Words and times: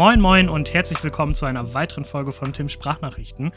Moin 0.00 0.18
Moin 0.18 0.48
und 0.48 0.72
herzlich 0.72 1.04
willkommen 1.04 1.34
zu 1.34 1.44
einer 1.44 1.74
weiteren 1.74 2.06
Folge 2.06 2.32
von 2.32 2.54
Tim 2.54 2.70
Sprachnachrichten. 2.70 3.52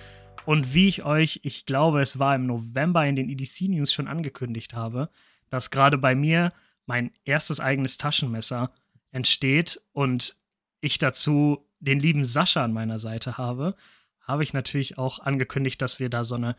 Und 0.45 0.73
wie 0.73 0.89
ich 0.89 1.05
euch, 1.05 1.39
ich 1.43 1.65
glaube, 1.65 2.01
es 2.01 2.19
war 2.19 2.35
im 2.35 2.47
November 2.47 3.05
in 3.05 3.15
den 3.15 3.29
EDC 3.29 3.69
News 3.69 3.93
schon 3.93 4.09
angekündigt 4.09 4.73
habe, 4.73 5.09
dass 5.49 5.71
gerade 5.71 5.97
bei 5.97 6.15
mir 6.15 6.51
mein 6.85 7.11
erstes 7.23 7.61
eigenes 7.61 7.97
Taschenmesser 7.97 8.73
entsteht 9.11 9.81
und 9.93 10.35
ich 10.81 10.97
dazu 10.97 11.65
den 11.79 12.01
lieben 12.01 12.25
Sascha 12.25 12.61
an 12.61 12.73
meiner 12.73 12.99
Seite 12.99 13.37
habe, 13.37 13.77
habe 14.19 14.43
ich 14.43 14.51
natürlich 14.51 14.97
auch 14.97 15.19
angekündigt, 15.19 15.81
dass 15.81 16.01
wir 16.01 16.09
da 16.09 16.25
so 16.25 16.35
eine 16.35 16.57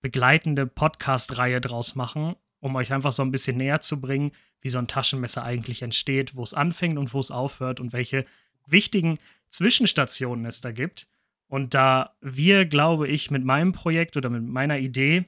begleitende 0.00 0.66
Podcast-Reihe 0.66 1.60
draus 1.60 1.96
machen, 1.96 2.34
um 2.60 2.74
euch 2.76 2.94
einfach 2.94 3.12
so 3.12 3.24
ein 3.24 3.30
bisschen 3.30 3.58
näher 3.58 3.82
zu 3.82 4.00
bringen, 4.00 4.32
wie 4.62 4.70
so 4.70 4.78
ein 4.78 4.88
Taschenmesser 4.88 5.42
eigentlich 5.44 5.82
entsteht, 5.82 6.34
wo 6.34 6.42
es 6.42 6.54
anfängt 6.54 6.96
und 6.96 7.12
wo 7.12 7.20
es 7.20 7.30
aufhört 7.30 7.78
und 7.78 7.92
welche 7.92 8.24
wichtigen 8.70 9.18
Zwischenstationen 9.48 10.44
es 10.44 10.60
da 10.60 10.72
gibt. 10.72 11.06
Und 11.48 11.74
da 11.74 12.14
wir, 12.20 12.66
glaube 12.66 13.08
ich, 13.08 13.30
mit 13.30 13.44
meinem 13.44 13.72
Projekt 13.72 14.16
oder 14.16 14.28
mit 14.28 14.42
meiner 14.42 14.78
Idee, 14.78 15.24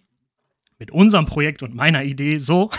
mit 0.79 0.91
unserem 0.91 1.27
Projekt 1.27 1.63
und 1.63 1.75
meiner 1.75 2.05
Idee 2.05 2.39
so, 2.39 2.71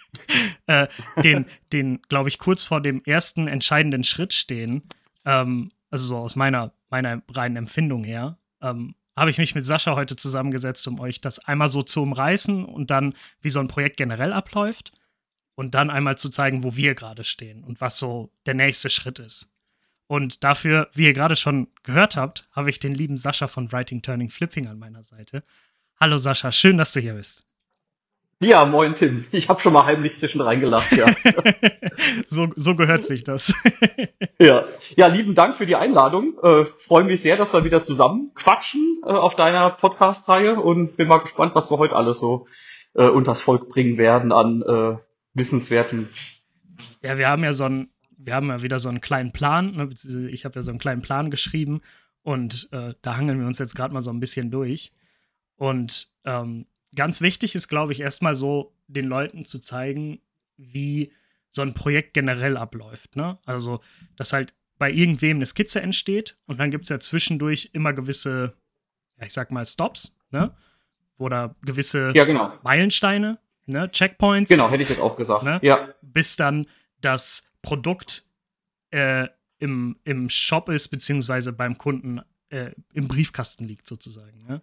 äh, 0.66 0.88
den, 1.22 1.46
den 1.72 2.02
glaube 2.02 2.28
ich, 2.28 2.38
kurz 2.38 2.62
vor 2.62 2.80
dem 2.80 3.02
ersten 3.04 3.48
entscheidenden 3.48 4.04
Schritt 4.04 4.32
stehen, 4.32 4.82
ähm, 5.24 5.70
also 5.90 6.06
so 6.06 6.16
aus 6.16 6.36
meiner, 6.36 6.72
meiner 6.90 7.22
reinen 7.30 7.56
Empfindung 7.56 8.04
her, 8.04 8.38
ähm, 8.60 8.94
habe 9.16 9.30
ich 9.30 9.38
mich 9.38 9.54
mit 9.54 9.64
Sascha 9.64 9.94
heute 9.94 10.16
zusammengesetzt, 10.16 10.86
um 10.88 10.98
euch 10.98 11.20
das 11.20 11.38
einmal 11.38 11.68
so 11.68 11.82
zu 11.82 12.02
umreißen 12.02 12.64
und 12.64 12.90
dann, 12.90 13.14
wie 13.42 13.50
so 13.50 13.60
ein 13.60 13.68
Projekt 13.68 13.98
generell 13.98 14.32
abläuft 14.32 14.92
und 15.54 15.74
dann 15.74 15.90
einmal 15.90 16.16
zu 16.16 16.30
zeigen, 16.30 16.64
wo 16.64 16.76
wir 16.76 16.94
gerade 16.94 17.24
stehen 17.24 17.62
und 17.62 17.80
was 17.80 17.98
so 17.98 18.32
der 18.46 18.54
nächste 18.54 18.88
Schritt 18.88 19.18
ist. 19.18 19.51
Und 20.06 20.44
dafür, 20.44 20.88
wie 20.94 21.04
ihr 21.04 21.12
gerade 21.12 21.36
schon 21.36 21.68
gehört 21.84 22.16
habt, 22.16 22.48
habe 22.52 22.70
ich 22.70 22.78
den 22.78 22.94
lieben 22.94 23.16
Sascha 23.16 23.46
von 23.46 23.72
Writing 23.72 24.02
Turning 24.02 24.30
Flipping 24.30 24.66
an 24.66 24.78
meiner 24.78 25.02
Seite. 25.02 25.42
Hallo 26.00 26.18
Sascha, 26.18 26.52
schön, 26.52 26.76
dass 26.76 26.92
du 26.92 27.00
hier 27.00 27.14
bist. 27.14 27.42
Ja, 28.42 28.64
moin 28.64 28.96
Tim. 28.96 29.24
Ich 29.30 29.48
habe 29.48 29.60
schon 29.60 29.72
mal 29.72 29.86
heimlich 29.86 30.16
zwischen 30.16 30.40
reingelacht, 30.40 30.90
ja. 30.92 31.06
so, 32.26 32.48
so 32.56 32.74
gehört 32.74 33.04
sich 33.04 33.22
das. 33.22 33.54
ja. 34.40 34.64
ja, 34.96 35.06
lieben 35.06 35.36
Dank 35.36 35.54
für 35.54 35.64
die 35.64 35.76
Einladung. 35.76 36.34
Äh, 36.42 36.64
Freue 36.64 37.04
mich 37.04 37.22
sehr, 37.22 37.36
dass 37.36 37.52
wir 37.52 37.62
wieder 37.62 37.82
zusammen 37.82 38.32
quatschen 38.34 39.00
äh, 39.06 39.10
auf 39.10 39.36
deiner 39.36 39.70
Podcast-Reihe 39.70 40.56
und 40.58 40.96
bin 40.96 41.06
mal 41.06 41.18
gespannt, 41.18 41.54
was 41.54 41.70
wir 41.70 41.78
heute 41.78 41.94
alles 41.94 42.18
so 42.18 42.46
äh, 42.94 43.06
unters 43.06 43.42
Volk 43.42 43.68
bringen 43.68 43.96
werden 43.96 44.32
an 44.32 44.62
äh, 44.62 44.96
Wissenswerten. 45.34 46.08
Ja, 47.00 47.18
wir 47.18 47.28
haben 47.28 47.44
ja 47.44 47.52
so 47.52 47.64
einen, 47.64 47.91
wir 48.24 48.34
haben 48.34 48.48
ja 48.48 48.62
wieder 48.62 48.78
so 48.78 48.88
einen 48.88 49.00
kleinen 49.00 49.32
Plan. 49.32 49.74
Ne? 49.74 50.28
Ich 50.30 50.44
habe 50.44 50.56
ja 50.56 50.62
so 50.62 50.70
einen 50.70 50.78
kleinen 50.78 51.02
Plan 51.02 51.30
geschrieben 51.30 51.80
und 52.22 52.68
äh, 52.72 52.94
da 53.02 53.16
hangeln 53.16 53.40
wir 53.40 53.46
uns 53.46 53.58
jetzt 53.58 53.74
gerade 53.74 53.92
mal 53.92 54.00
so 54.00 54.10
ein 54.10 54.20
bisschen 54.20 54.50
durch. 54.50 54.92
Und 55.56 56.10
ähm, 56.24 56.66
ganz 56.94 57.20
wichtig 57.20 57.54
ist, 57.54 57.68
glaube 57.68 57.92
ich, 57.92 58.00
erstmal 58.00 58.34
so 58.34 58.74
den 58.86 59.06
Leuten 59.06 59.44
zu 59.44 59.58
zeigen, 59.58 60.20
wie 60.56 61.12
so 61.50 61.62
ein 61.62 61.74
Projekt 61.74 62.14
generell 62.14 62.56
abläuft. 62.56 63.16
Ne? 63.16 63.38
Also, 63.44 63.80
dass 64.16 64.32
halt 64.32 64.54
bei 64.78 64.90
irgendwem 64.90 65.36
eine 65.36 65.46
Skizze 65.46 65.80
entsteht 65.80 66.36
und 66.46 66.58
dann 66.58 66.70
gibt 66.70 66.84
es 66.84 66.88
ja 66.88 66.98
zwischendurch 66.98 67.70
immer 67.72 67.92
gewisse, 67.92 68.54
ja, 69.18 69.26
ich 69.26 69.32
sag 69.32 69.50
mal, 69.50 69.64
Stops, 69.64 70.16
ne? 70.30 70.54
Oder 71.18 71.54
gewisse 71.62 72.12
ja, 72.16 72.24
genau. 72.24 72.52
Meilensteine, 72.64 73.38
ne? 73.66 73.90
Checkpoints. 73.92 74.50
Genau, 74.50 74.70
hätte 74.70 74.82
ich 74.82 74.88
jetzt 74.88 75.00
auch 75.00 75.16
gesagt. 75.16 75.44
Ne? 75.44 75.60
Ja. 75.62 75.94
Bis 76.00 76.34
dann 76.34 76.66
das 77.00 77.51
Produkt 77.62 78.24
äh, 78.90 79.28
im, 79.58 79.96
im 80.04 80.28
Shop 80.28 80.68
ist, 80.68 80.88
beziehungsweise 80.88 81.52
beim 81.52 81.78
Kunden 81.78 82.20
äh, 82.50 82.72
im 82.92 83.08
Briefkasten 83.08 83.64
liegt, 83.64 83.86
sozusagen. 83.86 84.44
Ne? 84.46 84.62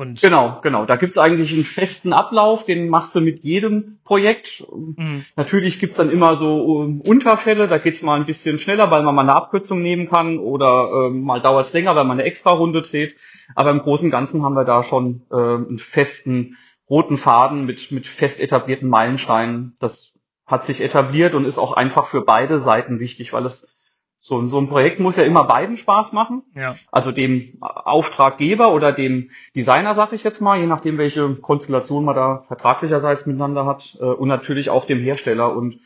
Und 0.00 0.22
genau, 0.22 0.60
genau. 0.62 0.86
Da 0.86 0.96
gibt's 0.96 1.18
eigentlich 1.18 1.52
einen 1.52 1.64
festen 1.64 2.14
Ablauf, 2.14 2.64
den 2.64 2.88
machst 2.88 3.14
du 3.14 3.20
mit 3.20 3.44
jedem 3.44 3.98
Projekt. 4.02 4.64
Mhm. 4.74 5.26
Natürlich 5.36 5.78
gibt's 5.78 5.98
dann 5.98 6.10
immer 6.10 6.36
so 6.36 6.62
um, 6.64 7.02
Unterfälle, 7.02 7.68
da 7.68 7.76
geht's 7.76 8.00
mal 8.00 8.18
ein 8.18 8.24
bisschen 8.24 8.58
schneller, 8.58 8.90
weil 8.90 9.02
man 9.02 9.14
mal 9.14 9.22
eine 9.22 9.36
Abkürzung 9.36 9.82
nehmen 9.82 10.08
kann 10.08 10.38
oder 10.38 10.88
äh, 10.90 11.10
mal 11.10 11.42
dauert's 11.42 11.74
länger, 11.74 11.96
weil 11.96 12.04
man 12.04 12.18
eine 12.18 12.26
extra 12.26 12.50
Runde 12.50 12.80
dreht. 12.80 13.14
Aber 13.54 13.70
im 13.70 13.80
Großen 13.80 14.06
und 14.06 14.10
Ganzen 14.10 14.42
haben 14.42 14.54
wir 14.54 14.64
da 14.64 14.82
schon 14.82 15.20
äh, 15.30 15.36
einen 15.36 15.78
festen 15.78 16.56
roten 16.88 17.18
Faden 17.18 17.66
mit, 17.66 17.92
mit 17.92 18.06
fest 18.06 18.40
etablierten 18.40 18.88
Meilensteinen. 18.88 19.76
Das 19.80 20.14
hat 20.50 20.64
sich 20.64 20.82
etabliert 20.82 21.34
und 21.34 21.44
ist 21.44 21.58
auch 21.58 21.72
einfach 21.72 22.06
für 22.06 22.22
beide 22.22 22.58
Seiten 22.58 22.98
wichtig, 22.98 23.32
weil 23.32 23.46
es 23.46 23.76
so, 24.22 24.44
so 24.46 24.58
ein 24.58 24.68
Projekt 24.68 25.00
muss 25.00 25.16
ja 25.16 25.22
immer 25.22 25.44
beiden 25.44 25.78
Spaß 25.78 26.12
machen. 26.12 26.42
Ja. 26.54 26.76
Also 26.92 27.10
dem 27.10 27.56
Auftraggeber 27.60 28.72
oder 28.72 28.92
dem 28.92 29.30
Designer, 29.56 29.94
sag 29.94 30.12
ich 30.12 30.24
jetzt 30.24 30.40
mal, 30.40 30.58
je 30.58 30.66
nachdem, 30.66 30.98
welche 30.98 31.36
Konstellation 31.36 32.04
man 32.04 32.14
da 32.14 32.44
vertraglicherseits 32.46 33.24
miteinander 33.24 33.64
hat. 33.64 33.96
Äh, 33.98 34.04
und 34.04 34.28
natürlich 34.28 34.68
auch 34.68 34.84
dem 34.84 34.98
Hersteller. 34.98 35.56
Und 35.56 35.80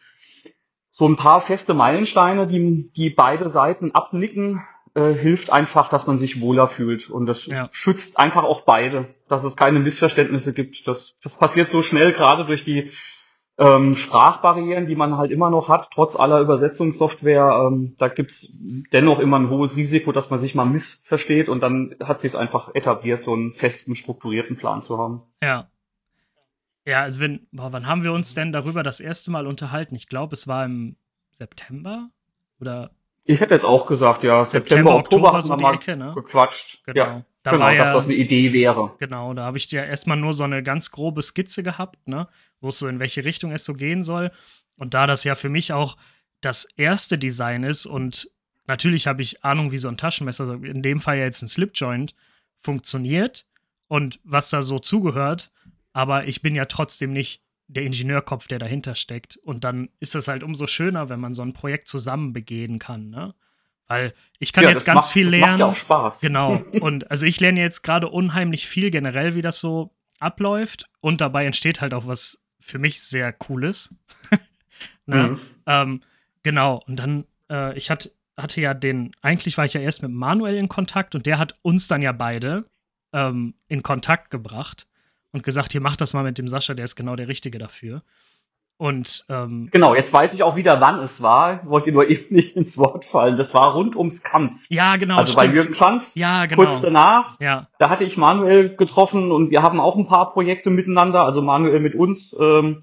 so 0.91 1.07
ein 1.07 1.15
paar 1.15 1.41
feste 1.41 1.75
Meilensteine, 1.75 2.49
die, 2.49 2.91
die 2.97 3.11
beide 3.11 3.49
Seiten 3.49 3.93
abnicken, 3.93 4.65
äh, 4.95 5.13
hilft 5.13 5.53
einfach, 5.53 5.89
dass 5.89 6.09
man 6.09 6.19
sich 6.19 6.41
wohler 6.41 6.67
fühlt. 6.67 7.11
Und 7.11 7.27
das 7.27 7.47
ja. 7.47 7.69
schützt 7.71 8.19
einfach 8.19 8.43
auch 8.43 8.63
beide, 8.63 9.15
dass 9.29 9.45
es 9.45 9.57
keine 9.57 9.79
Missverständnisse 9.79 10.53
gibt. 10.53 10.89
Das, 10.89 11.15
das 11.23 11.37
passiert 11.37 11.71
so 11.71 11.83
schnell, 11.83 12.13
gerade 12.13 12.45
durch 12.47 12.65
die 12.65 12.91
ähm, 13.57 13.95
Sprachbarrieren, 13.95 14.87
die 14.87 14.97
man 14.97 15.17
halt 15.17 15.31
immer 15.31 15.51
noch 15.51 15.69
hat, 15.69 15.89
trotz 15.93 16.17
aller 16.17 16.41
Übersetzungssoftware, 16.41 17.69
ähm, 17.69 17.95
da 17.99 18.09
gibt's 18.09 18.59
dennoch 18.93 19.21
immer 19.21 19.39
ein 19.39 19.49
hohes 19.49 19.77
Risiko, 19.77 20.11
dass 20.13 20.31
man 20.31 20.41
sich 20.41 20.55
mal 20.55 20.65
missversteht 20.65 21.49
und 21.49 21.63
dann 21.63 21.95
hat 22.03 22.21
sich 22.21 22.37
einfach 22.37 22.75
etabliert, 22.75 23.23
so 23.23 23.33
einen 23.33 23.53
festen, 23.53 23.95
strukturierten 23.95 24.57
Plan 24.57 24.83
zu 24.83 24.99
haben. 24.99 25.23
Ja. 25.43 25.69
Ja, 26.87 27.03
also 27.03 27.21
wenn, 27.21 27.47
boah, 27.53 27.73
wann 27.73 27.87
haben 27.87 28.05
wir 28.05 28.13
uns 28.13 28.35
denn 28.35 28.53
darüber 28.53 28.83
das 28.83 29.01
erste 29.01 29.31
Mal 29.31 29.47
unterhalten? 29.47 29.95
Ich 29.95 30.09
glaube, 30.09 30.35
es 30.35 30.47
war 30.47 30.65
im 30.65 30.97
September 31.33 32.11
oder 32.61 32.91
ich 33.27 33.41
hätte 33.41 33.55
jetzt 33.55 33.65
auch 33.65 33.87
gesagt, 33.87 34.23
ja, 34.23 34.45
September, 34.45 34.69
September 34.69 34.95
Oktober, 34.97 35.29
Oktober 35.29 35.39
haben 35.39 35.49
wir 35.49 35.63
mal 35.63 35.75
Ecke, 35.75 35.97
ne? 35.97 36.13
gequatscht. 36.15 36.85
Genau. 36.85 36.99
Ja, 36.99 37.25
da 37.43 37.51
genau, 37.53 37.65
war 37.65 37.75
dass 37.75 37.93
das 37.95 38.05
eine 38.05 38.15
Idee 38.15 38.53
wäre. 38.53 38.93
Genau, 38.99 39.33
da 39.33 39.45
habe 39.45 39.57
ich 39.57 39.67
dir 39.67 39.85
erstmal 39.85 40.19
nur 40.19 40.35
so 40.35 40.45
eine 40.45 40.63
ganz 40.63 40.91
grobe 40.91 41.23
Skizze 41.23 41.63
gehabt, 41.63 42.07
ne? 42.07 42.29
Wo 42.65 42.71
es 42.71 42.79
so 42.79 42.89
in 42.89 42.99
welche 42.99 43.25
Richtung 43.25 43.53
es 43.53 43.65
so 43.65 43.75
gehen 43.75 44.03
soll. 44.03 44.33
Und 44.77 44.95
da 44.95 45.07
das 45.07 45.23
ja 45.23 45.37
für 45.37 45.49
mich 45.49 45.73
auch 45.73 45.97
das 46.41 46.67
erste 46.77 47.17
Design 47.19 47.63
ist 47.63 47.87
und 47.87 48.29
natürlich 48.67 49.07
habe 49.07 49.23
ich 49.23 49.45
Ahnung, 49.45 49.71
wie 49.71 49.79
so 49.79 49.89
ein 49.89 49.97
Taschenmesser, 49.97 50.55
in 50.65 50.83
dem 50.83 51.01
Fall 51.01 51.19
ja 51.19 51.25
jetzt 51.25 51.43
ein 51.43 51.49
Slipjoint, 51.49 52.15
funktioniert 52.59 53.47
und 53.87 54.19
was 54.25 54.51
da 54.51 54.63
so 54.63 54.79
zugehört, 54.79 55.53
aber 55.93 56.27
ich 56.27 56.43
bin 56.43 56.55
ja 56.55 56.65
trotzdem 56.65 57.13
nicht 57.13 57.43
der 57.67 57.85
Ingenieurkopf, 57.85 58.49
der 58.49 58.59
dahinter 58.59 58.95
steckt. 58.95 59.37
Und 59.37 59.65
dann 59.65 59.89
ist 60.01 60.15
das 60.15 60.29
halt 60.29 60.43
umso 60.43 60.67
schöner, 60.67 61.09
wenn 61.09 61.21
man 61.21 61.35
so 61.35 61.43
ein 61.43 61.53
Projekt 61.53 61.89
zusammen 61.89 62.33
begehen 62.33 62.79
kann, 62.79 63.11
ne? 63.11 63.35
Weil 63.87 64.15
ich 64.39 64.55
kann 64.55 64.65
ja, 64.65 64.71
jetzt 64.71 64.87
ganz 64.87 65.07
macht, 65.07 65.13
viel 65.13 65.29
lernen. 65.29 65.51
Macht 65.51 65.61
ja 65.61 65.67
auch 65.67 65.77
Spaß. 65.77 66.21
Genau. 66.21 66.57
Und 66.81 67.11
also 67.11 67.27
ich 67.27 67.39
lerne 67.41 67.61
jetzt 67.61 67.83
gerade 67.83 68.09
unheimlich 68.09 68.67
viel 68.67 68.91
generell, 68.91 69.35
wie 69.35 69.43
das 69.43 69.61
so 69.61 69.95
abläuft. 70.19 70.89
Und 71.01 71.21
dabei 71.21 71.45
entsteht 71.45 71.83
halt 71.83 71.93
auch 71.93 72.07
was 72.07 72.44
für 72.61 72.79
mich 72.79 73.03
sehr 73.03 73.33
Cooles. 73.33 73.95
ne? 75.07 75.29
mhm. 75.29 75.41
ähm, 75.67 76.03
genau. 76.43 76.83
Und 76.87 76.97
dann, 76.97 77.25
äh, 77.51 77.77
ich 77.77 77.91
hatte, 77.91 78.11
hatte 78.37 78.61
ja 78.61 78.75
den, 78.75 79.13
eigentlich 79.23 79.57
war 79.59 79.65
ich 79.65 79.75
ja 79.75 79.81
erst 79.81 80.03
mit 80.03 80.11
Manuel 80.11 80.57
in 80.57 80.69
Kontakt 80.69 81.15
und 81.15 81.27
der 81.27 81.39
hat 81.39 81.57
uns 81.63 81.89
dann 81.89 82.03
ja 82.03 82.13
beide 82.13 82.65
ähm, 83.13 83.55
in 83.69 83.83
Kontakt 83.83 84.31
gebracht 84.31 84.87
und 85.33 85.43
gesagt, 85.43 85.73
hier 85.73 85.81
mach 85.81 85.97
das 85.97 86.15
mal 86.15 86.25
mit 86.25 86.39
dem 86.39 86.49
Sascha, 86.49 86.75
der 86.75 86.85
ist 86.85 86.97
genau 86.97 87.17
der 87.17 87.29
Richtige 87.29 87.59
dafür. 87.59 88.03
Und 88.77 89.25
ähm, 89.29 89.69
genau, 89.71 89.95
jetzt 89.95 90.13
weiß 90.13 90.35
ich 90.35 90.43
auch 90.43 90.57
wieder, 90.57 90.81
wann 90.81 90.99
es 90.99 91.23
war. 91.23 91.61
Wollt 91.65 91.87
ihr 91.87 91.93
nur 91.93 92.09
eben 92.11 92.35
nicht 92.35 92.57
ins 92.57 92.77
Wort 92.77 93.05
fallen. 93.05 93.37
Das 93.37 93.55
war 93.55 93.75
rund 93.75 93.97
ums 93.97 94.23
Kampf. 94.23 94.67
Ja, 94.69 94.97
genau. 94.97 95.17
Also 95.17 95.33
stimmt. 95.33 95.53
bei 95.53 95.57
Jürgen 95.57 95.75
Schanz. 95.75 96.15
Ja, 96.17 96.47
genau. 96.47 96.63
Kurz 96.63 96.81
danach. 96.81 97.39
Ja. 97.41 97.69
Da 97.79 97.89
hatte 97.89 98.05
ich 98.05 98.17
Manuel 98.17 98.77
getroffen 98.77 99.31
und 99.31 99.51
wir 99.51 99.63
haben 99.63 99.81
auch 99.81 99.97
ein 99.97 100.07
paar 100.07 100.31
Projekte 100.31 100.71
miteinander. 100.71 101.25
Also 101.25 101.41
Manuel 101.41 101.81
mit 101.81 101.95
uns. 101.95 102.37
Ähm, 102.41 102.83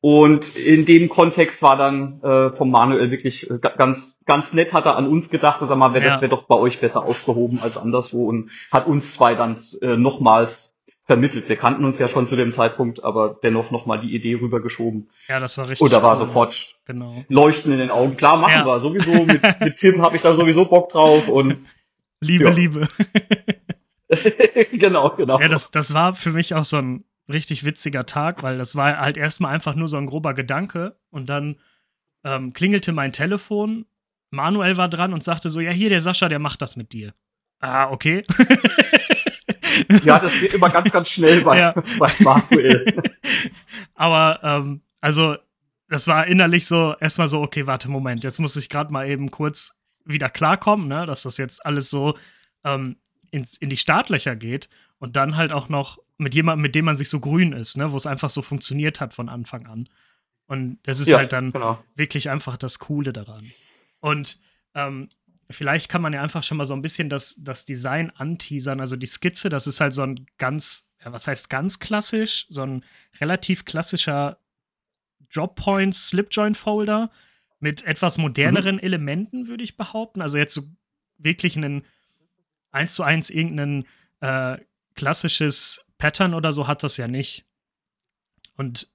und 0.00 0.56
in 0.56 0.84
dem 0.84 1.08
Kontext 1.08 1.62
war 1.62 1.76
dann 1.76 2.22
äh, 2.22 2.54
vom 2.54 2.70
Manuel 2.70 3.10
wirklich 3.10 3.50
äh, 3.50 3.58
ganz 3.58 4.20
ganz 4.24 4.52
nett, 4.52 4.72
hat 4.72 4.86
er 4.86 4.96
an 4.96 5.08
uns 5.08 5.30
gedacht, 5.30 5.60
sag 5.60 5.76
mal, 5.76 5.94
wär, 5.94 6.02
ja. 6.02 6.10
das 6.10 6.20
wäre 6.20 6.30
doch 6.30 6.44
bei 6.44 6.54
euch 6.54 6.80
besser 6.80 7.04
aufgehoben 7.04 7.60
als 7.60 7.76
anderswo 7.76 8.28
und 8.28 8.50
hat 8.70 8.86
uns 8.86 9.14
zwei 9.14 9.34
dann 9.34 9.56
äh, 9.80 9.96
nochmals 9.96 10.75
vermittelt. 11.06 11.48
Wir 11.48 11.56
kannten 11.56 11.84
uns 11.84 11.98
ja 11.98 12.08
schon 12.08 12.26
zu 12.26 12.36
dem 12.36 12.52
Zeitpunkt, 12.52 13.04
aber 13.04 13.38
dennoch 13.42 13.70
nochmal 13.70 14.00
die 14.00 14.14
Idee 14.14 14.34
rübergeschoben. 14.34 15.08
Ja, 15.28 15.40
das 15.40 15.56
war 15.56 15.68
richtig. 15.68 15.80
Und 15.82 15.92
da 15.92 16.02
war 16.02 16.12
cool. 16.12 16.26
sofort 16.26 16.76
genau. 16.84 17.24
Leuchten 17.28 17.72
in 17.72 17.78
den 17.78 17.90
Augen. 17.90 18.16
Klar, 18.16 18.36
machen 18.36 18.52
ja. 18.52 18.66
wir 18.66 18.80
sowieso. 18.80 19.24
Mit, 19.24 19.42
mit 19.60 19.76
Tim 19.76 20.02
habe 20.02 20.16
ich 20.16 20.22
da 20.22 20.34
sowieso 20.34 20.64
Bock 20.64 20.88
drauf 20.90 21.28
und 21.28 21.56
Liebe, 22.20 22.44
ja. 22.44 22.50
Liebe. 22.50 22.88
genau, 24.72 25.10
genau. 25.10 25.40
Ja, 25.40 25.48
das, 25.48 25.70
das 25.70 25.94
war 25.94 26.14
für 26.14 26.32
mich 26.32 26.54
auch 26.54 26.64
so 26.64 26.78
ein 26.78 27.04
richtig 27.28 27.64
witziger 27.64 28.06
Tag, 28.06 28.42
weil 28.42 28.56
das 28.58 28.74
war 28.74 28.98
halt 28.98 29.16
erstmal 29.16 29.54
einfach 29.54 29.74
nur 29.74 29.88
so 29.88 29.96
ein 29.96 30.06
grober 30.06 30.32
Gedanke 30.32 30.96
und 31.10 31.28
dann 31.28 31.56
ähm, 32.24 32.52
klingelte 32.52 32.92
mein 32.92 33.12
Telefon 33.12 33.84
Manuel 34.30 34.76
war 34.76 34.88
dran 34.88 35.12
und 35.12 35.22
sagte 35.22 35.50
so, 35.50 35.60
ja, 35.60 35.70
hier, 35.70 35.88
der 35.88 36.00
Sascha, 36.00 36.28
der 36.28 36.38
macht 36.38 36.62
das 36.62 36.76
mit 36.76 36.92
dir. 36.92 37.14
Ah, 37.60 37.90
okay. 37.90 38.22
Ja, 40.04 40.18
das 40.18 40.38
geht 40.40 40.54
immer 40.54 40.70
ganz, 40.70 40.90
ganz 40.90 41.08
schnell 41.08 41.42
bei, 41.42 41.58
ja. 41.60 41.72
bei 41.98 42.12
Manuel. 42.20 43.02
Aber, 43.94 44.40
ähm, 44.42 44.82
also, 45.00 45.36
das 45.88 46.08
war 46.08 46.26
innerlich 46.26 46.66
so, 46.66 46.94
erstmal 47.00 47.28
so, 47.28 47.42
okay, 47.42 47.66
warte, 47.66 47.90
Moment, 47.90 48.24
jetzt 48.24 48.40
muss 48.40 48.56
ich 48.56 48.68
gerade 48.68 48.92
mal 48.92 49.08
eben 49.08 49.30
kurz 49.30 49.80
wieder 50.04 50.28
klarkommen, 50.28 50.88
ne, 50.88 51.06
dass 51.06 51.22
das 51.22 51.36
jetzt 51.36 51.64
alles 51.64 51.90
so 51.90 52.16
ähm, 52.64 52.96
ins, 53.30 53.56
in 53.56 53.68
die 53.68 53.76
Startlöcher 53.76 54.36
geht 54.36 54.68
und 54.98 55.16
dann 55.16 55.36
halt 55.36 55.52
auch 55.52 55.68
noch 55.68 55.98
mit 56.18 56.34
jemandem, 56.34 56.62
mit 56.62 56.74
dem 56.74 56.84
man 56.86 56.96
sich 56.96 57.08
so 57.08 57.20
grün 57.20 57.52
ist, 57.52 57.76
ne, 57.76 57.92
wo 57.92 57.96
es 57.96 58.06
einfach 58.06 58.30
so 58.30 58.42
funktioniert 58.42 59.00
hat 59.00 59.14
von 59.14 59.28
Anfang 59.28 59.66
an. 59.66 59.88
Und 60.46 60.78
das 60.84 61.00
ist 61.00 61.08
ja, 61.08 61.18
halt 61.18 61.32
dann 61.32 61.50
genau. 61.50 61.82
wirklich 61.94 62.30
einfach 62.30 62.56
das 62.56 62.78
Coole 62.78 63.12
daran. 63.12 63.44
Und 64.00 64.38
ähm, 64.74 65.08
vielleicht 65.50 65.88
kann 65.88 66.02
man 66.02 66.12
ja 66.12 66.22
einfach 66.22 66.42
schon 66.42 66.58
mal 66.58 66.66
so 66.66 66.74
ein 66.74 66.82
bisschen 66.82 67.08
das, 67.08 67.36
das 67.42 67.64
Design 67.64 68.10
anteasern. 68.10 68.80
Also 68.80 68.96
die 68.96 69.06
Skizze, 69.06 69.48
das 69.48 69.66
ist 69.66 69.80
halt 69.80 69.94
so 69.94 70.02
ein 70.02 70.26
ganz, 70.38 70.90
was 71.04 71.26
heißt 71.26 71.50
ganz 71.50 71.78
klassisch, 71.78 72.46
so 72.48 72.62
ein 72.62 72.84
relativ 73.20 73.64
klassischer 73.64 74.38
Droppoint 75.32 75.94
Slipjoint 75.94 76.56
Folder 76.56 77.10
mit 77.60 77.84
etwas 77.84 78.18
moderneren 78.18 78.76
mhm. 78.76 78.82
Elementen, 78.82 79.48
würde 79.48 79.64
ich 79.64 79.76
behaupten. 79.76 80.20
Also 80.20 80.38
jetzt 80.38 80.54
so 80.54 80.62
wirklich 81.18 81.56
einen 81.56 81.84
eins 82.70 82.94
zu 82.94 83.02
eins 83.02 83.30
irgendein 83.30 83.86
äh, 84.20 84.58
klassisches 84.94 85.84
Pattern 85.98 86.34
oder 86.34 86.52
so 86.52 86.66
hat 86.66 86.82
das 86.82 86.96
ja 86.96 87.08
nicht. 87.08 87.46
Und 88.56 88.90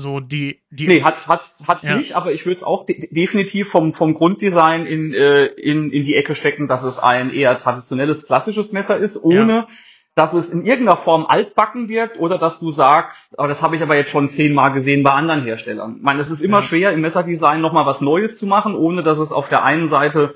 so 0.00 0.18
die, 0.18 0.60
die 0.70 0.88
Nee, 0.88 1.02
hat's 1.02 1.28
hat's 1.28 1.56
hat's 1.66 1.84
ja. 1.84 1.96
nicht, 1.96 2.14
aber 2.14 2.32
ich 2.32 2.44
würde 2.46 2.56
es 2.56 2.62
auch 2.62 2.84
de 2.84 3.08
definitiv 3.10 3.68
vom 3.70 3.92
vom 3.92 4.14
Grunddesign 4.14 4.86
in 4.86 5.14
äh, 5.14 5.46
in 5.46 5.90
in 5.90 6.04
die 6.04 6.16
Ecke 6.16 6.34
stecken, 6.34 6.66
dass 6.66 6.82
es 6.82 6.98
ein 6.98 7.32
eher 7.32 7.56
traditionelles 7.56 8.26
klassisches 8.26 8.72
Messer 8.72 8.98
ist, 8.98 9.22
ohne 9.22 9.52
ja. 9.52 9.68
dass 10.14 10.32
es 10.32 10.50
in 10.50 10.64
irgendeiner 10.64 10.96
Form 10.96 11.26
altbacken 11.26 11.88
wirkt 11.88 12.18
oder 12.18 12.38
dass 12.38 12.58
du 12.58 12.72
sagst, 12.72 13.38
aber 13.38 13.48
das 13.48 13.62
habe 13.62 13.76
ich 13.76 13.82
aber 13.82 13.94
jetzt 13.94 14.10
schon 14.10 14.28
zehnmal 14.28 14.72
gesehen 14.72 15.02
bei 15.04 15.12
anderen 15.12 15.44
Herstellern. 15.44 15.96
Ich 15.98 16.02
meine, 16.02 16.20
es 16.20 16.30
ist 16.30 16.42
immer 16.42 16.58
ja. 16.58 16.62
schwer 16.62 16.92
im 16.92 17.00
Messerdesign 17.00 17.60
nochmal 17.60 17.86
was 17.86 18.00
Neues 18.00 18.38
zu 18.38 18.46
machen, 18.46 18.74
ohne 18.74 19.02
dass 19.02 19.18
es 19.18 19.30
auf 19.30 19.48
der 19.48 19.64
einen 19.64 19.88
Seite 19.88 20.34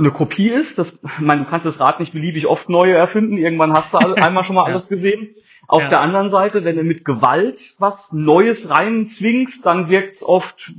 eine 0.00 0.10
Kopie 0.10 0.48
ist. 0.48 0.78
Das, 0.78 0.98
meine, 1.20 1.44
du 1.44 1.50
kannst 1.50 1.66
das 1.66 1.78
Rad 1.78 2.00
nicht 2.00 2.12
beliebig 2.12 2.46
oft 2.46 2.68
neu 2.68 2.90
erfinden. 2.90 3.36
Irgendwann 3.36 3.72
hast 3.72 3.94
du 3.94 3.98
einmal 4.16 4.44
schon 4.44 4.56
mal 4.56 4.64
alles 4.64 4.88
gesehen. 4.88 5.34
Auf 5.68 5.84
ja. 5.84 5.88
der 5.90 6.00
anderen 6.00 6.30
Seite, 6.30 6.64
wenn 6.64 6.76
du 6.76 6.82
mit 6.82 7.04
Gewalt 7.04 7.76
was 7.78 8.12
Neues 8.12 8.70
reinzwingst, 8.70 9.64
dann 9.64 9.88
wirkt's 9.88 10.24
oft 10.24 10.72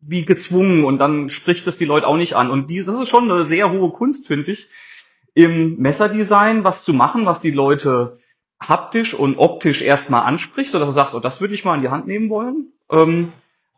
wie 0.00 0.24
gezwungen 0.24 0.84
und 0.84 0.98
dann 0.98 1.28
spricht 1.28 1.66
es 1.66 1.76
die 1.76 1.84
Leute 1.84 2.06
auch 2.06 2.16
nicht 2.16 2.34
an. 2.34 2.50
Und 2.50 2.70
die, 2.70 2.82
das 2.82 2.98
ist 2.98 3.08
schon 3.08 3.30
eine 3.30 3.44
sehr 3.44 3.70
hohe 3.70 3.90
Kunst, 3.90 4.28
finde 4.28 4.52
ich, 4.52 4.68
im 5.34 5.76
Messerdesign 5.76 6.64
was 6.64 6.84
zu 6.84 6.94
machen, 6.94 7.26
was 7.26 7.40
die 7.40 7.50
Leute 7.50 8.18
haptisch 8.60 9.14
und 9.14 9.38
optisch 9.38 9.82
erstmal 9.82 10.22
anspricht, 10.22 10.70
so 10.70 10.78
dass 10.78 10.88
du 10.88 10.94
sagst, 10.94 11.14
oh, 11.14 11.20
das 11.20 11.40
würde 11.40 11.54
ich 11.54 11.64
mal 11.64 11.76
in 11.76 11.82
die 11.82 11.90
Hand 11.90 12.06
nehmen 12.06 12.30
wollen. 12.30 12.72
Ähm, 12.90 13.32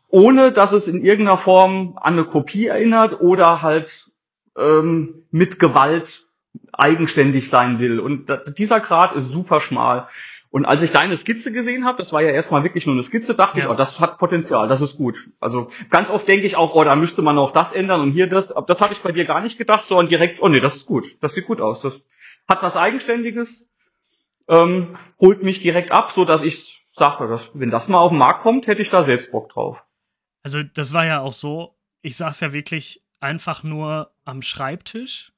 ohne 0.09 0.51
dass 0.51 0.71
es 0.71 0.87
in 0.87 1.03
irgendeiner 1.03 1.37
Form 1.37 1.97
an 1.99 2.13
eine 2.13 2.23
Kopie 2.23 2.67
erinnert 2.67 3.19
oder 3.19 3.61
halt 3.61 4.11
ähm, 4.57 5.25
mit 5.31 5.59
Gewalt 5.59 6.27
eigenständig 6.71 7.49
sein 7.49 7.79
will. 7.79 7.99
Und 7.99 8.29
da, 8.29 8.37
dieser 8.37 8.79
Grad 8.79 9.13
ist 9.13 9.27
super 9.27 9.59
schmal. 9.59 10.07
Und 10.49 10.65
als 10.65 10.83
ich 10.83 10.91
deine 10.91 11.17
Skizze 11.17 11.51
gesehen 11.51 11.83
habe, 11.83 11.97
das 11.97 12.13
war 12.13 12.21
ja 12.21 12.29
erstmal 12.29 12.63
wirklich 12.63 12.85
nur 12.85 12.93
eine 12.93 13.01
Skizze, 13.01 13.33
dachte 13.33 13.57
ja. 13.57 13.65
ich, 13.65 13.71
oh, 13.71 13.73
das 13.73 13.99
hat 13.99 14.19
Potenzial, 14.19 14.67
das 14.67 14.81
ist 14.81 14.97
gut. 14.97 15.31
Also 15.39 15.69
ganz 15.89 16.11
oft 16.11 16.27
denke 16.27 16.45
ich 16.45 16.55
auch, 16.57 16.75
oh, 16.75 16.83
da 16.83 16.95
müsste 16.95 17.23
man 17.23 17.39
auch 17.39 17.49
das 17.51 17.71
ändern 17.71 18.01
und 18.01 18.11
hier 18.11 18.27
das. 18.27 18.51
Aber 18.51 18.67
das 18.67 18.79
hatte 18.79 18.93
ich 18.93 19.01
bei 19.01 19.11
dir 19.11 19.25
gar 19.25 19.41
nicht 19.41 19.57
gedacht, 19.57 19.83
sondern 19.83 20.09
direkt, 20.09 20.41
oh 20.43 20.49
nee, 20.49 20.59
das 20.59 20.75
ist 20.75 20.85
gut, 20.85 21.17
das 21.21 21.33
sieht 21.33 21.47
gut 21.47 21.59
aus. 21.59 21.81
Das 21.81 22.05
hat 22.47 22.61
was 22.61 22.77
Eigenständiges, 22.77 23.71
ähm, 24.47 24.95
holt 25.19 25.41
mich 25.41 25.61
direkt 25.61 25.91
ab, 25.91 26.11
so 26.11 26.23
dass 26.23 26.43
ich 26.43 26.85
sage, 26.91 27.27
dass, 27.27 27.57
wenn 27.59 27.71
das 27.71 27.87
mal 27.87 27.97
auf 27.97 28.11
den 28.11 28.19
Markt 28.19 28.41
kommt, 28.41 28.67
hätte 28.67 28.83
ich 28.83 28.91
da 28.91 29.01
selbst 29.01 29.31
Bock 29.31 29.49
drauf. 29.49 29.83
Also 30.43 30.61
das 30.61 30.93
war 30.93 31.05
ja 31.05 31.21
auch 31.21 31.33
so, 31.33 31.75
ich 32.03 32.15
saß 32.15 32.41
ja 32.41 32.53
wirklich 32.53 33.01
einfach 33.23 33.63
nur 33.63 34.13
am 34.25 34.41
Schreibtisch 34.41 35.31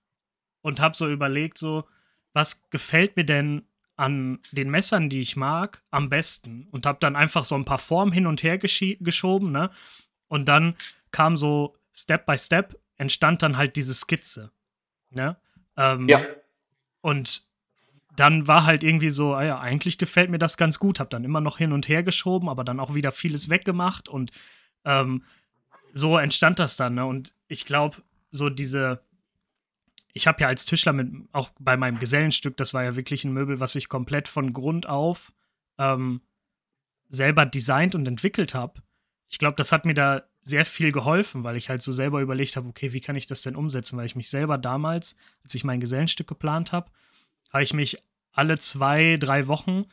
und 0.62 0.80
habe 0.80 0.98
so 0.98 1.10
überlegt, 1.10 1.58
so, 1.58 1.86
was 2.34 2.70
gefällt 2.70 3.16
mir 3.16 3.26
denn 3.26 3.64
an 3.96 4.40
den 4.52 4.70
Messern, 4.70 5.10
die 5.10 5.22
ich 5.22 5.36
mag, 5.36 5.84
am 5.92 6.10
besten? 6.10 6.68
Und 6.72 6.86
habe 6.86 6.98
dann 7.00 7.16
einfach 7.16 7.46
so 7.46 7.56
ein 7.56 7.64
paar 7.64 7.78
Formen 7.78 8.12
hin 8.12 8.28
und 8.28 8.44
her 8.44 8.58
geschoben, 8.58 9.52
ne? 9.52 9.70
Und 10.28 10.48
dann 10.48 10.76
kam 11.12 11.38
so 11.38 11.78
Step 11.94 12.26
by 12.26 12.38
Step, 12.38 12.78
entstand 12.98 13.44
dann 13.44 13.56
halt 13.56 13.76
diese 13.76 13.94
Skizze, 13.94 14.52
ne? 15.12 15.38
Ähm, 15.78 16.10
ja. 16.10 16.26
Und 17.02 17.48
dann 18.16 18.48
war 18.48 18.66
halt 18.66 18.84
irgendwie 18.84 19.12
so, 19.12 19.36
ah 19.36 19.44
ja, 19.44 19.60
eigentlich 19.60 19.98
gefällt 19.98 20.30
mir 20.30 20.40
das 20.40 20.58
ganz 20.58 20.80
gut. 20.80 21.00
Hab 21.00 21.10
dann 21.10 21.24
immer 21.24 21.42
noch 21.42 21.58
hin 21.58 21.72
und 21.72 21.88
her 21.88 22.02
geschoben, 22.02 22.50
aber 22.50 22.64
dann 22.64 22.80
auch 22.80 22.96
wieder 22.96 23.12
vieles 23.12 23.50
weggemacht 23.50 24.10
und 24.10 24.32
ähm, 24.86 25.24
so 25.96 26.18
entstand 26.18 26.60
das 26.60 26.76
dann. 26.76 26.94
Ne? 26.94 27.06
Und 27.06 27.34
ich 27.48 27.66
glaube, 27.66 27.98
so 28.30 28.50
diese, 28.50 29.02
ich 30.14 30.28
habe 30.28 30.42
ja 30.42 30.48
als 30.48 30.66
Tischler 30.66 30.94
mit, 30.94 31.10
auch 31.32 31.50
bei 31.58 31.78
meinem 31.78 32.00
Gesellenstück, 32.00 32.58
das 32.58 32.74
war 32.74 32.84
ja 32.84 32.96
wirklich 32.96 33.24
ein 33.24 33.34
Möbel, 33.34 33.60
was 33.60 33.76
ich 33.76 33.90
komplett 33.90 34.28
von 34.28 34.54
Grund 34.54 34.88
auf 34.88 35.32
ähm, 35.80 36.22
selber 37.10 37.46
designt 37.46 37.96
und 37.96 38.08
entwickelt 38.08 38.54
habe. 38.54 38.84
Ich 39.30 39.40
glaube, 39.40 39.56
das 39.56 39.72
hat 39.72 39.86
mir 39.86 39.94
da 39.94 40.24
sehr 40.42 40.66
viel 40.66 40.92
geholfen, 40.92 41.44
weil 41.44 41.56
ich 41.56 41.70
halt 41.70 41.82
so 41.82 41.92
selber 41.92 42.22
überlegt 42.22 42.58
habe, 42.58 42.68
okay, 42.68 42.94
wie 42.94 43.02
kann 43.02 43.16
ich 43.16 43.26
das 43.26 43.42
denn 43.42 43.56
umsetzen? 43.56 43.98
Weil 43.98 44.06
ich 44.06 44.16
mich 44.18 44.30
selber 44.30 44.58
damals, 44.58 45.16
als 45.44 45.56
ich 45.56 45.64
mein 45.64 45.80
Gesellenstück 45.80 46.28
geplant 46.28 46.74
habe, 46.74 46.92
habe 47.52 47.64
ich 47.64 47.74
mich 47.74 47.98
alle 48.34 48.60
zwei, 48.60 49.16
drei 49.18 49.48
Wochen 49.48 49.86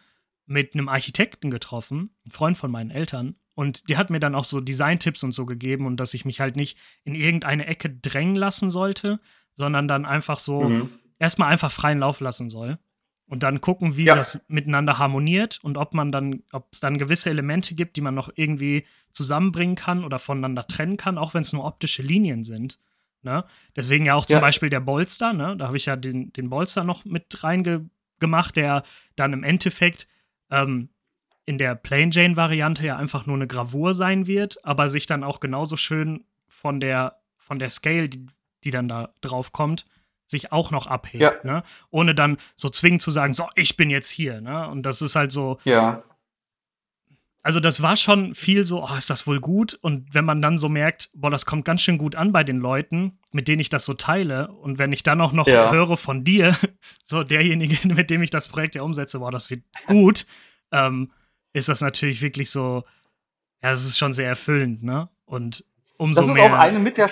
mit 0.47 0.75
einem 0.75 0.89
Architekten 0.89 1.51
getroffen, 1.51 2.11
ein 2.27 2.33
Freund 2.33 2.57
von 2.57 2.73
meinen 2.73 2.91
Eltern, 2.91 3.37
und 3.55 3.89
die 3.89 3.97
hat 3.97 4.11
mir 4.11 4.21
dann 4.21 4.35
auch 4.35 4.45
so 4.45 4.61
Designtipps 4.61 5.23
und 5.23 5.33
so 5.33 5.47
gegeben 5.47 5.87
und 5.87 5.99
dass 5.99 6.15
ich 6.15 6.25
mich 6.25 6.41
halt 6.41 6.57
nicht 6.57 6.79
in 7.05 7.15
irgendeine 7.15 7.67
Ecke 7.67 7.91
drängen 7.91 8.37
lassen 8.37 8.71
sollte, 8.71 9.21
sondern 9.55 9.89
dann 9.89 10.07
einfach 10.07 10.39
so 10.39 10.63
mhm. 10.63 10.91
erstmal 11.19 11.53
einfach 11.53 11.71
freien 11.71 11.99
Lauf 11.99 12.21
lassen 12.21 12.51
soll. 12.51 12.79
Und 13.27 13.43
dann 13.43 13.61
gucken, 13.63 13.97
wie 13.97 14.05
ja. 14.05 14.15
das 14.15 14.45
miteinander 14.49 14.99
harmoniert 14.99 15.59
und 15.63 15.79
ob 15.79 15.95
man 15.95 16.13
dann, 16.13 16.43
ob 16.53 16.69
es 16.73 16.81
dann 16.81 16.99
gewisse 16.99 17.31
Elemente 17.31 17.75
gibt, 17.75 17.97
die 17.97 18.03
man 18.03 18.15
noch 18.15 18.31
irgendwie 18.35 18.85
zusammenbringen 19.11 19.75
kann 19.75 20.05
oder 20.05 20.19
voneinander 20.19 20.67
trennen 20.67 20.99
kann, 20.99 21.17
auch 21.17 21.33
wenn 21.33 21.43
es 21.43 21.53
nur 21.53 21.65
optische 21.65 22.03
Linien 22.03 22.45
sind. 22.45 22.79
Ne? 23.23 23.45
Deswegen 23.77 24.05
ja 24.05 24.15
auch 24.15 24.27
zum 24.27 24.37
ja. 24.37 24.41
Beispiel 24.41 24.69
der 24.69 24.81
Bolster, 24.81 25.33
ne? 25.33 25.57
Da 25.57 25.69
habe 25.69 25.77
ich 25.77 25.87
ja 25.87 25.97
den, 25.97 26.33
den 26.33 26.51
Bolster 26.51 26.85
noch 26.85 27.05
mit 27.05 27.43
reingemacht, 27.43 28.57
der 28.57 28.83
dann 29.17 29.33
im 29.33 29.45
Endeffekt 29.45 30.09
ähm, 30.51 30.91
in 31.45 31.59
der 31.59 31.75
Plain 31.75 32.11
Jane 32.11 32.37
Variante 32.37 32.87
ja 32.87 32.97
einfach 32.97 33.27
nur 33.27 33.37
eine 33.37 33.47
Gravur 33.47 33.95
sein 33.95 34.27
wird, 34.27 34.65
aber 34.65 34.89
sich 34.89 35.07
dann 35.07 35.25
auch 35.25 35.41
genauso 35.41 35.77
schön 35.77 36.25
von 36.47 36.81
der 36.81 37.23
von 37.43 37.59
der 37.59 37.71
Scale, 37.71 38.09
die, 38.09 38.27
die 38.65 38.71
dann 38.71 38.89
da 38.89 39.13
drauf 39.21 39.53
kommt, 39.53 39.85
sich 40.27 40.53
auch 40.53 40.71
noch 40.71 40.87
abhebt, 40.87 41.23
ja. 41.23 41.33
ne? 41.43 41.63
Ohne 41.91 42.15
dann 42.15 42.39
so 42.57 42.69
zwingend 42.69 43.03
zu 43.03 43.11
sagen, 43.11 43.35
so, 43.35 43.49
ich 43.55 43.77
bin 43.77 43.91
jetzt 43.91 44.11
hier, 44.11 44.41
ne? 44.41 44.69
Und 44.69 44.85
das 44.85 45.03
ist 45.03 45.17
halt 45.17 45.33
so. 45.33 45.59
Ja. 45.65 46.03
Also, 47.45 47.59
das 47.59 47.83
war 47.83 47.97
schon 47.97 48.37
viel 48.37 48.65
so, 48.65 48.85
oh, 48.85 48.95
ist 48.97 49.11
das 49.11 49.27
wohl 49.27 49.41
gut? 49.41 49.75
Und 49.75 50.15
wenn 50.15 50.25
man 50.25 50.41
dann 50.41 50.59
so 50.59 50.69
merkt, 50.69 51.11
boah, 51.13 51.31
das 51.31 51.45
kommt 51.45 51.65
ganz 51.65 51.83
schön 51.83 51.99
gut 51.99 52.15
an 52.15 52.31
bei 52.31 52.45
den 52.45 52.59
Leuten, 52.59 53.19
mit 53.33 53.49
denen 53.49 53.61
ich 53.61 53.69
das 53.69 53.85
so 53.85 53.95
teile. 53.95 54.53
Und 54.53 54.79
wenn 54.79 54.93
ich 54.93 55.03
dann 55.03 55.21
auch 55.21 55.33
noch 55.33 55.49
ja. 55.49 55.73
höre 55.73 55.97
von 55.97 56.23
dir, 56.23 56.57
so 57.05 57.25
derjenige, 57.25 57.89
mit 57.95 58.11
dem 58.11 58.23
ich 58.23 58.31
das 58.31 58.49
Projekt 58.49 58.77
ja 58.77 58.83
umsetze, 58.83 59.19
boah, 59.19 59.33
das 59.33 59.51
wird 59.51 59.65
gut, 59.87 60.27
ähm, 60.71 61.11
ist 61.53 61.69
das 61.69 61.81
natürlich 61.81 62.23
wirklich 62.23 62.51
so, 62.51 62.85
ja, 63.63 63.73
es 63.73 63.85
ist 63.85 63.99
schon 63.99 64.13
sehr 64.13 64.29
erfüllend, 64.29 64.83
ne? 64.83 65.09
Und 65.25 65.65
umso 65.97 66.21
das 66.21 66.29
ist 66.29 66.35
mehr. 66.35 66.53
Auch 66.53 66.59
eine 66.59 66.79
mit 66.79 66.99
der, 66.99 67.11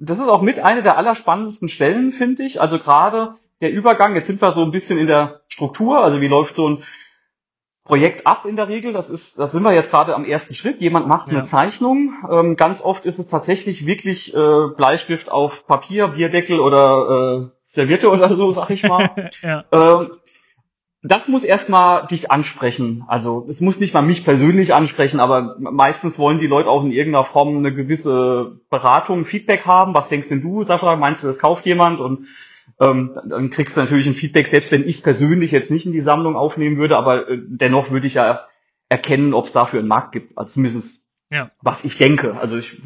das 0.00 0.18
ist 0.18 0.28
auch 0.28 0.42
mit 0.42 0.58
eine 0.60 0.82
der 0.82 0.96
allerspannendsten 0.96 1.68
Stellen, 1.68 2.12
finde 2.12 2.44
ich. 2.44 2.60
Also 2.60 2.78
gerade 2.78 3.34
der 3.60 3.72
Übergang, 3.72 4.14
jetzt 4.14 4.26
sind 4.26 4.40
wir 4.40 4.52
so 4.52 4.62
ein 4.62 4.70
bisschen 4.70 4.98
in 4.98 5.06
der 5.06 5.42
Struktur, 5.48 6.02
also 6.02 6.20
wie 6.20 6.28
läuft 6.28 6.54
so 6.54 6.68
ein 6.68 6.84
Projekt 7.84 8.26
ab 8.26 8.44
in 8.46 8.56
der 8.56 8.68
Regel. 8.68 8.92
Das 8.92 9.10
ist, 9.10 9.38
das 9.38 9.52
sind 9.52 9.62
wir 9.62 9.72
jetzt 9.72 9.90
gerade 9.90 10.14
am 10.14 10.24
ersten 10.24 10.54
Schritt. 10.54 10.80
Jemand 10.80 11.08
macht 11.08 11.28
ja. 11.28 11.34
eine 11.34 11.42
Zeichnung. 11.42 12.14
Ähm, 12.30 12.56
ganz 12.56 12.80
oft 12.80 13.06
ist 13.06 13.18
es 13.18 13.28
tatsächlich 13.28 13.86
wirklich 13.86 14.34
äh, 14.34 14.68
Bleistift 14.76 15.30
auf 15.30 15.66
Papier, 15.66 16.08
Bierdeckel 16.08 16.60
oder 16.60 17.50
äh, 17.50 17.56
Serviette 17.66 18.10
oder 18.10 18.32
so, 18.34 18.52
sag 18.52 18.70
ich 18.70 18.84
mal. 18.84 19.30
ja. 19.42 19.64
ähm, 19.72 20.12
das 21.02 21.26
muss 21.26 21.42
erstmal 21.42 22.06
dich 22.06 22.30
ansprechen. 22.30 23.04
Also 23.08 23.46
es 23.48 23.60
muss 23.60 23.80
nicht 23.80 23.92
mal 23.92 24.02
mich 24.02 24.24
persönlich 24.24 24.72
ansprechen, 24.72 25.18
aber 25.18 25.56
meistens 25.58 26.18
wollen 26.18 26.38
die 26.38 26.46
Leute 26.46 26.68
auch 26.68 26.84
in 26.84 26.92
irgendeiner 26.92 27.24
Form 27.24 27.56
eine 27.56 27.74
gewisse 27.74 28.60
Beratung, 28.70 29.24
Feedback 29.24 29.66
haben. 29.66 29.94
Was 29.94 30.08
denkst 30.08 30.28
denn 30.28 30.42
du, 30.42 30.62
Sascha? 30.64 30.94
Meinst 30.94 31.22
du, 31.22 31.26
das 31.26 31.40
kauft 31.40 31.66
jemand? 31.66 32.00
Und 32.00 32.28
ähm, 32.80 33.18
dann 33.24 33.50
kriegst 33.50 33.76
du 33.76 33.80
natürlich 33.80 34.06
ein 34.06 34.14
Feedback, 34.14 34.46
selbst 34.46 34.70
wenn 34.70 34.86
ich 34.86 34.96
es 34.96 35.02
persönlich 35.02 35.50
jetzt 35.50 35.72
nicht 35.72 35.86
in 35.86 35.92
die 35.92 36.00
Sammlung 36.00 36.36
aufnehmen 36.36 36.76
würde, 36.76 36.96
aber 36.96 37.28
äh, 37.28 37.38
dennoch 37.46 37.90
würde 37.90 38.06
ich 38.06 38.14
ja 38.14 38.46
erkennen, 38.88 39.34
ob 39.34 39.46
es 39.46 39.52
dafür 39.52 39.80
einen 39.80 39.88
Markt 39.88 40.12
gibt. 40.12 40.38
Also 40.38 40.54
zumindest 40.54 41.08
Ja. 41.30 41.50
Was 41.62 41.82
ich 41.84 41.98
denke. 41.98 42.36
Also 42.38 42.58
ich, 42.58 42.80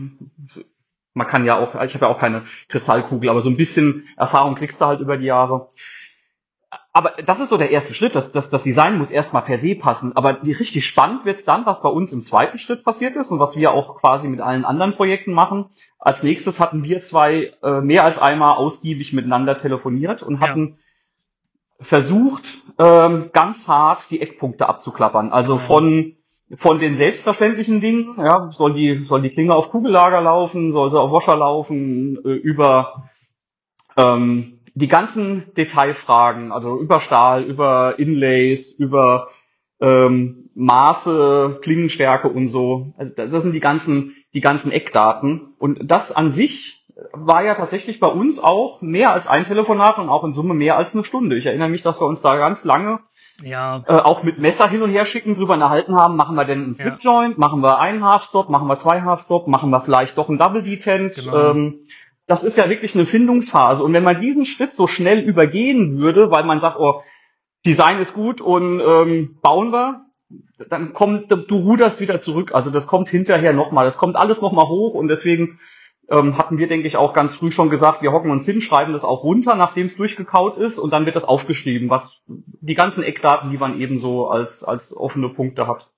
man 1.12 1.26
kann 1.26 1.44
ja 1.44 1.58
auch, 1.58 1.80
ich 1.82 1.94
habe 1.94 2.06
ja 2.06 2.10
auch 2.10 2.18
keine 2.18 2.44
Kristallkugel, 2.68 3.28
aber 3.28 3.42
so 3.42 3.50
ein 3.50 3.56
bisschen 3.56 4.08
Erfahrung 4.16 4.54
kriegst 4.54 4.80
du 4.80 4.86
halt 4.86 5.00
über 5.00 5.18
die 5.18 5.26
Jahre. 5.26 5.68
Aber 6.96 7.12
das 7.22 7.40
ist 7.40 7.50
so 7.50 7.58
der 7.58 7.72
erste 7.72 7.92
Schritt. 7.92 8.16
Das, 8.16 8.32
das, 8.32 8.48
das 8.48 8.62
Design 8.62 8.96
muss 8.96 9.10
erstmal 9.10 9.42
per 9.42 9.58
se 9.58 9.74
passen. 9.74 10.16
Aber 10.16 10.32
die, 10.32 10.52
richtig 10.52 10.86
spannend 10.86 11.26
wird's 11.26 11.44
dann, 11.44 11.66
was 11.66 11.82
bei 11.82 11.90
uns 11.90 12.10
im 12.14 12.22
zweiten 12.22 12.56
Schritt 12.56 12.84
passiert 12.84 13.16
ist 13.16 13.30
und 13.30 13.38
was 13.38 13.54
wir 13.54 13.72
auch 13.72 14.00
quasi 14.00 14.28
mit 14.28 14.40
allen 14.40 14.64
anderen 14.64 14.96
Projekten 14.96 15.34
machen. 15.34 15.66
Als 15.98 16.22
nächstes 16.22 16.58
hatten 16.58 16.84
wir 16.84 17.02
zwei 17.02 17.52
äh, 17.62 17.82
mehr 17.82 18.04
als 18.04 18.18
einmal 18.18 18.56
ausgiebig 18.56 19.12
miteinander 19.12 19.58
telefoniert 19.58 20.22
und 20.22 20.40
hatten 20.40 20.78
ja. 21.78 21.84
versucht, 21.84 22.62
ähm, 22.78 23.28
ganz 23.30 23.68
hart 23.68 24.10
die 24.10 24.22
Eckpunkte 24.22 24.66
abzuklappern. 24.66 25.32
Also 25.32 25.58
von 25.58 26.16
von 26.54 26.78
den 26.78 26.96
selbstverständlichen 26.96 27.82
Dingen, 27.82 28.14
ja, 28.16 28.50
soll 28.52 28.72
die, 28.72 29.04
soll 29.04 29.20
die 29.20 29.28
Klinge 29.28 29.54
auf 29.54 29.68
Kugellager 29.68 30.22
laufen, 30.22 30.72
soll 30.72 30.90
sie 30.90 30.98
auf 30.98 31.12
Wascher 31.12 31.36
laufen, 31.36 32.24
äh, 32.24 32.30
über 32.30 33.02
ähm, 33.98 34.55
die 34.76 34.88
ganzen 34.88 35.54
Detailfragen, 35.56 36.52
also 36.52 36.78
über 36.78 37.00
Stahl, 37.00 37.42
über 37.42 37.98
Inlays, 37.98 38.72
über 38.72 39.30
ähm, 39.80 40.50
Maße, 40.54 41.60
Klingenstärke 41.62 42.28
und 42.28 42.48
so. 42.48 42.92
Also 42.98 43.14
das 43.14 43.42
sind 43.42 43.52
die 43.52 43.60
ganzen, 43.60 44.14
die 44.34 44.42
ganzen 44.42 44.72
Eckdaten. 44.72 45.54
Und 45.58 45.90
das 45.90 46.12
an 46.12 46.30
sich 46.30 46.84
war 47.12 47.42
ja 47.42 47.54
tatsächlich 47.54 48.00
bei 48.00 48.06
uns 48.06 48.38
auch 48.38 48.82
mehr 48.82 49.12
als 49.12 49.26
ein 49.26 49.44
Telefonat 49.44 49.98
und 49.98 50.10
auch 50.10 50.24
in 50.24 50.34
Summe 50.34 50.52
mehr 50.52 50.76
als 50.76 50.94
eine 50.94 51.04
Stunde. 51.04 51.36
Ich 51.36 51.46
erinnere 51.46 51.70
mich, 51.70 51.82
dass 51.82 52.00
wir 52.00 52.06
uns 52.06 52.20
da 52.20 52.36
ganz 52.36 52.64
lange 52.64 53.00
ja. 53.42 53.82
äh, 53.86 53.92
auch 53.92 54.22
mit 54.22 54.38
Messer 54.38 54.68
hin 54.68 54.82
und 54.82 54.90
her 54.90 55.06
schicken, 55.06 55.34
drüber 55.34 55.56
erhalten 55.56 55.96
haben, 55.96 56.16
machen 56.16 56.36
wir 56.36 56.44
denn 56.44 56.64
einen 56.64 56.74
Slip 56.74 56.96
Joint, 57.00 57.34
ja. 57.34 57.38
machen 57.38 57.62
wir 57.62 57.78
einen 57.78 58.04
Half 58.04 58.24
Stop, 58.24 58.48
machen 58.48 58.68
wir 58.68 58.78
zwei 58.78 59.02
Half 59.02 59.22
Stop, 59.22 59.46
machen 59.46 59.70
wir 59.70 59.80
vielleicht 59.80 60.16
doch 60.16 60.28
einen 60.28 60.38
Double 60.38 60.62
Detent. 60.62 61.14
Genau. 61.14 61.50
Ähm, 61.50 61.86
das 62.26 62.42
ist 62.42 62.56
ja 62.56 62.68
wirklich 62.68 62.94
eine 62.94 63.06
Findungsphase. 63.06 63.82
Und 63.82 63.92
wenn 63.92 64.02
man 64.02 64.20
diesen 64.20 64.46
Schritt 64.46 64.72
so 64.72 64.86
schnell 64.86 65.20
übergehen 65.20 65.98
würde, 65.98 66.30
weil 66.30 66.44
man 66.44 66.60
sagt, 66.60 66.78
oh, 66.78 67.02
Design 67.64 68.00
ist 68.00 68.14
gut 68.14 68.40
und 68.40 68.80
ähm, 68.80 69.38
bauen 69.42 69.72
wir, 69.72 70.06
dann 70.68 70.92
kommt, 70.92 71.30
du 71.30 71.56
ruderst 71.56 72.00
wieder 72.00 72.20
zurück. 72.20 72.52
Also 72.54 72.70
das 72.70 72.86
kommt 72.86 73.08
hinterher 73.08 73.52
nochmal. 73.52 73.84
Das 73.84 73.98
kommt 73.98 74.16
alles 74.16 74.40
nochmal 74.40 74.66
hoch 74.66 74.94
und 74.94 75.08
deswegen 75.08 75.58
ähm, 76.08 76.36
hatten 76.36 76.58
wir, 76.58 76.68
denke 76.68 76.86
ich, 76.86 76.96
auch 76.96 77.12
ganz 77.12 77.34
früh 77.34 77.50
schon 77.50 77.70
gesagt, 77.70 78.02
wir 78.02 78.12
hocken 78.12 78.30
uns 78.30 78.44
hin, 78.44 78.60
schreiben 78.60 78.92
das 78.92 79.04
auch 79.04 79.24
runter, 79.24 79.54
nachdem 79.54 79.86
es 79.86 79.96
durchgekaut 79.96 80.56
ist 80.56 80.78
und 80.78 80.92
dann 80.92 81.06
wird 81.06 81.16
das 81.16 81.24
aufgeschrieben, 81.24 81.90
was 81.90 82.22
die 82.26 82.74
ganzen 82.74 83.02
Eckdaten, 83.02 83.50
die 83.50 83.58
man 83.58 83.80
eben 83.80 83.98
so 83.98 84.28
als, 84.28 84.62
als 84.64 84.96
offene 84.96 85.28
Punkte 85.28 85.66
hat. 85.66 85.90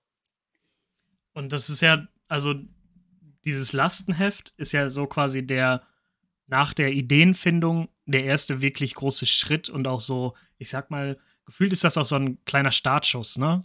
Und 1.35 1.53
das 1.53 1.69
ist 1.69 1.83
ja, 1.83 2.07
also 2.27 2.55
dieses 3.45 3.73
Lastenheft 3.73 4.53
ist 4.57 4.73
ja 4.73 4.89
so 4.89 5.07
quasi 5.07 5.47
der 5.47 5.83
nach 6.49 6.75
der 6.75 6.93
Ideenfindung 6.93 7.88
der 8.07 8.25
erste 8.25 8.61
wirklich 8.61 8.95
große 8.95 9.26
Schritt 9.26 9.69
und 9.69 9.87
auch 9.87 10.00
so, 10.00 10.35
ich 10.57 10.71
sag 10.71 10.90
mal, 10.90 11.19
gefühlt 11.47 11.73
ist 11.73 11.85
das 11.85 11.97
auch 11.97 12.05
so 12.05 12.17
ein 12.17 12.38
kleiner 12.45 12.73
Startschuss, 12.73 13.38
ne? 13.38 13.64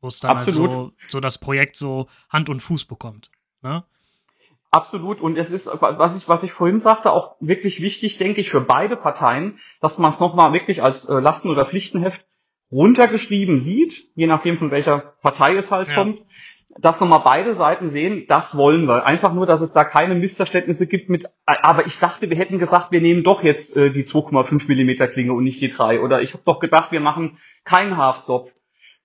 Wo 0.00 0.08
es 0.08 0.20
dann 0.20 0.36
Absolut. 0.36 0.70
halt 0.70 0.78
so, 0.78 0.92
so 1.08 1.20
das 1.20 1.38
Projekt 1.38 1.76
so 1.76 2.08
Hand 2.28 2.48
und 2.48 2.60
Fuß 2.60 2.86
bekommt, 2.86 3.30
ne? 3.62 3.84
Absolut. 4.70 5.20
Und 5.20 5.38
es 5.38 5.50
ist, 5.50 5.66
was 5.66 6.16
ich, 6.16 6.28
was 6.28 6.42
ich 6.42 6.50
vorhin 6.50 6.80
sagte, 6.80 7.12
auch 7.12 7.36
wirklich 7.38 7.80
wichtig, 7.80 8.18
denke 8.18 8.40
ich, 8.40 8.50
für 8.50 8.60
beide 8.60 8.96
Parteien, 8.96 9.60
dass 9.80 9.98
man 9.98 10.10
es 10.10 10.18
nochmal 10.18 10.52
wirklich 10.52 10.82
als 10.82 11.04
äh, 11.04 11.20
Lasten- 11.20 11.48
oder 11.48 11.64
Pflichtenheft 11.64 12.26
runtergeschrieben 12.72 13.60
sieht, 13.60 14.10
je 14.16 14.26
nachdem 14.26 14.58
von 14.58 14.72
welcher 14.72 14.98
Partei 14.98 15.54
es 15.54 15.70
halt 15.70 15.88
ja. 15.88 15.94
kommt, 15.94 16.22
dass 16.78 17.00
nochmal 17.00 17.22
beide 17.24 17.54
Seiten 17.54 17.88
sehen, 17.88 18.24
das 18.26 18.56
wollen 18.56 18.86
wir. 18.86 19.06
Einfach 19.06 19.32
nur, 19.32 19.46
dass 19.46 19.60
es 19.60 19.72
da 19.72 19.84
keine 19.84 20.14
Missverständnisse 20.14 20.86
gibt 20.86 21.08
mit, 21.08 21.30
aber 21.46 21.86
ich 21.86 21.98
dachte, 21.98 22.28
wir 22.30 22.36
hätten 22.36 22.58
gesagt, 22.58 22.90
wir 22.90 23.00
nehmen 23.00 23.22
doch 23.22 23.42
jetzt 23.42 23.76
äh, 23.76 23.90
die 23.90 24.04
2,5 24.04 24.68
Millimeter 24.68 25.06
Klinge 25.06 25.32
und 25.32 25.44
nicht 25.44 25.60
die 25.60 25.70
3. 25.70 26.00
Oder 26.00 26.20
ich 26.22 26.32
habe 26.32 26.42
doch 26.44 26.58
gedacht, 26.58 26.92
wir 26.92 27.00
machen 27.00 27.38
keinen 27.64 27.96
Half-Stop. 27.96 28.50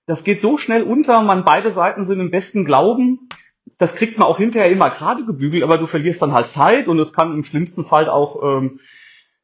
Das 0.06 0.24
geht 0.24 0.40
so 0.40 0.58
schnell 0.58 0.82
unter, 0.82 1.22
man 1.22 1.44
beide 1.44 1.70
Seiten 1.70 2.04
sind 2.04 2.20
im 2.20 2.30
besten 2.30 2.64
Glauben 2.64 3.28
das 3.80 3.94
kriegt 3.94 4.18
man 4.18 4.28
auch 4.28 4.36
hinterher 4.36 4.70
immer 4.70 4.90
gerade 4.90 5.24
gebügelt, 5.24 5.62
aber 5.62 5.78
du 5.78 5.86
verlierst 5.86 6.20
dann 6.20 6.32
halt 6.32 6.46
Zeit 6.46 6.86
und 6.86 6.98
es 6.98 7.14
kann 7.14 7.32
im 7.32 7.42
schlimmsten 7.42 7.86
Fall 7.86 8.10
auch 8.10 8.42
ähm, 8.42 8.78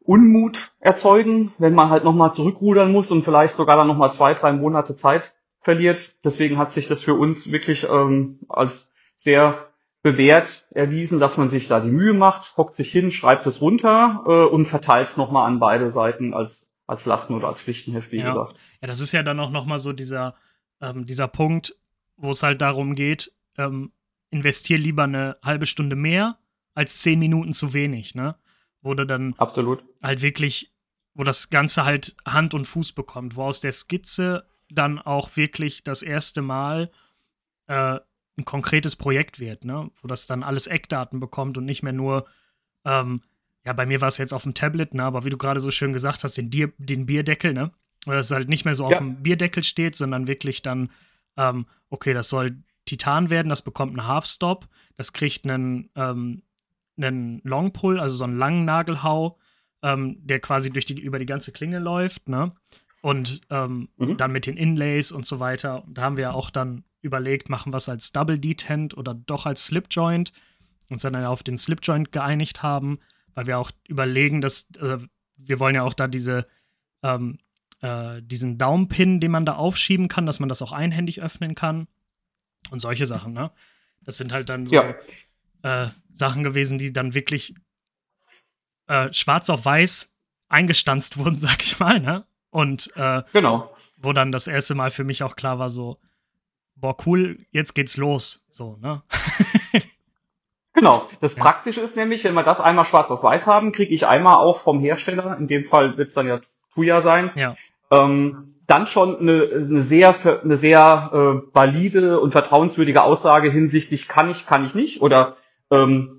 Unmut 0.00 0.72
erzeugen, 0.78 1.52
wenn 1.58 1.74
man 1.74 1.88
halt 1.88 2.04
nochmal 2.04 2.32
zurückrudern 2.32 2.92
muss 2.92 3.10
und 3.10 3.24
vielleicht 3.24 3.54
sogar 3.56 3.76
dann 3.76 3.88
nochmal 3.88 4.12
zwei, 4.12 4.34
drei 4.34 4.52
Monate 4.52 4.94
Zeit 4.94 5.34
verliert. 5.66 6.14
Deswegen 6.24 6.58
hat 6.58 6.70
sich 6.70 6.86
das 6.86 7.02
für 7.02 7.14
uns 7.14 7.50
wirklich 7.50 7.88
ähm, 7.90 8.38
als 8.48 8.92
sehr 9.16 9.72
bewährt 10.00 10.64
erwiesen, 10.70 11.18
dass 11.18 11.38
man 11.38 11.50
sich 11.50 11.66
da 11.66 11.80
die 11.80 11.90
Mühe 11.90 12.12
macht, 12.12 12.56
hockt 12.56 12.76
sich 12.76 12.92
hin, 12.92 13.10
schreibt 13.10 13.48
es 13.48 13.60
runter 13.60 14.22
äh, 14.28 14.44
und 14.44 14.66
verteilt 14.66 15.08
es 15.08 15.16
nochmal 15.16 15.48
an 15.48 15.58
beide 15.58 15.90
Seiten 15.90 16.34
als, 16.34 16.76
als 16.86 17.04
Lasten 17.04 17.34
oder 17.34 17.48
als 17.48 17.60
Pflichtenheft, 17.60 18.12
wie 18.12 18.18
ja. 18.18 18.28
gesagt. 18.28 18.54
Ja, 18.80 18.86
das 18.86 19.00
ist 19.00 19.10
ja 19.10 19.24
dann 19.24 19.40
auch 19.40 19.50
nochmal 19.50 19.80
so 19.80 19.92
dieser, 19.92 20.36
ähm, 20.80 21.04
dieser 21.04 21.26
Punkt, 21.26 21.74
wo 22.16 22.30
es 22.30 22.44
halt 22.44 22.60
darum 22.60 22.94
geht, 22.94 23.32
ähm, 23.58 23.90
investiere 24.30 24.80
lieber 24.80 25.02
eine 25.02 25.36
halbe 25.42 25.66
Stunde 25.66 25.96
mehr 25.96 26.38
als 26.74 27.02
zehn 27.02 27.18
Minuten 27.18 27.52
zu 27.52 27.74
wenig, 27.74 28.14
ne? 28.14 28.36
Wo 28.82 28.94
du 28.94 29.04
dann 29.04 29.34
Absolut. 29.38 29.82
halt 30.00 30.22
wirklich, 30.22 30.72
wo 31.14 31.24
das 31.24 31.50
Ganze 31.50 31.84
halt 31.84 32.14
Hand 32.24 32.54
und 32.54 32.66
Fuß 32.66 32.92
bekommt, 32.92 33.34
wo 33.34 33.42
aus 33.42 33.60
der 33.60 33.72
Skizze 33.72 34.46
dann 34.70 34.98
auch 34.98 35.36
wirklich 35.36 35.84
das 35.84 36.02
erste 36.02 36.42
Mal 36.42 36.90
äh, 37.66 37.98
ein 38.38 38.44
konkretes 38.44 38.96
Projekt 38.96 39.40
wird, 39.40 39.64
ne? 39.64 39.90
Wo 40.02 40.08
das 40.08 40.26
dann 40.26 40.42
alles 40.42 40.66
Eckdaten 40.66 41.20
bekommt 41.20 41.56
und 41.58 41.64
nicht 41.64 41.82
mehr 41.82 41.92
nur, 41.92 42.26
ähm, 42.84 43.22
ja, 43.64 43.72
bei 43.72 43.86
mir 43.86 44.00
war 44.00 44.08
es 44.08 44.18
jetzt 44.18 44.32
auf 44.32 44.42
dem 44.42 44.54
Tablet, 44.54 44.94
ne? 44.94 45.04
Aber 45.04 45.24
wie 45.24 45.30
du 45.30 45.38
gerade 45.38 45.60
so 45.60 45.70
schön 45.70 45.92
gesagt 45.92 46.24
hast, 46.24 46.36
den, 46.36 46.50
Bier, 46.50 46.72
den 46.78 47.06
Bierdeckel, 47.06 47.52
ne? 47.52 47.72
Oder 48.06 48.16
dass 48.16 48.26
es 48.26 48.32
halt 48.32 48.48
nicht 48.48 48.64
mehr 48.64 48.74
so 48.74 48.84
ja. 48.84 48.90
auf 48.90 48.98
dem 48.98 49.22
Bierdeckel 49.22 49.64
steht, 49.64 49.96
sondern 49.96 50.26
wirklich 50.26 50.62
dann, 50.62 50.90
ähm, 51.36 51.66
okay, 51.88 52.12
das 52.14 52.28
soll 52.28 52.62
Titan 52.84 53.30
werden, 53.30 53.48
das 53.48 53.62
bekommt 53.62 53.98
einen 53.98 54.06
Half-Stop, 54.06 54.68
das 54.96 55.12
kriegt 55.12 55.44
einen, 55.44 55.90
ähm, 55.96 56.42
einen 56.96 57.40
Long-Pull, 57.42 57.98
also 57.98 58.14
so 58.14 58.24
einen 58.24 58.38
langen 58.38 58.64
Nagelhau, 58.64 59.38
ähm, 59.82 60.18
der 60.24 60.40
quasi 60.40 60.70
durch 60.70 60.84
die, 60.84 61.00
über 61.00 61.18
die 61.18 61.26
ganze 61.26 61.52
Klinge 61.52 61.78
läuft, 61.78 62.28
ne? 62.28 62.52
Und 63.06 63.42
ähm, 63.50 63.88
mhm. 63.98 64.16
dann 64.16 64.32
mit 64.32 64.46
den 64.46 64.56
Inlays 64.56 65.12
und 65.12 65.24
so 65.24 65.38
weiter. 65.38 65.84
Da 65.86 66.02
haben 66.02 66.16
wir 66.16 66.34
auch 66.34 66.50
dann 66.50 66.82
überlegt, 67.02 67.48
machen 67.48 67.72
wir 67.72 67.76
es 67.76 67.88
als 67.88 68.10
Double 68.10 68.36
Detent 68.36 68.96
oder 68.96 69.14
doch 69.14 69.46
als 69.46 69.66
Slip 69.66 69.86
Joint. 69.92 70.32
Uns 70.88 71.02
dann 71.02 71.14
auf 71.14 71.44
den 71.44 71.56
Slip 71.56 71.78
Joint 71.84 72.10
geeinigt 72.10 72.64
haben, 72.64 72.98
weil 73.32 73.46
wir 73.46 73.60
auch 73.60 73.70
überlegen, 73.86 74.40
dass 74.40 74.70
äh, 74.80 74.98
wir 75.36 75.60
wollen 75.60 75.76
ja 75.76 75.84
auch 75.84 75.94
da 75.94 76.08
diese 76.08 76.48
ähm, 77.04 77.38
äh, 77.80 78.20
diesen 78.22 78.58
Daumenpin, 78.58 79.20
den 79.20 79.30
man 79.30 79.46
da 79.46 79.54
aufschieben 79.54 80.08
kann, 80.08 80.26
dass 80.26 80.40
man 80.40 80.48
das 80.48 80.60
auch 80.60 80.72
einhändig 80.72 81.22
öffnen 81.22 81.54
kann. 81.54 81.86
Und 82.72 82.80
solche 82.80 83.06
Sachen, 83.06 83.32
ne? 83.32 83.52
Das 84.02 84.18
sind 84.18 84.32
halt 84.32 84.48
dann 84.48 84.66
so 84.66 84.74
ja. 84.74 84.96
äh, 85.62 85.90
Sachen 86.12 86.42
gewesen, 86.42 86.76
die 86.76 86.92
dann 86.92 87.14
wirklich 87.14 87.54
äh, 88.88 89.12
schwarz 89.12 89.48
auf 89.48 89.64
weiß 89.64 90.12
eingestanzt 90.48 91.18
wurden, 91.18 91.38
sag 91.38 91.62
ich 91.62 91.78
mal, 91.78 92.00
ne? 92.00 92.26
Und 92.56 92.90
äh, 92.96 93.22
genau. 93.34 93.70
wo 93.98 94.14
dann 94.14 94.32
das 94.32 94.46
erste 94.46 94.74
Mal 94.74 94.90
für 94.90 95.04
mich 95.04 95.22
auch 95.22 95.36
klar 95.36 95.58
war, 95.58 95.68
so, 95.68 95.98
boah, 96.74 96.96
cool, 97.04 97.40
jetzt 97.50 97.74
geht's 97.74 97.98
los. 97.98 98.46
So, 98.50 98.78
ne? 98.80 99.02
Genau. 100.72 101.06
Das. 101.20 101.34
Praktische 101.34 101.80
ist 101.80 101.96
nämlich, 101.96 102.22
wenn 102.24 102.34
wir 102.34 102.42
das 102.42 102.60
einmal 102.60 102.84
schwarz 102.84 103.10
auf 103.10 103.22
weiß 103.22 103.46
haben, 103.46 103.72
kriege 103.72 103.94
ich 103.94 104.06
einmal 104.06 104.36
auch 104.36 104.58
vom 104.58 104.78
Hersteller, 104.78 105.36
in 105.38 105.46
dem 105.46 105.64
Fall 105.64 105.96
wird 105.96 106.08
es 106.08 106.14
dann 106.14 106.26
ja 106.26 106.38
Tuya 106.74 107.00
sein, 107.00 107.30
ja. 107.34 107.56
ähm, 107.90 108.56
dann 108.66 108.86
schon 108.86 109.18
eine, 109.18 109.42
eine 109.42 109.80
sehr, 109.80 110.14
eine 110.44 110.58
sehr 110.58 111.10
äh, 111.14 111.54
valide 111.54 112.20
und 112.20 112.32
vertrauenswürdige 112.32 113.02
Aussage 113.02 113.50
hinsichtlich 113.50 114.06
kann 114.06 114.28
ich, 114.28 114.44
kann 114.44 114.66
ich 114.66 114.74
nicht 114.74 115.00
oder 115.00 115.36
ähm, 115.70 116.15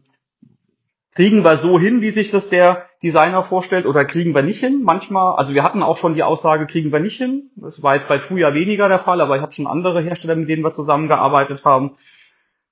kriegen 1.18 1.44
wir 1.44 1.58
so 1.58 1.80
hin, 1.80 2.02
wie 2.02 2.12
sich 2.12 2.30
das 2.30 2.48
der 2.48 2.86
Designer 3.02 3.42
vorstellt 3.42 3.88
oder 3.88 4.06
kriegen 4.06 4.36
wir 4.36 4.44
nicht 4.44 4.60
hin. 4.60 4.84
Manchmal, 4.84 5.36
also 5.36 5.56
wir 5.56 5.64
hatten 5.64 5.82
auch 5.82 5.98
schon 5.98 6.14
die 6.14 6.22
Aussage, 6.22 6.68
kriegen 6.68 6.92
wir 6.92 7.00
nicht 7.00 7.18
hin. 7.18 7.50
Das 7.56 7.82
war 7.82 7.96
jetzt 7.96 8.08
bei 8.08 8.20
Tuya 8.20 8.54
weniger 8.54 8.88
der 8.88 9.00
Fall, 9.00 9.20
aber 9.20 9.36
ich 9.36 9.42
habe 9.42 9.52
schon 9.52 9.66
andere 9.66 10.04
Hersteller, 10.04 10.36
mit 10.36 10.48
denen 10.48 10.62
wir 10.62 10.74
zusammengearbeitet 10.74 11.66
haben, 11.66 11.96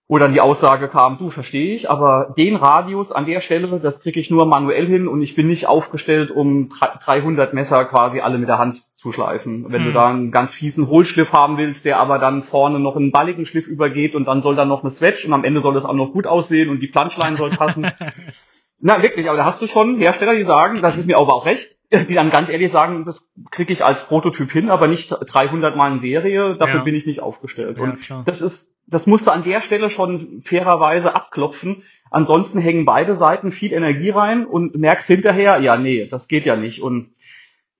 wo 0.07 0.19
dann 0.19 0.33
die 0.33 0.41
Aussage 0.41 0.87
kam, 0.87 1.17
du 1.17 1.29
verstehe 1.31 1.75
ich, 1.75 1.89
aber 1.89 2.33
den 2.37 2.55
Radius 2.55 3.11
an 3.11 3.25
der 3.25 3.41
Stelle, 3.41 3.79
das 3.79 4.01
kriege 4.01 4.19
ich 4.19 4.29
nur 4.29 4.45
manuell 4.45 4.85
hin 4.85 5.07
und 5.07 5.23
ich 5.23 5.33
bin 5.33 5.47
nicht 5.47 5.67
aufgestellt, 5.67 6.29
um 6.29 6.69
300 6.69 7.55
Messer 7.55 7.85
quasi 7.85 8.19
alle 8.19 8.37
mit 8.37 8.47
der 8.47 8.59
Hand 8.59 8.83
zu 8.93 9.11
schleifen. 9.11 9.65
Wenn 9.69 9.81
mhm. 9.81 9.85
du 9.85 9.91
da 9.93 10.05
einen 10.07 10.31
ganz 10.31 10.53
fiesen 10.53 10.87
Hohlschliff 10.87 11.33
haben 11.33 11.57
willst, 11.57 11.85
der 11.85 11.99
aber 11.99 12.19
dann 12.19 12.43
vorne 12.43 12.79
noch 12.79 12.95
einen 12.95 13.11
balligen 13.11 13.45
Schliff 13.45 13.67
übergeht 13.67 14.15
und 14.15 14.25
dann 14.25 14.41
soll 14.41 14.55
dann 14.55 14.67
noch 14.67 14.81
eine 14.81 14.91
Swatch 14.91 15.25
und 15.25 15.33
am 15.33 15.43
Ende 15.43 15.61
soll 15.61 15.73
das 15.73 15.85
auch 15.85 15.93
noch 15.93 16.13
gut 16.13 16.27
aussehen 16.27 16.69
und 16.69 16.81
die 16.81 16.87
Planschlein 16.87 17.35
soll 17.35 17.49
passen. 17.49 17.91
Na 18.79 19.01
wirklich, 19.01 19.27
aber 19.29 19.37
da 19.37 19.45
hast 19.45 19.61
du 19.61 19.67
schon 19.67 19.97
Hersteller, 19.99 20.35
die 20.35 20.43
sagen, 20.43 20.81
das 20.81 20.97
ist 20.97 21.07
mir 21.07 21.17
aber 21.17 21.33
auch 21.33 21.45
recht, 21.45 21.77
die 21.91 22.13
dann 22.13 22.29
ganz 22.29 22.49
ehrlich 22.49 22.71
sagen, 22.71 23.03
das 23.03 23.25
kriege 23.51 23.71
ich 23.71 23.85
als 23.85 24.05
Prototyp 24.07 24.51
hin, 24.51 24.69
aber 24.69 24.87
nicht 24.87 25.09
300 25.11 25.75
Mal 25.75 25.93
in 25.93 25.99
Serie, 25.99 26.55
dafür 26.57 26.79
Ja. 26.79 26.83
bin 26.83 26.93
ich 26.95 27.05
nicht 27.05 27.21
aufgestellt. 27.21 27.77
Ja, 27.77 27.83
Und 27.83 28.01
klar. 28.01 28.23
das 28.25 28.41
ist, 28.41 28.75
das 28.85 29.07
musste 29.07 29.31
an 29.31 29.43
der 29.43 29.61
Stelle 29.61 29.89
schon 29.89 30.41
fairerweise 30.41 31.15
abklopfen. 31.15 31.83
Ansonsten 32.11 32.59
hängen 32.59 32.85
beide 32.85 33.15
Seiten 33.15 33.51
viel 33.51 33.71
Energie 33.73 34.09
rein 34.09 34.45
und 34.45 34.75
merkst 34.75 35.07
hinterher, 35.07 35.59
ja, 35.59 35.77
nee, 35.77 36.05
das 36.07 36.27
geht 36.27 36.45
ja 36.45 36.55
nicht. 36.57 36.81
Und 36.81 37.15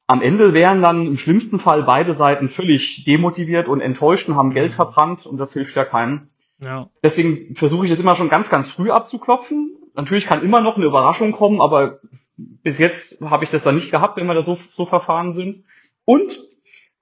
am 0.08 0.22
Ende 0.22 0.54
wären 0.54 0.82
dann 0.82 1.06
im 1.08 1.18
schlimmsten 1.18 1.60
Fall 1.60 1.84
beide 1.84 2.14
Seiten 2.14 2.48
völlig 2.48 3.04
demotiviert 3.06 3.68
und 3.68 3.82
enttäuscht 3.82 4.30
und 4.30 4.36
haben 4.38 4.52
Geld 4.52 4.72
Mhm. 4.72 4.76
verbrannt 4.76 5.26
und 5.26 5.38
das 5.38 5.54
hilft 5.54 5.76
ja 5.76 5.84
keinem. 5.84 6.28
Ja, 6.60 6.90
Deswegen 7.04 7.54
versuche 7.56 7.86
ich 7.86 7.92
es 7.92 8.00
immer 8.00 8.16
schon 8.16 8.30
ganz, 8.30 8.50
ganz 8.50 8.72
früh 8.72 8.90
abzuklopfen. 8.92 9.76
Natürlich 9.96 10.28
kann 10.28 10.44
immer 10.44 10.62
noch 10.62 10.78
eine 10.78 10.86
Überraschung 10.86 11.32
kommen, 11.32 11.62
aber 11.62 12.00
bis 12.38 12.78
jetzt 12.80 13.20
habe 13.22 13.44
ich 13.44 13.50
das 13.50 13.64
dann 13.64 13.76
nicht 13.76 13.92
gehabt, 13.92 14.18
wenn 14.18 14.28
wir 14.28 14.34
da 14.34 14.42
so, 14.42 14.56
so 14.56 14.86
verfahren 14.86 15.34
sind. 15.34 15.64
Und 16.04 16.40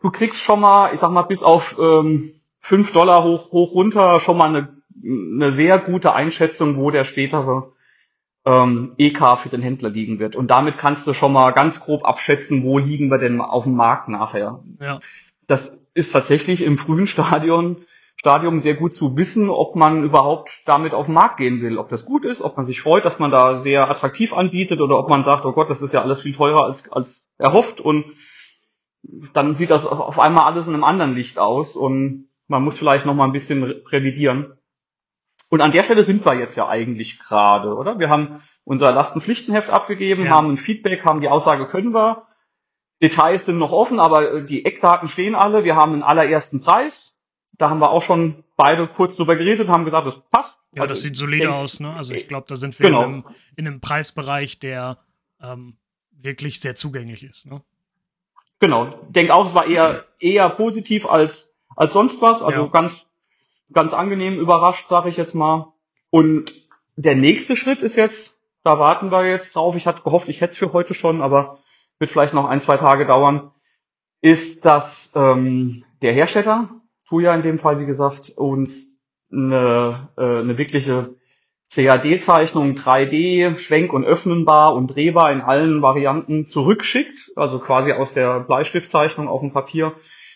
du 0.02 0.12
kriegst 0.12 0.40
schon 0.40 0.60
mal, 0.60 0.94
ich 0.94 1.00
sag 1.00 1.12
mal, 1.12 1.24
bis 1.24 1.44
auf 1.44 1.78
ähm, 1.80 2.30
5 2.60 2.92
Dollar 2.94 3.24
hoch, 3.24 3.52
hoch 3.52 3.74
runter 3.74 4.20
schon 4.20 4.38
mal 4.38 4.50
eine, 4.50 4.78
eine 5.04 5.52
sehr 5.52 5.80
gute 5.80 6.14
Einschätzung, 6.14 6.78
wo 6.78 6.92
der 6.92 7.04
spätere 7.04 7.74
ähm, 8.46 8.94
EK 8.98 9.38
für 9.38 9.50
den 9.50 9.62
Händler 9.62 9.90
liegen 9.90 10.20
wird. 10.20 10.36
Und 10.36 10.52
damit 10.52 10.78
kannst 10.78 11.08
du 11.08 11.14
schon 11.14 11.34
mal 11.34 11.52
ganz 11.52 11.80
grob 11.80 12.06
abschätzen, 12.06 12.64
wo 12.64 12.78
liegen 12.78 13.10
wir 13.10 13.18
denn 13.18 13.42
auf 13.42 13.64
dem 13.64 13.76
Markt 13.76 14.10
nachher 14.10 14.64
ja, 14.80 15.00
das 15.48 15.78
ist 15.94 16.12
tatsächlich 16.12 16.64
im 16.64 16.78
frühen 16.78 17.08
Stadion, 17.08 17.78
Stadium 18.24 18.60
sehr 18.62 18.76
gut 18.76 18.94
zu 18.94 19.18
wissen, 19.18 19.50
ob 19.50 19.76
man 19.76 20.02
überhaupt 20.06 20.62
damit 20.66 20.94
auf 20.94 21.08
den 21.08 21.16
Markt 21.16 21.36
gehen 21.36 21.62
will. 21.62 21.78
Ob 21.78 21.90
das 21.90 22.06
gut 22.06 22.24
ist, 22.24 22.42
ob 22.42 22.56
man 22.56 22.66
sich 22.66 22.80
freut, 22.80 23.04
dass 23.04 23.20
man 23.20 23.32
da 23.32 23.60
sehr 23.60 23.90
attraktiv 23.90 24.32
anbietet 24.34 24.80
oder 24.80 24.98
ob 24.98 25.10
man 25.10 25.26
sagt, 25.26 25.44
oh 25.46 25.52
Gott, 25.52 25.70
das 25.70 25.82
ist 25.82 25.94
ja 25.94 26.02
alles 26.04 26.22
viel 26.22 26.34
teurer 26.34 26.64
als, 26.64 26.90
als 26.90 27.28
erhofft 27.38 27.82
und 27.82 28.06
dann 29.34 29.56
sieht 29.56 29.72
das 29.72 29.86
auf 29.86 30.20
einmal 30.20 30.46
alles 30.46 30.68
in 30.68 30.74
einem 30.74 30.86
anderen 30.86 31.16
Licht 31.16 31.38
aus 31.38 31.76
und 31.76 32.30
man 32.48 32.64
muss 32.64 32.78
vielleicht 32.78 33.06
noch 33.06 33.14
mal 33.14 33.26
ein 33.26 33.34
bisschen 33.34 33.62
re- 33.62 33.84
revidieren. 33.92 34.54
Und 35.50 35.60
an 35.60 35.74
der 35.74 35.84
Stelle 35.84 36.04
sind 36.04 36.26
wir 36.26 36.34
jetzt 36.36 36.56
ja 36.56 36.70
eigentlich 36.70 37.20
gerade, 37.20 37.76
oder? 37.76 38.00
Wir 38.00 38.08
haben 38.10 38.40
unser 38.64 38.94
Lastenpflichtenheft 38.94 39.70
abgegeben, 39.70 40.24
Ja. 40.28 40.32
haben 40.32 40.50
ein 40.50 40.58
Feedback, 40.58 41.04
haben 41.04 41.20
die 41.20 41.28
Aussage, 41.28 41.68
können 41.68 41.94
wir. 41.94 42.26
Details 43.02 43.46
sind 43.46 43.58
noch 43.58 43.74
offen, 43.74 44.00
aber 44.00 44.32
äh, 44.36 44.46
die 44.46 44.64
Eckdaten 44.64 45.10
stehen 45.10 45.36
alle. 45.36 45.66
Wir 45.66 45.76
haben 45.76 45.92
einen 45.92 46.04
allerersten 46.04 46.62
Preis. 46.62 47.13
Da 47.54 47.70
haben 47.70 47.80
wir 47.80 47.92
auch 47.92 48.02
schon 48.02 48.44
beide 48.58 48.88
kurz 48.88 49.16
drüber 49.16 49.36
geredet, 49.36 49.68
haben 49.70 49.86
gesagt, 49.86 50.08
das 50.08 50.20
passt. 50.32 50.58
ja, 50.74 50.82
Also, 50.84 50.94
das 50.94 51.02
sieht 51.04 51.16
solide 51.16 51.44
denk- 51.48 51.54
aus, 51.54 51.80
ne? 51.80 51.94
Also 51.96 52.14
ich 52.14 52.28
glaube, 52.28 52.46
da 52.48 52.56
sind 52.56 52.78
wir 52.80 52.88
Genau. 52.88 53.04
in, 53.04 53.06
einem, 53.14 53.24
in 53.56 53.68
einem 53.68 53.82
Preisbereich, 53.82 54.60
der 54.60 54.98
ähm, 55.42 55.78
wirklich 56.12 56.60
sehr 56.60 56.76
zugänglich 56.76 57.24
ist, 57.24 57.46
ne? 57.46 57.62
Genau. 58.60 58.86
Denk 59.10 59.30
auch, 59.32 59.46
es 59.46 59.54
war 59.54 59.68
eher, 59.68 60.06
eher 60.20 60.50
positiv 60.50 61.06
als, 61.06 61.54
als 61.76 61.94
sonst 61.94 62.22
was. 62.22 62.42
Also 62.42 62.62
Ja. 62.64 62.68
ganz, 62.68 63.06
ganz 63.72 63.94
angenehm 63.94 64.40
überrascht, 64.40 64.88
sage 64.88 65.10
ich 65.10 65.18
jetzt 65.18 65.36
mal. 65.36 65.74
Und 66.10 66.54
der 66.96 67.16
nächste 67.16 67.56
Schritt 67.58 67.82
ist 67.82 67.96
jetzt, 67.98 68.38
da 68.64 68.80
warten 68.80 69.12
wir 69.12 69.26
jetzt 69.28 69.56
drauf. 69.56 69.76
Ich 69.76 69.86
hatte 69.86 70.04
gehofft, 70.04 70.30
ich 70.30 70.40
hätte 70.42 70.54
es 70.54 70.58
für 70.58 70.72
heute 70.74 70.94
schon, 70.94 71.22
aber 71.22 71.60
wird 72.00 72.10
vielleicht 72.12 72.34
noch 72.34 72.46
ein, 72.46 72.62
zwei 72.62 72.78
Tage 72.78 73.06
dauern. 73.06 73.52
Ist, 74.22 74.64
dass 74.66 75.12
ähm, 75.16 75.84
der 76.02 76.14
Hersteller, 76.14 76.70
Tuya 77.14 77.36
in 77.36 77.44
dem 77.44 77.60
Fall, 77.60 77.80
wie 77.80 77.86
gesagt, 77.86 78.32
uns 78.38 79.00
eine, 79.32 80.10
äh, 80.18 80.40
eine 80.40 80.58
wirkliche 80.58 81.14
CAD-Zeichnung 81.72 82.74
3D, 82.74 83.56
schwenk- 83.56 83.94
und 83.94 84.04
öffnenbar 84.04 84.74
und 84.74 84.96
drehbar 84.96 85.32
in 85.32 85.42
allen 85.42 85.84
Varianten 85.84 86.48
zurückschickt, 86.48 87.34
also 87.36 87.60
quasi 87.60 87.92
aus 87.92 88.16
der 88.16 88.40
Bleistiftzeichnung 88.40 89.28
auf 89.28 89.42
dem 89.42 89.54
Papier 89.54 89.94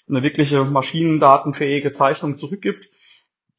eine 0.07 0.21
wirkliche 0.21 0.65
maschinendatenfähige 0.65 1.93
Zeichnung 1.93 2.37
zurückgibt. 2.37 2.89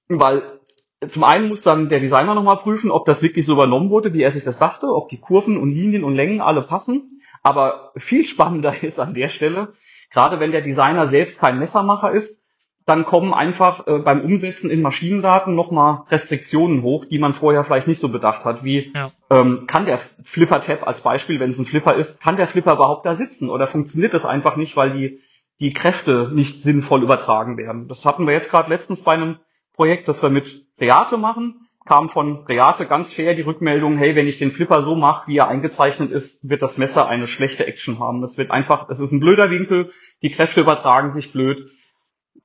Weil 0.06 0.60
zum 1.08 1.24
einen 1.24 1.48
muss 1.48 1.62
dann 1.62 1.88
der 1.88 1.98
Designer 1.98 2.36
nochmal 2.36 2.58
prüfen, 2.58 2.92
ob 2.92 3.04
das 3.04 3.20
wirklich 3.20 3.46
so 3.46 3.54
übernommen 3.54 3.90
wurde, 3.90 4.14
wie 4.14 4.22
er 4.22 4.30
sich 4.30 4.44
das 4.44 4.60
dachte, 4.60 4.94
ob 4.94 5.08
die 5.08 5.18
Kurven 5.18 5.56
und 5.56 5.72
Linien 5.72 6.04
und 6.04 6.14
Längen 6.14 6.40
alle 6.40 6.62
passen. 6.62 7.20
Aber 7.42 7.90
viel 7.96 8.24
spannender 8.24 8.74
ist 8.82 9.00
an 9.00 9.12
der 9.12 9.28
Stelle, 9.28 9.72
gerade 10.12 10.38
wenn 10.38 10.52
der 10.52 10.62
Designer 10.62 11.08
selbst 11.08 11.40
kein 11.40 11.58
Messermacher 11.58 12.12
ist, 12.12 12.44
dann 12.88 13.04
kommen 13.04 13.34
einfach 13.34 13.86
äh, 13.86 13.98
beim 13.98 14.22
Umsetzen 14.22 14.70
in 14.70 14.80
Maschinendaten 14.82 15.54
nochmal 15.54 16.02
Restriktionen 16.08 16.82
hoch, 16.82 17.04
die 17.04 17.18
man 17.18 17.34
vorher 17.34 17.64
vielleicht 17.64 17.86
nicht 17.88 18.00
so 18.00 18.08
bedacht 18.08 18.44
hat, 18.44 18.64
wie 18.64 18.92
Ja. 18.94 19.10
ähm, 19.30 19.66
kann 19.66 19.84
der 19.84 19.98
Flipper-Tab 19.98 20.86
als 20.86 21.02
Beispiel, 21.02 21.38
wenn 21.38 21.50
es 21.50 21.58
ein 21.58 21.66
Flipper 21.66 21.94
ist, 21.94 22.20
kann 22.20 22.36
der 22.36 22.48
Flipper 22.48 22.74
überhaupt 22.74 23.04
da 23.04 23.14
sitzen 23.14 23.50
oder 23.50 23.66
funktioniert 23.66 24.14
das 24.14 24.24
einfach 24.24 24.56
nicht, 24.56 24.76
weil 24.76 24.90
die, 24.92 25.20
die 25.60 25.72
Kräfte 25.72 26.30
nicht 26.32 26.62
sinnvoll 26.62 27.02
übertragen 27.02 27.58
werden. 27.58 27.88
Das 27.88 28.04
hatten 28.04 28.26
wir 28.26 28.32
jetzt 28.32 28.50
gerade 28.50 28.70
letztens 28.70 29.02
bei 29.02 29.12
einem 29.12 29.36
Projekt, 29.74 30.08
das 30.08 30.22
wir 30.22 30.30
mit 30.30 30.66
Reate 30.80 31.18
machen, 31.18 31.68
kam 31.84 32.08
von 32.08 32.44
Reate 32.46 32.86
ganz 32.86 33.12
fair 33.12 33.34
die 33.34 33.42
Rückmeldung, 33.42 33.96
hey, 33.96 34.14
wenn 34.14 34.26
ich 34.26 34.38
den 34.38 34.52
Flipper 34.52 34.82
so 34.82 34.94
mache, 34.94 35.26
wie 35.28 35.38
er 35.38 35.48
eingezeichnet 35.48 36.10
ist, 36.10 36.46
wird 36.48 36.62
das 36.62 36.76
Messer 36.76 37.08
eine 37.08 37.26
schlechte 37.26 37.66
Action 37.66 37.98
haben. 37.98 38.20
Das 38.20 38.36
wird 38.36 38.50
einfach, 38.50 38.90
es 38.90 39.00
ist 39.00 39.10
ein 39.12 39.20
blöder 39.20 39.50
Winkel, 39.50 39.90
die 40.22 40.30
Kräfte 40.30 40.60
übertragen 40.60 41.10
sich 41.10 41.32
blöd. 41.32 41.66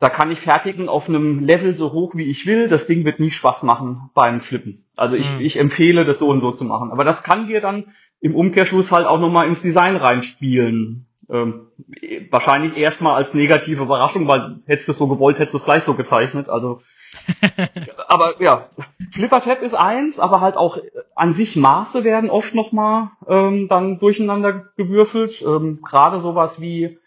Da 0.03 0.09
kann 0.09 0.31
ich 0.31 0.41
fertigen 0.41 0.89
auf 0.89 1.07
einem 1.07 1.39
Level 1.39 1.73
so 1.77 1.93
hoch, 1.93 2.13
wie 2.13 2.29
ich 2.29 2.45
will. 2.45 2.67
Das 2.67 2.87
Ding 2.87 3.05
wird 3.05 3.21
nie 3.21 3.31
Spaß 3.31 3.63
machen 3.63 4.09
beim 4.13 4.41
Flippen. 4.41 4.83
Also 4.97 5.15
ich, 5.15 5.39
Mhm. 5.39 5.45
ich 5.45 5.57
empfehle, 5.57 6.03
das 6.03 6.19
so 6.19 6.27
und 6.27 6.41
so 6.41 6.51
zu 6.51 6.65
machen. 6.65 6.91
Aber 6.91 7.05
das 7.05 7.23
kann 7.23 7.47
dir 7.47 7.61
dann 7.61 7.85
im 8.19 8.35
Umkehrschluss 8.35 8.91
halt 8.91 9.07
auch 9.07 9.21
nochmal 9.21 9.47
ins 9.47 9.61
Design 9.61 9.95
reinspielen. 9.95 11.05
Ähm, 11.29 11.67
wahrscheinlich 12.31 12.75
erstmal 12.75 13.15
als 13.15 13.33
negative 13.33 13.83
Überraschung, 13.83 14.27
weil 14.27 14.59
hättest 14.65 14.89
du 14.89 14.91
es 14.91 14.97
so 14.97 15.07
gewollt, 15.07 15.39
hättest 15.39 15.53
du 15.53 15.59
es 15.59 15.63
gleich 15.63 15.83
so 15.83 15.93
gezeichnet. 15.93 16.49
Also, 16.49 16.81
aber 18.09 18.41
ja, 18.41 18.67
Flipper-Tab 19.13 19.61
ist 19.61 19.73
eins, 19.73 20.19
aber 20.19 20.41
halt 20.41 20.57
auch 20.57 20.79
an 21.15 21.31
sich 21.31 21.55
Maße 21.55 22.03
werden 22.03 22.29
oft 22.29 22.53
nochmal 22.55 23.11
ähm, 23.25 23.69
dann 23.69 23.99
durcheinander 23.99 24.65
gewürfelt. 24.75 25.41
Ähm, 25.47 25.79
Gerade 25.81 26.19
sowas 26.19 26.59
wie 26.59 26.99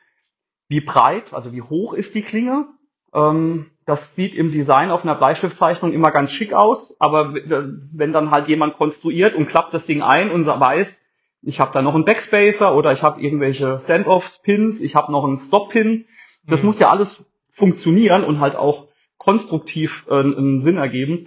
wie 0.69 0.81
breit, 0.81 1.35
also 1.35 1.53
wie 1.53 1.63
hoch 1.63 1.93
ist 1.93 2.15
die 2.15 2.23
Klinge. 2.23 2.69
Ähm, 3.17 3.71
das 3.87 4.15
sieht 4.17 4.35
im 4.35 4.51
Design 4.53 4.91
auf 4.91 5.05
einer 5.05 5.15
Bleistiftzeichnung 5.15 5.93
immer 5.93 6.11
ganz 6.11 6.31
schick 6.33 6.53
aus, 6.53 6.97
aber 7.01 7.35
w- 7.35 7.65
wenn 7.93 8.13
dann 8.13 8.31
halt 8.31 8.49
jemand 8.49 8.77
konstruiert 8.77 9.35
und 9.35 9.47
klappt 9.49 9.73
das 9.75 9.87
Ding 9.87 10.03
ein 10.03 10.31
und 10.31 10.45
weiß, 10.47 11.05
ich 11.43 11.61
habe 11.61 11.71
da 11.73 11.83
noch 11.83 11.95
einen 11.95 12.05
Backspacer 12.05 12.75
oder 12.77 12.93
ich 12.93 13.03
habe 13.03 13.21
irgendwelche 13.21 13.79
Standoffs-Pins, 13.79 14.81
ich 14.81 14.97
habe 14.97 15.13
noch 15.13 15.25
einen 15.25 15.39
Stop-Pin, 15.39 16.07
das 16.47 16.61
Mhm. 16.63 16.67
muss 16.67 16.79
ja 16.81 16.91
alles 16.91 17.25
funktionieren 17.51 18.25
und 18.25 18.41
halt 18.41 18.57
auch 18.57 18.89
konstruktiv 19.19 20.07
äh, 20.11 20.15
einen 20.21 20.61
Sinn 20.61 20.77
ergeben. 20.77 21.25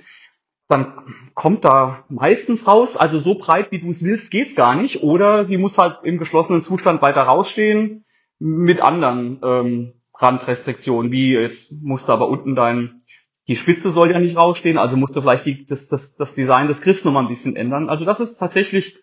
Dann 0.67 0.93
kommt 1.33 1.65
da 1.65 2.03
meistens 2.09 2.67
raus, 2.67 2.95
also 2.95 3.17
so 3.17 3.35
breit 3.35 3.71
wie 3.71 3.79
du 3.79 3.89
es 3.89 4.03
willst, 4.03 4.29
geht's 4.29 4.55
gar 4.55 4.75
nicht. 4.75 5.01
Oder 5.01 5.43
sie 5.45 5.57
muss 5.57 5.77
halt 5.79 5.97
im 6.03 6.19
geschlossenen 6.19 6.61
Zustand 6.61 7.01
weiter 7.01 7.23
rausstehen 7.23 8.05
mit 8.37 8.79
anderen 8.81 9.39
ähm, 9.43 9.93
Randrestriktionen, 10.19 11.11
wie 11.11 11.33
jetzt 11.33 11.71
musst 11.81 12.09
du 12.09 12.13
aber 12.13 12.27
unten 12.27 12.55
dein, 12.55 13.01
die 13.47 13.55
Spitze 13.55 13.91
soll 13.91 14.11
ja 14.11 14.19
nicht 14.19 14.37
rausstehen, 14.37 14.77
also 14.77 14.97
musst 14.97 15.15
du 15.15 15.21
vielleicht 15.21 15.45
die, 15.45 15.65
das, 15.65 15.87
das, 15.87 16.15
das 16.15 16.35
Design 16.35 16.67
des 16.67 16.81
Griffs 16.81 17.05
nochmal 17.05 17.23
ein 17.23 17.29
bisschen 17.29 17.55
ändern. 17.55 17.89
Also 17.89 18.05
das 18.05 18.19
ist 18.19 18.37
tatsächlich 18.37 18.99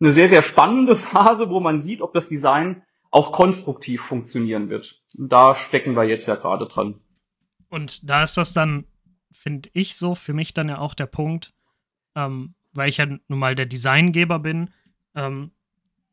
eine 0.00 0.12
sehr, 0.12 0.28
sehr 0.28 0.42
spannende 0.42 0.96
Phase, 1.12 1.50
wo 1.50 1.60
man 1.60 1.80
sieht, 1.80 2.00
ob 2.00 2.14
das 2.14 2.28
Design 2.28 2.82
auch 3.10 3.32
konstruktiv 3.32 4.02
funktionieren 4.02 4.70
wird. 4.70 5.02
Und 5.18 5.32
da 5.32 5.56
stecken 5.56 5.96
wir 5.96 6.04
jetzt 6.04 6.26
ja 6.26 6.36
gerade 6.36 6.66
dran. 6.66 7.00
Und 7.68 8.08
da 8.08 8.22
ist 8.22 8.36
das 8.36 8.52
dann, 8.52 8.84
finde 9.32 9.70
ich 9.72 9.96
so, 9.96 10.14
für 10.14 10.32
mich 10.32 10.54
dann 10.54 10.68
ja 10.68 10.78
auch 10.78 10.94
der 10.94 11.06
Punkt, 11.06 11.52
ähm, 12.14 12.54
weil 12.72 12.88
ich 12.88 12.98
ja 12.98 13.06
nun 13.06 13.38
mal 13.38 13.56
der 13.56 13.66
Designgeber 13.66 14.38
bin, 14.38 14.70
ähm, 15.16 15.50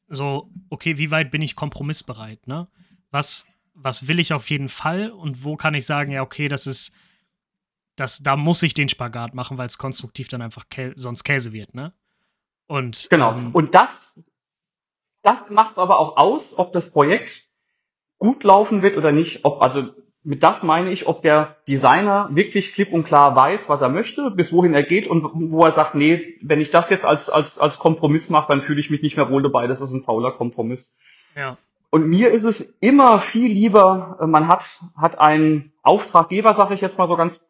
so, 0.08 0.50
okay, 0.70 0.98
wie 0.98 1.12
weit 1.12 1.30
bin 1.30 1.42
ich 1.42 1.56
kompromissbereit, 1.56 2.48
ne? 2.48 2.68
Was, 3.12 3.48
was 3.80 4.08
will 4.08 4.20
ich 4.20 4.34
auf 4.34 4.50
jeden 4.50 4.70
Fall 4.70 5.12
und 5.12 5.44
wo 5.44 5.56
kann 5.56 5.76
ich 5.76 5.86
sagen, 5.86 6.12
ja, 6.12 6.24
okay, 6.24 6.48
das 6.48 6.66
ist, 6.66 6.94
das, 7.96 8.20
da 8.20 8.36
muss 8.36 8.64
ich 8.64 8.74
den 8.74 8.90
Spagat 8.90 9.34
machen, 9.34 9.58
weil 9.58 9.68
es 9.68 9.78
konstruktiv 9.78 10.28
dann 10.28 10.42
einfach 10.42 10.66
Kä 10.70 10.94
sonst 10.96 11.24
Käse 11.24 11.54
wird, 11.54 11.74
ne? 11.74 11.94
Und 12.68 13.08
Genau. 13.10 13.34
ähm, 13.34 13.52
Und 13.54 13.76
das, 13.76 14.20
das 15.22 15.50
macht 15.50 15.78
aber 15.78 16.00
auch 16.00 16.18
aus, 16.18 16.58
ob 16.58 16.74
das 16.74 16.92
Projekt 16.92 17.46
gut 18.18 18.44
laufen 18.44 18.82
wird 18.82 18.98
oder 18.98 19.12
nicht. 19.12 19.46
Ob, 19.46 19.62
also 19.62 19.94
mit 20.24 20.44
das 20.44 20.64
meine 20.64 20.92
ich, 20.92 21.08
ob 21.08 21.22
der 21.22 21.58
Designer 21.68 22.30
wirklich 22.32 22.74
klipp 22.74 22.92
und 22.92 23.06
klar 23.06 23.36
weiß, 23.36 23.70
was 23.70 23.82
er 23.82 23.90
möchte, 23.90 24.32
bis 24.32 24.52
wohin 24.52 24.74
er 24.74 24.84
geht 24.84 25.08
und 25.08 25.52
wo 25.52 25.64
er 25.64 25.72
sagt, 25.72 25.96
nee, 25.96 26.38
wenn 26.42 26.60
ich 26.60 26.72
das 26.72 26.90
jetzt 26.90 27.06
als, 27.06 27.30
als, 27.30 27.58
als 27.58 27.80
Kompromiss 27.80 28.30
mache, 28.30 28.50
dann 28.50 28.64
fühle 28.64 28.80
ich 28.80 28.90
mich 28.90 29.02
nicht 29.02 29.16
mehr 29.18 29.30
wohl 29.30 29.44
dabei. 29.44 29.68
Das 29.68 29.82
ist 29.82 29.92
ein 29.92 30.04
fauler 30.04 30.32
Kompromiss. 30.34 30.98
ja, 31.36 31.56
Und 31.90 32.08
mir 32.08 32.32
ist 32.32 32.44
es 32.44 32.62
immer 32.82 33.20
viel 33.20 33.52
lieber, 33.52 34.18
äh, 34.22 34.28
man 34.28 34.48
hat, 34.48 34.82
hat 34.96 35.20
einen 35.20 35.74
Auftraggeber, 35.84 36.54
sage 36.54 36.74
ich 36.74 36.82
jetzt 36.82 36.98
mal 36.98 37.08
so 37.08 37.16
ganz 37.16 37.44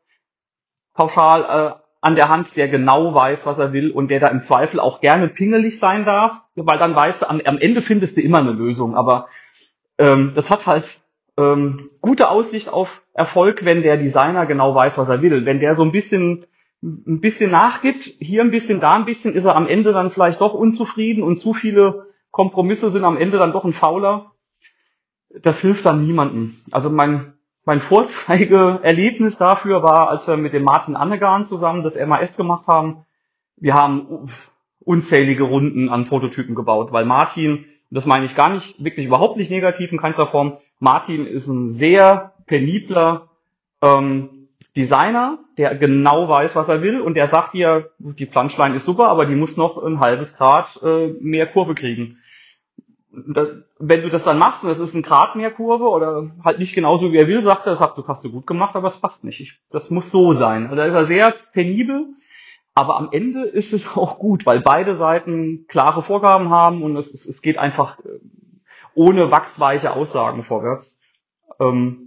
pauschal, 0.94 1.44
äh, 1.44 1.82
an 2.00 2.16
der 2.16 2.30
Hand, 2.30 2.56
der 2.56 2.68
genau 2.68 3.16
weiß, 3.16 3.46
was 3.48 3.58
er 3.58 3.74
will 3.74 3.92
und 3.92 4.10
der 4.10 4.20
da 4.20 4.28
im 4.28 4.40
Zweifel 4.40 4.80
auch 4.80 5.02
gerne 5.02 5.28
pingelig 5.28 5.80
sein 5.80 6.06
darf, 6.06 6.44
weil 6.56 6.78
dann 6.78 6.96
weißt 6.96 7.24
du, 7.24 7.30
am, 7.30 7.42
am 7.44 7.58
Ende 7.58 7.82
findest 7.82 8.18
du 8.18 8.22
immer 8.22 8.38
eine 8.38 8.52
Lösung. 8.52 8.96
Aber 8.96 9.28
ähm, 9.98 10.32
das 10.36 10.52
hat 10.52 10.68
halt 10.68 11.02
ähm, 11.38 11.90
gute 12.00 12.30
Aussicht 12.30 12.70
auf 12.70 13.02
Erfolg, 13.14 13.66
wenn 13.66 13.82
der 13.82 13.98
Designer 13.98 14.46
genau 14.46 14.76
weiß, 14.76 15.00
was 15.00 15.10
er 15.10 15.22
will. 15.24 15.46
Wenn 15.46 15.60
der 15.60 15.76
so 15.76 15.84
ein 15.84 15.92
bisschen 15.92 16.46
ein 16.82 17.22
bisschen 17.22 17.52
nachgibt, 17.52 18.04
hier 18.04 18.42
ein 18.44 18.52
bisschen, 18.52 18.80
da 18.80 18.92
ein 18.92 19.06
bisschen, 19.06 19.34
ist 19.34 19.46
er 19.46 19.56
am 19.56 19.68
Ende 19.68 19.94
dann 19.94 20.12
vielleicht 20.12 20.42
doch 20.42 20.54
unzufrieden 20.54 21.24
und 21.24 21.38
zu 21.38 21.54
viele 21.54 22.07
Kompromisse 22.38 22.92
sind 22.92 23.04
am 23.04 23.18
Ende 23.18 23.40
dann 23.40 23.52
doch 23.52 23.66
ein 23.66 23.74
Fauler. 23.74 24.34
Das 25.42 25.60
hilft 25.60 25.88
dann 25.88 26.04
niemandem. 26.04 26.56
Also 26.72 26.92
mein 26.92 27.34
mein 27.66 27.82
Vorzeigeerlebnis 27.82 29.40
dafür 29.40 29.84
war, 29.84 30.08
als 30.08 30.26
wir 30.28 30.38
mit 30.38 30.54
dem 30.54 30.64
Martin 30.64 30.96
Annegarn 30.96 31.46
zusammen 31.46 31.84
das 31.84 32.00
MAS 32.00 32.38
gemacht 32.38 32.68
haben. 32.68 33.06
Wir 33.58 33.74
haben 33.74 34.30
unzählige 34.80 35.44
Runden 35.44 35.90
an 35.90 36.06
Prototypen 36.06 36.56
gebaut, 36.56 36.94
weil 36.94 37.04
Martin, 37.04 37.66
das 37.90 38.06
meine 38.06 38.24
ich 38.24 38.36
gar 38.36 38.54
nicht, 38.54 38.82
wirklich 38.82 39.08
überhaupt 39.08 39.36
nicht 39.36 39.52
negativ 39.52 39.92
in 39.92 39.98
keinster 39.98 40.28
Form, 40.28 40.58
Martin 40.80 41.26
ist 41.26 41.48
ein 41.48 41.72
sehr 41.72 42.36
penibler 42.46 43.32
ähm, 43.82 44.48
Designer, 44.78 45.40
der 45.58 45.76
genau 45.76 46.30
weiß, 46.30 46.56
was 46.56 46.70
er 46.70 46.82
will 46.84 47.02
und 47.02 47.16
der 47.16 47.28
sagt 47.28 47.54
dir, 47.54 47.90
die 47.98 48.28
Planschlein 48.28 48.76
ist 48.76 48.86
super, 48.86 49.10
aber 49.10 49.26
die 49.26 49.36
muss 49.36 49.58
noch 49.58 49.84
ein 49.84 50.00
halbes 50.00 50.38
Grad 50.38 50.80
äh, 50.84 51.08
mehr 51.20 51.48
Kurve 51.48 51.74
kriegen 51.74 52.18
da, 53.12 53.48
wenn 53.80 54.02
du 54.02 54.10
das 54.10 54.24
dann 54.24 54.38
machst 54.38 54.64
und 54.64 54.70
es 54.70 54.80
ist 54.80 54.94
ein 54.94 55.02
Grad 55.02 55.36
mehr 55.36 55.52
Kurve 55.52 55.90
oder 55.90 56.30
halt 56.44 56.60
nicht 56.60 56.76
genauso 56.76 57.12
wie 57.12 57.18
er 57.18 57.28
will, 57.28 57.42
sagt 57.42 57.66
er, 57.66 57.72
das 57.72 57.80
hast 57.80 57.98
du, 57.98 58.08
hast 58.08 58.24
du 58.24 58.32
gut 58.32 58.48
gemacht, 58.48 58.76
aber 58.76 58.88
es 58.88 59.00
passt 59.00 59.24
nicht. 59.24 59.40
Ich, 59.40 59.60
das 59.72 59.90
muss 59.90 60.12
so 60.12 60.34
sein. 60.34 60.64
Also 60.66 60.76
da 60.76 60.86
ist 60.86 60.94
er 60.94 61.06
sehr 61.06 61.34
penibel, 61.54 62.08
aber 62.76 62.98
am 62.98 63.10
Ende 63.12 63.44
ist 63.44 63.74
es 63.74 63.88
auch 63.98 64.20
gut, 64.20 64.46
weil 64.46 64.62
beide 64.62 64.96
Seiten 64.96 65.66
klare 65.68 66.04
Vorgaben 66.04 66.50
haben 66.50 66.84
und 66.84 66.96
es, 66.98 67.14
es 67.14 67.42
geht 67.42 67.58
einfach 67.58 68.00
äh, 68.00 68.20
ohne 68.94 69.32
wachsweiche 69.32 69.94
Aussagen 69.94 70.44
vorwärts. 70.44 71.02
Ähm, 71.60 72.04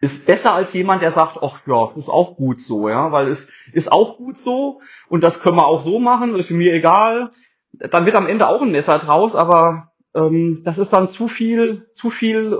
ist 0.00 0.26
besser 0.26 0.54
als 0.54 0.72
jemand, 0.72 1.02
der 1.02 1.10
sagt, 1.10 1.38
ach 1.42 1.66
ja, 1.66 1.90
ist 1.96 2.08
auch 2.08 2.36
gut 2.36 2.60
so, 2.60 2.88
ja, 2.88 3.12
weil 3.12 3.28
es 3.28 3.52
ist 3.72 3.92
auch 3.92 4.16
gut 4.16 4.38
so 4.38 4.80
und 5.08 5.22
das 5.22 5.40
können 5.40 5.56
wir 5.56 5.66
auch 5.66 5.82
so 5.82 6.00
machen, 6.00 6.34
ist 6.34 6.50
mir 6.50 6.72
egal. 6.72 7.30
Dann 7.72 8.04
wird 8.06 8.16
am 8.16 8.26
Ende 8.26 8.48
auch 8.48 8.62
ein 8.62 8.72
Messer 8.72 8.98
draus, 8.98 9.34
aber 9.34 9.91
ähm, 10.14 10.62
das 10.62 10.78
ist 10.78 10.92
dann 10.92 11.08
zu 11.08 11.28
viel, 11.28 11.88
zu 11.92 12.10
viel, 12.10 12.56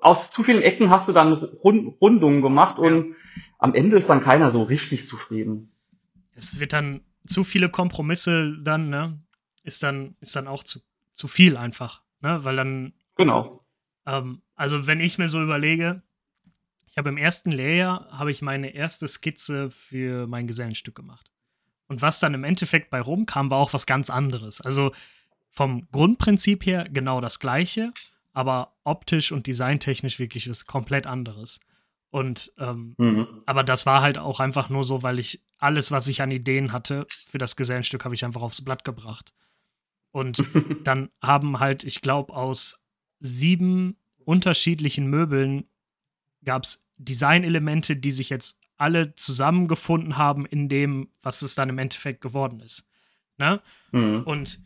aus 0.00 0.30
zu 0.30 0.42
vielen 0.42 0.62
Ecken 0.62 0.90
hast 0.90 1.08
du 1.08 1.12
dann 1.12 1.32
Rund, 1.32 2.00
Rundungen 2.00 2.42
gemacht 2.42 2.78
und 2.78 3.16
am 3.58 3.74
Ende 3.74 3.96
ist 3.96 4.08
dann 4.08 4.20
keiner 4.20 4.50
so 4.50 4.62
richtig 4.62 5.06
zufrieden. 5.06 5.72
Es 6.34 6.60
wird 6.60 6.72
dann 6.72 7.02
zu 7.26 7.44
viele 7.44 7.68
Kompromisse 7.68 8.56
dann, 8.62 8.88
ne? 8.88 9.20
Ist 9.62 9.82
dann, 9.82 10.16
ist 10.20 10.36
dann 10.36 10.48
auch 10.48 10.62
zu, 10.62 10.80
zu 11.12 11.28
viel 11.28 11.56
einfach, 11.56 12.02
ne? 12.20 12.44
Weil 12.44 12.56
dann. 12.56 12.92
Genau. 13.16 13.64
Ähm, 14.06 14.42
also 14.54 14.86
wenn 14.86 15.00
ich 15.00 15.18
mir 15.18 15.28
so 15.28 15.42
überlege, 15.42 16.02
ich 16.86 16.98
habe 16.98 17.08
im 17.08 17.16
ersten 17.16 17.50
Layer 17.50 18.06
habe 18.10 18.30
ich 18.30 18.42
meine 18.42 18.74
erste 18.74 19.08
Skizze 19.08 19.70
für 19.70 20.26
mein 20.26 20.46
Gesellenstück 20.46 20.94
gemacht. 20.94 21.30
Und 21.86 22.02
was 22.02 22.20
dann 22.20 22.34
im 22.34 22.44
Endeffekt 22.44 22.90
bei 22.90 23.00
rumkam, 23.00 23.50
war 23.50 23.58
auch 23.58 23.72
was 23.72 23.86
ganz 23.86 24.10
anderes. 24.10 24.60
Also 24.60 24.92
vom 25.54 25.88
Grundprinzip 25.92 26.66
her 26.66 26.86
genau 26.90 27.20
das 27.20 27.38
gleiche, 27.38 27.92
aber 28.32 28.74
optisch 28.82 29.32
und 29.32 29.46
designtechnisch 29.46 30.18
wirklich 30.18 30.50
was 30.50 30.66
komplett 30.66 31.06
anderes. 31.06 31.60
Und 32.10 32.52
ähm, 32.58 32.94
mhm. 32.98 33.26
aber 33.46 33.64
das 33.64 33.86
war 33.86 34.02
halt 34.02 34.18
auch 34.18 34.40
einfach 34.40 34.68
nur 34.68 34.84
so, 34.84 35.02
weil 35.02 35.18
ich 35.18 35.42
alles, 35.58 35.90
was 35.90 36.08
ich 36.08 36.22
an 36.22 36.30
Ideen 36.30 36.72
hatte 36.72 37.06
für 37.08 37.38
das 37.38 37.56
Gesellenstück, 37.56 38.04
habe 38.04 38.14
ich 38.14 38.24
einfach 38.24 38.42
aufs 38.42 38.64
Blatt 38.64 38.84
gebracht. 38.84 39.32
Und 40.10 40.42
dann 40.84 41.08
haben 41.22 41.60
halt, 41.60 41.84
ich 41.84 42.02
glaube, 42.02 42.34
aus 42.34 42.84
sieben 43.20 43.96
unterschiedlichen 44.24 45.06
Möbeln 45.06 45.64
gab 46.44 46.64
es 46.64 46.86
Designelemente, 46.96 47.96
die 47.96 48.12
sich 48.12 48.30
jetzt 48.30 48.60
alle 48.76 49.14
zusammengefunden 49.14 50.16
haben 50.16 50.46
in 50.46 50.68
dem, 50.68 51.08
was 51.22 51.42
es 51.42 51.54
dann 51.54 51.68
im 51.68 51.78
Endeffekt 51.78 52.20
geworden 52.20 52.60
ist. 52.60 52.88
Ne? 53.38 53.60
Mhm. 53.92 54.22
Und 54.22 54.60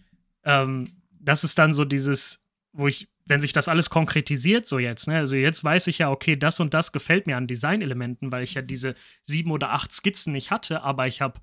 ähm, 0.49 0.89
das 1.21 1.45
ist 1.45 1.59
dann 1.59 1.75
so 1.75 1.85
dieses, 1.85 2.43
wo 2.73 2.89
ich, 2.89 3.09
wenn 3.27 3.41
sich 3.41 3.53
das 3.53 3.69
alles 3.69 3.91
konkretisiert, 3.91 4.67
so 4.67 4.79
jetzt, 4.79 5.07
ne, 5.07 5.19
also 5.19 5.37
jetzt 5.37 5.63
weiß 5.63 5.87
ich 5.89 5.99
ja, 5.99 6.11
okay, 6.11 6.37
das 6.37 6.59
und 6.59 6.73
das 6.75 6.91
gefällt 6.91 7.27
mir 7.27 7.37
an 7.37 7.47
Designelementen, 7.47 8.33
weil 8.33 8.43
ich 8.43 8.55
ja 8.55 8.63
diese 8.63 8.95
sieben 9.23 9.51
oder 9.51 9.73
acht 9.73 9.93
Skizzen 9.93 10.33
nicht 10.33 10.51
hatte, 10.51 10.83
aber 10.83 11.07
ich 11.07 11.21
habe 11.21 11.41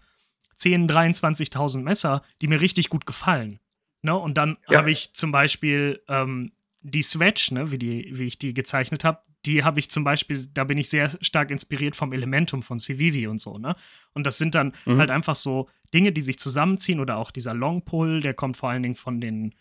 10, 0.55 0.89
23.000 0.89 1.81
Messer, 1.81 2.23
die 2.41 2.47
mir 2.47 2.61
richtig 2.61 2.89
gut 2.89 3.05
gefallen. 3.05 3.59
Ne? 4.01 4.15
Und 4.15 4.37
dann 4.37 4.57
ja. 4.69 4.79
habe 4.79 4.89
ich 4.89 5.13
zum 5.13 5.31
Beispiel 5.31 6.01
ähm, 6.07 6.53
die 6.81 7.03
Swatch, 7.03 7.51
ne, 7.51 7.71
wie, 7.71 7.77
die, 7.77 8.09
wie 8.13 8.25
ich 8.25 8.39
die 8.39 8.53
gezeichnet 8.53 9.03
habe, 9.03 9.21
die 9.45 9.63
habe 9.63 9.79
ich 9.79 9.89
zum 9.89 10.03
Beispiel, 10.03 10.45
da 10.53 10.63
bin 10.63 10.77
ich 10.77 10.89
sehr 10.89 11.09
stark 11.21 11.51
inspiriert 11.51 11.95
vom 11.95 12.13
Elementum 12.13 12.63
von 12.63 12.79
Civivi 12.79 13.27
und 13.27 13.39
so, 13.39 13.57
ne? 13.57 13.75
Und 14.13 14.25
das 14.25 14.37
sind 14.37 14.55
dann 14.55 14.73
mhm. 14.85 14.97
halt 14.97 15.11
einfach 15.11 15.35
so 15.35 15.69
Dinge, 15.93 16.11
die 16.11 16.21
sich 16.21 16.39
zusammenziehen 16.39 16.99
oder 16.99 17.17
auch 17.17 17.31
dieser 17.31 17.53
Long 17.53 17.83
Pull, 17.83 18.21
der 18.21 18.33
kommt 18.33 18.57
vor 18.57 18.69
allen 18.69 18.83
Dingen 18.83 18.95
von 18.95 19.21
den 19.21 19.53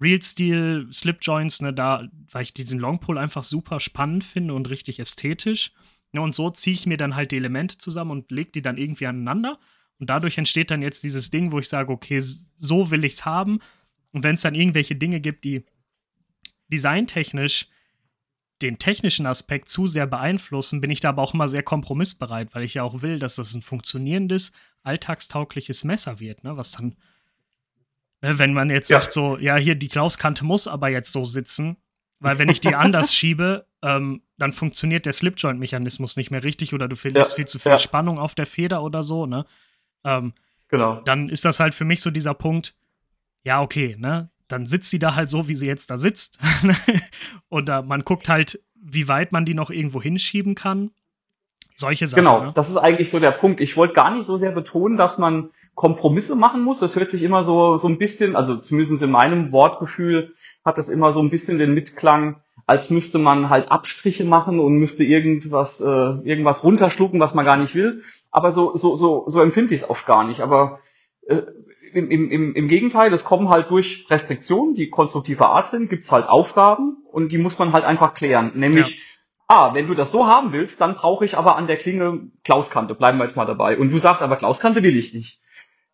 Real 0.00 0.22
Steel 0.22 0.88
Slip 0.92 1.18
Joints, 1.20 1.60
ne, 1.60 1.72
da, 1.72 2.08
weil 2.30 2.42
ich 2.42 2.54
diesen 2.54 2.80
Long 2.80 3.00
Pull 3.00 3.18
einfach 3.18 3.44
super 3.44 3.80
spannend 3.80 4.24
finde 4.24 4.54
und 4.54 4.70
richtig 4.70 4.98
ästhetisch. 4.98 5.72
Ne, 6.12 6.20
und 6.20 6.34
so 6.34 6.50
ziehe 6.50 6.74
ich 6.74 6.86
mir 6.86 6.96
dann 6.96 7.16
halt 7.16 7.32
die 7.32 7.36
Elemente 7.36 7.78
zusammen 7.78 8.10
und 8.10 8.30
lege 8.30 8.50
die 8.50 8.62
dann 8.62 8.78
irgendwie 8.78 9.06
aneinander. 9.06 9.58
Und 9.98 10.08
dadurch 10.08 10.38
entsteht 10.38 10.70
dann 10.70 10.80
jetzt 10.80 11.04
dieses 11.04 11.30
Ding, 11.30 11.52
wo 11.52 11.58
ich 11.58 11.68
sage, 11.68 11.92
okay, 11.92 12.20
so 12.20 12.90
will 12.90 13.04
ich 13.04 13.12
es 13.14 13.24
haben. 13.26 13.60
Und 14.12 14.24
wenn 14.24 14.34
es 14.34 14.42
dann 14.42 14.54
irgendwelche 14.54 14.96
Dinge 14.96 15.20
gibt, 15.20 15.44
die 15.44 15.64
designtechnisch 16.68 17.68
den 18.62 18.78
technischen 18.78 19.26
Aspekt 19.26 19.68
zu 19.68 19.86
sehr 19.86 20.06
beeinflussen, 20.06 20.80
bin 20.80 20.90
ich 20.90 21.00
da 21.00 21.10
aber 21.10 21.22
auch 21.22 21.34
immer 21.34 21.48
sehr 21.48 21.62
kompromissbereit, 21.62 22.54
weil 22.54 22.64
ich 22.64 22.74
ja 22.74 22.82
auch 22.82 23.02
will, 23.02 23.18
dass 23.18 23.36
das 23.36 23.54
ein 23.54 23.62
funktionierendes, 23.62 24.52
alltagstaugliches 24.82 25.84
Messer 25.84 26.20
wird, 26.20 26.44
ne? 26.44 26.56
Was 26.56 26.72
dann, 26.72 26.96
ne, 28.20 28.38
wenn 28.38 28.52
man 28.52 28.70
jetzt 28.70 28.90
ja. 28.90 29.00
sagt, 29.00 29.12
so, 29.12 29.38
ja, 29.38 29.56
hier 29.56 29.74
die 29.74 29.88
Klauskante 29.88 30.44
muss 30.44 30.68
aber 30.68 30.88
jetzt 30.88 31.12
so 31.12 31.24
sitzen, 31.24 31.76
weil 32.18 32.38
wenn 32.38 32.48
ich 32.48 32.60
die 32.60 32.74
anders 32.74 33.14
schiebe, 33.14 33.66
ähm, 33.82 34.22
dann 34.36 34.52
funktioniert 34.52 35.06
der 35.06 35.12
Slipjoint-Mechanismus 35.12 36.16
nicht 36.16 36.30
mehr 36.30 36.44
richtig 36.44 36.74
oder 36.74 36.88
du 36.88 36.96
verlierst 36.96 37.32
ja. 37.32 37.36
viel 37.36 37.46
zu 37.46 37.58
viel 37.58 37.72
ja. 37.72 37.78
Spannung 37.78 38.18
auf 38.18 38.34
der 38.34 38.46
Feder 38.46 38.82
oder 38.82 39.02
so, 39.02 39.26
ne? 39.26 39.46
Ähm, 40.04 40.34
genau. 40.68 41.00
Dann 41.02 41.28
ist 41.28 41.44
das 41.44 41.60
halt 41.60 41.74
für 41.74 41.84
mich 41.84 42.02
so 42.02 42.10
dieser 42.10 42.34
Punkt, 42.34 42.76
ja, 43.42 43.62
okay, 43.62 43.96
ne? 43.98 44.30
Dann 44.50 44.66
sitzt 44.66 44.90
sie 44.90 44.98
da 44.98 45.14
halt 45.14 45.28
so, 45.28 45.48
wie 45.48 45.54
sie 45.54 45.66
jetzt 45.66 45.90
da 45.90 45.98
sitzt. 45.98 46.38
und 47.48 47.68
uh, 47.68 47.82
man 47.82 48.04
guckt 48.04 48.28
halt, 48.28 48.60
wie 48.74 49.08
weit 49.08 49.32
man 49.32 49.44
die 49.44 49.54
noch 49.54 49.70
irgendwo 49.70 50.02
hinschieben 50.02 50.54
kann. 50.54 50.90
Solche 51.76 52.06
Sachen. 52.06 52.24
Genau, 52.24 52.44
ne? 52.44 52.52
das 52.54 52.68
ist 52.68 52.76
eigentlich 52.76 53.10
so 53.10 53.20
der 53.20 53.30
Punkt. 53.30 53.60
Ich 53.60 53.76
wollte 53.76 53.94
gar 53.94 54.10
nicht 54.10 54.26
so 54.26 54.36
sehr 54.36 54.52
betonen, 54.52 54.96
dass 54.98 55.18
man 55.18 55.50
Kompromisse 55.74 56.36
machen 56.36 56.62
muss. 56.62 56.80
Das 56.80 56.96
hört 56.96 57.10
sich 57.10 57.22
immer 57.22 57.42
so, 57.42 57.78
so 57.78 57.88
ein 57.88 57.98
bisschen, 57.98 58.36
also 58.36 58.56
zumindest 58.56 59.02
in 59.02 59.10
meinem 59.10 59.50
Wortgefühl 59.52 60.34
hat 60.64 60.76
das 60.76 60.90
immer 60.90 61.12
so 61.12 61.20
ein 61.20 61.30
bisschen 61.30 61.58
den 61.58 61.72
Mitklang, 61.72 62.36
als 62.66 62.90
müsste 62.90 63.18
man 63.18 63.48
halt 63.48 63.70
Abstriche 63.72 64.24
machen 64.24 64.60
und 64.60 64.74
müsste 64.74 65.04
irgendwas, 65.04 65.80
äh, 65.80 65.84
irgendwas 65.84 66.64
runterschlucken, 66.64 67.18
was 67.18 67.34
man 67.34 67.46
gar 67.46 67.56
nicht 67.56 67.74
will. 67.74 68.02
Aber 68.30 68.52
so, 68.52 68.76
so, 68.76 68.96
so, 68.96 69.24
so 69.26 69.40
empfinde 69.40 69.74
ich 69.74 69.82
es 69.82 69.90
oft 69.90 70.06
gar 70.06 70.24
nicht. 70.24 70.40
Aber 70.40 70.80
äh, 71.26 71.42
im, 71.94 72.30
im, 72.30 72.54
im 72.54 72.68
Gegenteil, 72.68 73.12
es 73.12 73.24
kommen 73.24 73.48
halt 73.48 73.70
durch 73.70 74.06
Restriktionen, 74.10 74.74
die 74.74 74.88
konstruktiver 74.88 75.50
Art 75.50 75.68
sind, 75.68 75.90
gibt's 75.90 76.12
halt 76.12 76.28
Aufgaben 76.28 76.98
und 77.10 77.32
die 77.32 77.38
muss 77.38 77.58
man 77.58 77.72
halt 77.72 77.84
einfach 77.84 78.14
klären. 78.14 78.52
Nämlich, 78.54 78.98
ja. 79.48 79.56
ah, 79.56 79.74
wenn 79.74 79.86
du 79.86 79.94
das 79.94 80.10
so 80.10 80.26
haben 80.26 80.52
willst, 80.52 80.80
dann 80.80 80.94
brauche 80.94 81.24
ich 81.24 81.36
aber 81.36 81.56
an 81.56 81.66
der 81.66 81.76
Klinge 81.76 82.30
Klauskante, 82.44 82.94
bleiben 82.94 83.18
wir 83.18 83.24
jetzt 83.24 83.36
mal 83.36 83.46
dabei. 83.46 83.78
Und 83.78 83.90
du 83.90 83.98
sagst 83.98 84.22
aber, 84.22 84.36
Klauskante 84.36 84.82
will 84.82 84.96
ich 84.96 85.14
nicht. 85.14 85.40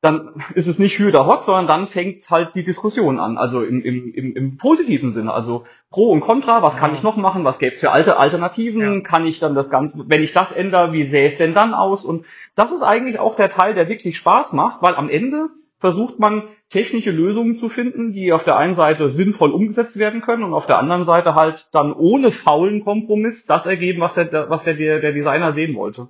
Dann 0.02 0.34
ist 0.54 0.66
es 0.66 0.78
nicht 0.78 0.98
Hü 0.98 1.08
oder 1.08 1.26
Hot, 1.26 1.44
sondern 1.44 1.66
dann 1.66 1.86
fängt 1.86 2.30
halt 2.30 2.54
die 2.54 2.62
Diskussion 2.62 3.18
an. 3.18 3.38
Also 3.38 3.64
im, 3.64 3.80
im, 3.80 4.12
im, 4.12 4.36
im 4.36 4.56
positiven 4.58 5.10
Sinne. 5.10 5.32
Also 5.32 5.64
Pro 5.90 6.10
und 6.10 6.20
Contra, 6.20 6.62
was 6.62 6.76
kann 6.76 6.94
ich 6.94 7.02
noch 7.02 7.16
machen, 7.16 7.44
was 7.44 7.58
gäbe 7.58 7.74
es 7.74 7.80
für 7.80 7.92
alte 7.92 8.18
Alternativen, 8.18 8.82
ja. 8.82 9.00
kann 9.00 9.26
ich 9.26 9.40
dann 9.40 9.54
das 9.54 9.70
Ganze, 9.70 10.04
wenn 10.06 10.22
ich 10.22 10.32
das 10.32 10.52
ändere, 10.52 10.92
wie 10.92 11.06
sähe 11.06 11.26
es 11.26 11.38
denn 11.38 11.54
dann 11.54 11.72
aus? 11.72 12.04
Und 12.04 12.26
das 12.54 12.72
ist 12.72 12.82
eigentlich 12.82 13.18
auch 13.18 13.36
der 13.36 13.48
Teil, 13.48 13.74
der 13.74 13.88
wirklich 13.88 14.18
Spaß 14.18 14.52
macht, 14.52 14.82
weil 14.82 14.94
am 14.94 15.08
Ende 15.08 15.48
versucht 15.86 16.18
man 16.18 16.48
technische 16.68 17.12
Lösungen 17.12 17.54
zu 17.54 17.68
finden, 17.68 18.12
die 18.12 18.32
auf 18.32 18.42
der 18.42 18.56
einen 18.56 18.74
Seite 18.74 19.08
sinnvoll 19.08 19.52
umgesetzt 19.52 20.00
werden 20.00 20.20
können 20.20 20.42
und 20.42 20.52
auf 20.52 20.66
der 20.66 20.78
anderen 20.78 21.04
Seite 21.04 21.36
halt 21.36 21.68
dann 21.72 21.92
ohne 21.92 22.32
faulen 22.32 22.82
Kompromiss 22.82 23.46
das 23.46 23.66
ergeben, 23.66 24.00
was 24.00 24.14
der, 24.14 24.50
was 24.50 24.64
der, 24.64 24.74
der 24.74 25.12
Designer 25.12 25.52
sehen 25.52 25.76
wollte. 25.76 26.08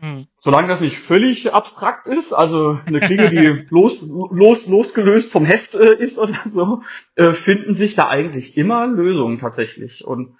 Mhm. 0.00 0.28
Solange 0.38 0.68
das 0.68 0.80
nicht 0.80 0.96
völlig 0.96 1.52
abstrakt 1.52 2.06
ist, 2.06 2.32
also 2.32 2.80
eine 2.86 3.00
Klinge, 3.00 3.28
die 3.28 3.66
los, 3.68 4.00
los, 4.00 4.66
losgelöst 4.66 5.30
vom 5.30 5.44
Heft 5.44 5.74
äh, 5.74 5.98
ist 5.98 6.18
oder 6.18 6.38
so, 6.46 6.80
äh, 7.14 7.32
finden 7.32 7.74
sich 7.74 7.94
da 7.94 8.08
eigentlich 8.08 8.56
immer 8.56 8.86
Lösungen 8.86 9.38
tatsächlich. 9.38 10.06
Und 10.06 10.38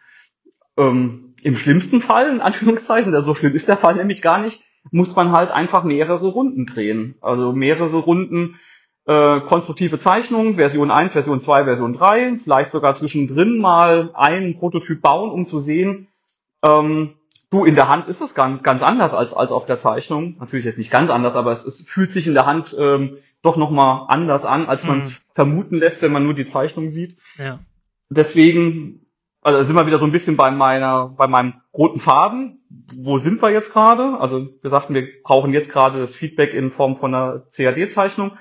ähm, 0.78 1.34
im 1.42 1.58
schlimmsten 1.58 2.00
Fall, 2.00 2.30
in 2.30 2.40
Anführungszeichen, 2.40 3.14
so 3.20 3.34
schlimm 3.34 3.54
ist 3.54 3.68
der 3.68 3.76
Fall 3.76 3.96
nämlich 3.96 4.22
gar 4.22 4.40
nicht, 4.40 4.62
muss 4.90 5.14
man 5.14 5.32
halt 5.32 5.50
einfach 5.50 5.84
mehrere 5.84 6.28
Runden 6.28 6.64
drehen. 6.64 7.16
Also 7.20 7.52
mehrere 7.52 7.98
Runden 7.98 8.58
äh, 9.08 9.40
konstruktive 9.40 9.98
Zeichnungen, 9.98 10.56
Version 10.56 10.90
1, 10.90 11.14
Version 11.14 11.40
2, 11.40 11.64
Version 11.64 11.94
3, 11.94 12.36
vielleicht 12.36 12.70
sogar 12.70 12.94
zwischendrin 12.94 13.58
mal 13.58 14.10
einen 14.14 14.54
Prototyp 14.58 15.00
bauen, 15.00 15.30
um 15.30 15.46
zu 15.46 15.60
sehen, 15.60 16.08
ähm, 16.62 17.14
du, 17.50 17.64
in 17.64 17.74
der 17.74 17.88
Hand 17.88 18.08
ist 18.08 18.20
es 18.20 18.34
ganz, 18.34 18.62
ganz 18.62 18.82
anders 18.82 19.14
als, 19.14 19.32
als 19.32 19.50
auf 19.50 19.64
der 19.64 19.78
Zeichnung. 19.78 20.36
Natürlich 20.38 20.66
jetzt 20.66 20.76
nicht 20.76 20.90
ganz 20.90 21.08
anders, 21.08 21.36
aber 21.36 21.52
es, 21.52 21.64
es 21.64 21.80
fühlt 21.80 22.12
sich 22.12 22.26
in 22.26 22.34
der 22.34 22.44
Hand 22.44 22.76
ähm, 22.78 23.16
doch 23.40 23.56
nochmal 23.56 24.04
anders 24.08 24.44
an, 24.44 24.66
als 24.66 24.84
man 24.84 24.98
es 24.98 25.08
mhm. 25.08 25.14
vermuten 25.32 25.78
lässt, 25.78 26.02
wenn 26.02 26.12
man 26.12 26.24
nur 26.24 26.34
die 26.34 26.44
Zeichnung 26.44 26.90
sieht. 26.90 27.16
Ja. 27.38 27.60
Deswegen 28.10 29.06
also 29.40 29.62
sind 29.62 29.76
wir 29.76 29.86
wieder 29.86 29.98
so 29.98 30.04
ein 30.04 30.12
bisschen 30.12 30.36
bei 30.36 30.50
meiner, 30.50 31.08
bei 31.08 31.26
meinem 31.28 31.54
roten 31.72 31.98
Faden. 31.98 32.60
Wo 32.98 33.16
sind 33.16 33.40
wir 33.40 33.50
jetzt 33.50 33.72
gerade? 33.72 34.18
Also 34.20 34.48
wir 34.60 34.68
sagten, 34.68 34.92
wir 34.92 35.06
brauchen 35.22 35.54
jetzt 35.54 35.70
gerade 35.70 35.98
das 35.98 36.14
Feedback 36.14 36.52
in 36.52 36.70
Form 36.70 36.96
von 36.96 37.14
einer 37.14 37.46
CAD-Zeichnung. 37.50 38.32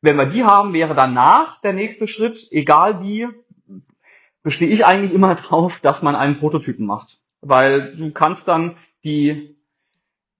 Wenn 0.00 0.16
wir 0.16 0.26
die 0.26 0.44
haben, 0.44 0.72
wäre 0.72 0.94
danach 0.94 1.60
der 1.60 1.72
nächste 1.72 2.06
Schritt, 2.06 2.48
egal 2.50 3.02
wie, 3.02 3.28
bestehe 4.42 4.68
ich 4.68 4.86
eigentlich 4.86 5.12
immer 5.12 5.34
drauf, 5.34 5.80
dass 5.80 6.02
man 6.02 6.14
einen 6.14 6.36
Prototypen 6.36 6.86
macht. 6.86 7.18
Weil 7.40 7.96
du 7.96 8.10
kannst 8.12 8.48
dann 8.48 8.76
die 9.04 9.56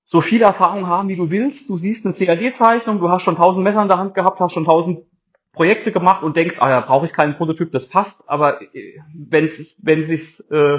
so 0.05 0.21
viel 0.21 0.43
Erfahrung 0.43 0.87
haben, 0.87 1.09
wie 1.09 1.17
du 1.17 1.31
willst. 1.31 1.69
Du 1.69 1.77
siehst 1.77 2.07
eine 2.07 2.15
CAD-Zeichnung, 2.15 2.99
du 2.99 3.11
hast 3.11 3.23
schon 3.23 3.37
tausend 3.37 3.63
Messer 3.63 3.83
in 3.83 3.89
der 3.89 3.99
Hand 3.99 4.15
gehabt, 4.15 4.41
hast 4.41 4.53
schon 4.53 4.65
tausend 4.65 5.05
Projekte 5.53 5.93
gemacht 5.93 6.23
und 6.23 6.37
denkst, 6.37 6.57
ah 6.61 6.71
ja, 6.71 6.81
brauche 6.81 7.05
ich 7.05 7.13
keinen 7.13 7.37
Prototyp, 7.37 7.73
das 7.73 7.89
passt. 7.89 8.29
Aber 8.29 8.63
äh, 8.75 8.99
wenn's, 9.13 9.77
wenn 9.83 10.03
sich 10.03 10.41
äh, 10.51 10.79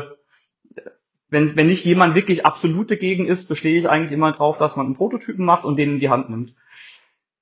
wenn, 1.30 1.56
wenn 1.56 1.68
nicht 1.68 1.86
jemand 1.86 2.16
wirklich 2.16 2.46
absolut 2.46 2.90
dagegen 2.90 3.28
ist, 3.28 3.48
bestehe 3.48 3.78
ich 3.78 3.88
eigentlich 3.88 4.12
immer 4.12 4.32
drauf, 4.32 4.58
dass 4.58 4.76
man 4.76 4.88
einen 4.88 4.96
Prototypen 4.96 5.46
macht 5.46 5.64
und 5.64 5.78
den 5.78 5.92
in 5.92 6.00
die 6.00 6.10
Hand 6.10 6.30
nimmt 6.30 6.56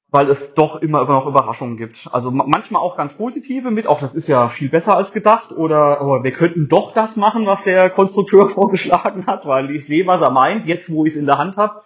weil 0.10 0.30
es 0.30 0.54
doch 0.54 0.82
immer, 0.82 1.06
noch 1.06 1.28
Überraschungen 1.28 1.76
gibt. 1.76 2.10
Also 2.14 2.32
manchmal 2.32 2.82
auch 2.82 2.96
ganz 2.96 3.14
positive 3.14 3.72
mit, 3.72 3.88
auch 3.88 4.00
das 4.00 4.16
ist 4.16 4.28
ja 4.28 4.48
viel 4.48 4.70
besser 4.70 4.96
als 4.96 5.12
gedacht 5.12 5.52
oder 5.52 6.02
oh, 6.02 6.24
wir 6.24 6.32
könnten 6.32 6.70
doch 6.70 6.94
das 6.94 7.18
machen, 7.18 7.46
was 7.46 7.64
der 7.64 7.90
Konstrukteur 7.90 8.48
vorgeschlagen 8.50 9.28
hat, 9.28 9.46
weil 9.46 9.70
ich 9.72 9.86
sehe, 9.86 10.08
was 10.08 10.22
er 10.22 10.32
meint, 10.32 10.66
jetzt 10.66 10.92
wo 10.92 11.06
ich 11.06 11.14
es 11.14 11.20
in 11.20 11.26
der 11.26 11.38
Hand 11.38 11.58
habe, 11.58 11.82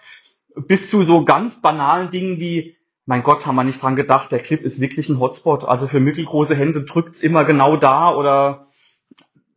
bis 0.55 0.89
zu 0.89 1.01
so 1.03 1.25
ganz 1.25 1.62
banalen 1.62 2.12
Dingen 2.12 2.39
wie, 2.39 2.75
mein 3.05 3.23
Gott, 3.23 3.47
haben 3.47 3.55
wir 3.55 3.63
nicht 3.63 3.81
dran 3.81 3.95
gedacht, 3.95 4.31
der 4.31 4.39
Clip 4.39 4.62
ist 4.62 4.79
wirklich 4.79 5.10
ein 5.10 5.19
Hotspot, 5.19 5.65
also 5.65 5.88
für 5.88 5.99
mittelgroße 5.99 6.55
Hände 6.55 6.84
drückt's 6.84 7.21
immer 7.21 7.43
genau 7.43 7.75
da 7.75 8.13
oder 8.13 8.65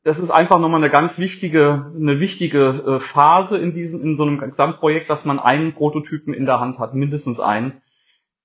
das 0.05 0.18
ist 0.18 0.31
einfach 0.31 0.59
nochmal 0.59 0.81
eine 0.81 0.90
ganz 0.90 1.18
wichtige, 1.18 1.90
eine 1.94 2.20
wichtige 2.20 2.68
äh, 2.68 3.00
Phase 3.00 3.59
in 3.59 3.72
diesem, 3.72 4.03
in 4.03 4.16
so 4.16 4.22
einem 4.22 4.38
Gesamtprojekt, 4.38 5.09
dass 5.09 5.24
man 5.24 5.38
einen 5.38 5.72
Prototypen 5.74 6.35
in 6.35 6.46
der 6.46 6.61
Hand 6.61 6.79
hat, 6.79 6.94
mindestens 6.94 7.40
einen 7.40 7.81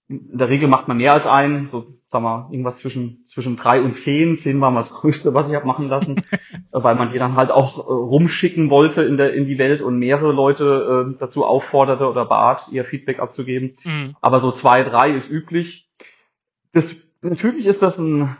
in 0.09 0.37
der 0.39 0.49
Regel 0.49 0.67
macht 0.67 0.87
man 0.87 0.97
mehr 0.97 1.13
als 1.13 1.27
einen, 1.27 1.67
so 1.67 1.85
sagen 2.07 2.25
wir 2.25 2.49
irgendwas 2.51 2.79
zwischen 2.79 3.25
zwischen 3.27 3.55
drei 3.55 3.79
und 3.79 3.95
zehn. 3.95 4.39
Zehn 4.39 4.59
war 4.59 4.71
mal 4.71 4.79
das 4.79 4.89
Größte, 4.89 5.35
was 5.35 5.47
ich 5.47 5.55
habe 5.55 5.67
machen 5.67 5.87
lassen, 5.87 6.23
weil 6.71 6.95
man 6.95 7.11
die 7.11 7.19
dann 7.19 7.35
halt 7.35 7.51
auch 7.51 7.77
äh, 7.77 7.91
rumschicken 7.91 8.71
wollte 8.71 9.03
in 9.03 9.17
der 9.17 9.33
in 9.35 9.45
die 9.45 9.59
Welt 9.59 9.83
und 9.83 9.99
mehrere 9.99 10.31
Leute 10.31 11.13
äh, 11.13 11.17
dazu 11.19 11.45
aufforderte 11.45 12.09
oder 12.09 12.25
bat, 12.25 12.69
ihr 12.71 12.85
Feedback 12.85 13.19
abzugeben. 13.19 13.75
Mhm. 13.83 14.15
Aber 14.19 14.39
so 14.39 14.51
zwei, 14.51 14.83
drei 14.83 15.11
ist 15.11 15.29
üblich. 15.29 15.87
Das 16.73 16.95
natürlich 17.21 17.67
ist 17.67 17.83
das 17.83 17.99
ein 17.99 18.35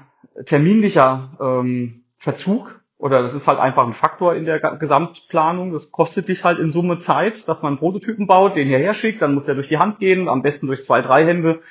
terminlicher 0.46 1.38
ähm, 1.40 2.06
Verzug 2.16 2.79
oder 3.00 3.22
das 3.22 3.34
ist 3.34 3.48
halt 3.48 3.60
einfach 3.60 3.88
ein 3.88 3.94
Faktor 3.94 4.36
in 4.36 4.44
der 4.44 4.60
Gesamtplanung. 4.60 5.72
Das 5.72 5.90
kostet 5.90 6.28
dich 6.28 6.44
halt 6.44 6.60
in 6.60 6.70
Summe 6.70 7.00
Zeit, 7.00 7.48
dass 7.48 7.62
man 7.62 7.72
einen 7.72 7.80
Prototypen 7.80 8.28
baut, 8.28 8.58
den 8.58 8.68
hierher 8.68 8.94
schickt, 8.94 9.22
dann 9.22 9.34
muss 9.34 9.46
der 9.46 9.56
durch 9.56 9.70
die 9.70 9.78
Hand 9.78 10.00
gehen, 10.00 10.28
am 10.28 10.42
besten 10.42 10.68
durch 10.68 10.84
zwei, 10.84 11.02
drei 11.02 11.26
Hände. 11.26 11.62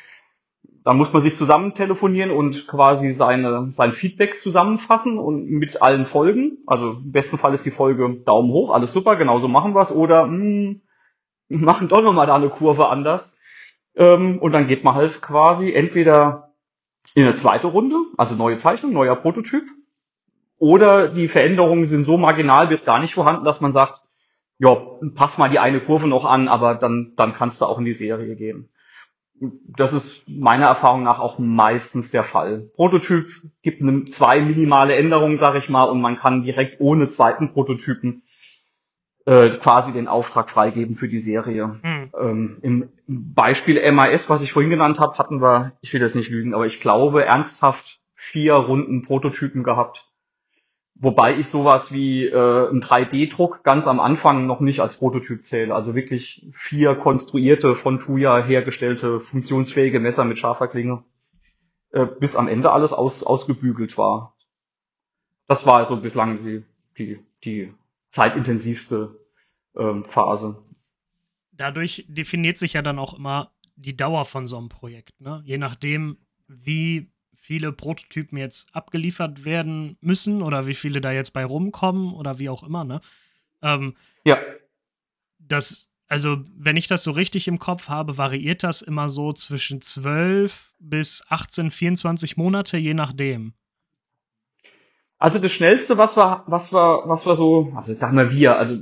Dann 0.84 0.96
muss 0.96 1.12
man 1.12 1.20
sich 1.20 1.36
zusammen 1.36 1.74
telefonieren 1.74 2.30
und 2.30 2.66
quasi 2.66 3.12
seine, 3.12 3.68
sein 3.72 3.92
Feedback 3.92 4.40
zusammenfassen 4.40 5.18
und 5.18 5.50
mit 5.50 5.82
allen 5.82 6.06
Folgen. 6.06 6.62
Also 6.66 6.92
im 6.92 7.12
besten 7.12 7.36
Fall 7.36 7.52
ist 7.52 7.66
die 7.66 7.70
Folge 7.70 8.22
Daumen 8.24 8.50
hoch, 8.50 8.70
alles 8.70 8.94
super, 8.94 9.16
genauso 9.16 9.48
machen 9.48 9.74
wir 9.74 9.82
es. 9.82 9.92
Oder 9.92 10.26
mh, 10.26 10.38
hm, 10.38 10.80
machen 11.50 11.88
doch 11.88 12.00
nochmal 12.00 12.26
da 12.26 12.36
eine 12.36 12.48
Kurve 12.48 12.88
anders. 12.88 13.36
Ähm, 13.96 14.38
und 14.38 14.52
dann 14.52 14.66
geht 14.66 14.82
man 14.82 14.94
halt 14.94 15.20
quasi 15.20 15.74
entweder 15.74 16.54
in 17.14 17.24
eine 17.24 17.34
zweite 17.34 17.66
Runde, 17.66 17.96
also 18.16 18.34
neue 18.34 18.56
Zeichnung, 18.56 18.94
neuer 18.94 19.16
Prototyp, 19.16 19.64
oder 20.58 21.08
die 21.08 21.28
Veränderungen 21.28 21.86
sind 21.86 22.04
so 22.04 22.16
marginal 22.16 22.66
bis 22.68 22.84
gar 22.84 23.00
nicht 23.00 23.14
vorhanden, 23.14 23.44
dass 23.44 23.60
man 23.60 23.72
sagt, 23.72 24.02
ja, 24.58 24.76
pass 25.14 25.38
mal 25.38 25.48
die 25.48 25.60
eine 25.60 25.80
Kurve 25.80 26.08
noch 26.08 26.24
an, 26.24 26.48
aber 26.48 26.74
dann, 26.74 27.12
dann 27.16 27.32
kannst 27.32 27.60
du 27.60 27.66
auch 27.66 27.78
in 27.78 27.84
die 27.84 27.92
Serie 27.92 28.34
gehen. 28.34 28.68
Das 29.40 29.92
ist 29.92 30.28
meiner 30.28 30.66
Erfahrung 30.66 31.04
nach 31.04 31.20
auch 31.20 31.38
meistens 31.38 32.10
der 32.10 32.24
Fall. 32.24 32.68
Prototyp 32.74 33.30
gibt 33.62 33.80
eine, 33.82 34.06
zwei 34.06 34.40
minimale 34.40 34.96
Änderungen, 34.96 35.38
sage 35.38 35.58
ich 35.58 35.68
mal, 35.68 35.84
und 35.84 36.00
man 36.00 36.16
kann 36.16 36.42
direkt 36.42 36.80
ohne 36.80 37.08
zweiten 37.08 37.52
Prototypen 37.52 38.24
äh, 39.26 39.50
quasi 39.50 39.92
den 39.92 40.08
Auftrag 40.08 40.50
freigeben 40.50 40.96
für 40.96 41.08
die 41.08 41.20
Serie. 41.20 41.68
Mhm. 41.68 42.10
Ähm, 42.20 42.58
Im 42.62 42.88
Beispiel 43.06 43.92
MAS, 43.92 44.28
was 44.28 44.42
ich 44.42 44.52
vorhin 44.52 44.70
genannt 44.70 44.98
habe, 44.98 45.16
hatten 45.18 45.40
wir, 45.40 45.72
ich 45.82 45.92
will 45.92 46.00
das 46.00 46.16
nicht 46.16 46.30
lügen, 46.30 46.52
aber 46.52 46.66
ich 46.66 46.80
glaube 46.80 47.24
ernsthaft 47.24 48.00
vier 48.16 48.54
Runden 48.54 49.02
Prototypen 49.02 49.62
gehabt 49.62 50.08
Wobei 51.00 51.38
ich 51.38 51.46
sowas 51.46 51.92
wie 51.92 52.26
äh, 52.26 52.70
ein 52.70 52.80
3D-Druck 52.80 53.62
ganz 53.62 53.87
am 53.87 54.00
Anfang 54.00 54.46
noch 54.46 54.58
nicht 54.58 54.80
als 54.80 54.96
Prototyp 54.96 55.44
zähle. 55.44 55.72
Also 55.72 55.94
wirklich 55.94 56.48
vier 56.52 56.96
konstruierte, 56.96 57.76
von 57.76 58.00
Tuya 58.00 58.42
hergestellte, 58.42 59.20
funktionsfähige 59.20 60.00
Messer 60.00 60.24
mit 60.24 60.38
scharfer 60.38 60.66
Klinge. 60.66 61.04
Äh, 61.92 62.06
bis 62.06 62.34
am 62.34 62.48
Ende 62.48 62.72
alles 62.72 62.92
aus, 62.92 63.22
ausgebügelt 63.22 63.96
war. 63.96 64.37
Das 65.46 65.66
war 65.66 65.76
also 65.76 65.96
bislang 65.96 66.44
die, 66.44 66.64
die, 66.98 67.24
die 67.44 67.72
zeitintensivste 68.08 69.20
ähm, 69.76 70.04
Phase. 70.04 70.64
Dadurch 71.52 72.06
definiert 72.08 72.58
sich 72.58 72.72
ja 72.72 72.82
dann 72.82 72.98
auch 72.98 73.14
immer 73.14 73.52
die 73.76 73.96
Dauer 73.96 74.24
von 74.24 74.48
so 74.48 74.58
einem 74.58 74.68
Projekt. 74.68 75.20
Ne? 75.20 75.42
Je 75.44 75.58
nachdem, 75.58 76.18
wie 76.48 77.12
viele 77.48 77.72
Prototypen 77.72 78.37
jetzt 78.37 78.68
abgeliefert 78.76 79.46
werden 79.46 79.96
müssen 80.02 80.42
oder 80.42 80.66
wie 80.66 80.74
viele 80.74 81.00
da 81.00 81.12
jetzt 81.12 81.30
bei 81.30 81.46
rumkommen 81.46 82.12
oder 82.12 82.38
wie 82.38 82.50
auch 82.50 82.62
immer, 82.62 82.84
ne? 82.84 83.00
Ähm, 83.62 83.96
ja. 84.24 84.37
Das, 85.38 85.90
also, 86.08 86.44
wenn 86.54 86.76
ich 86.76 86.88
das 86.88 87.02
so 87.02 87.11
richtig 87.11 87.48
im 87.48 87.58
Kopf 87.58 87.88
habe, 87.88 88.18
variiert 88.18 88.64
das 88.64 88.82
immer 88.82 89.08
so 89.08 89.32
zwischen 89.32 89.80
12 89.80 90.74
bis 90.78 91.24
18, 91.30 91.70
24 91.70 92.37
Monate, 92.37 92.76
je 92.76 92.92
nachdem. 92.92 93.54
Also 95.16 95.38
das 95.38 95.50
Schnellste, 95.50 95.96
was 95.96 96.18
wir, 96.18 96.44
was 96.48 96.70
wir, 96.70 97.04
was 97.06 97.24
wir 97.24 97.34
so, 97.34 97.72
also 97.74 97.94
sagen 97.94 98.18
wir 98.18 98.30
wir, 98.30 98.58
also 98.58 98.76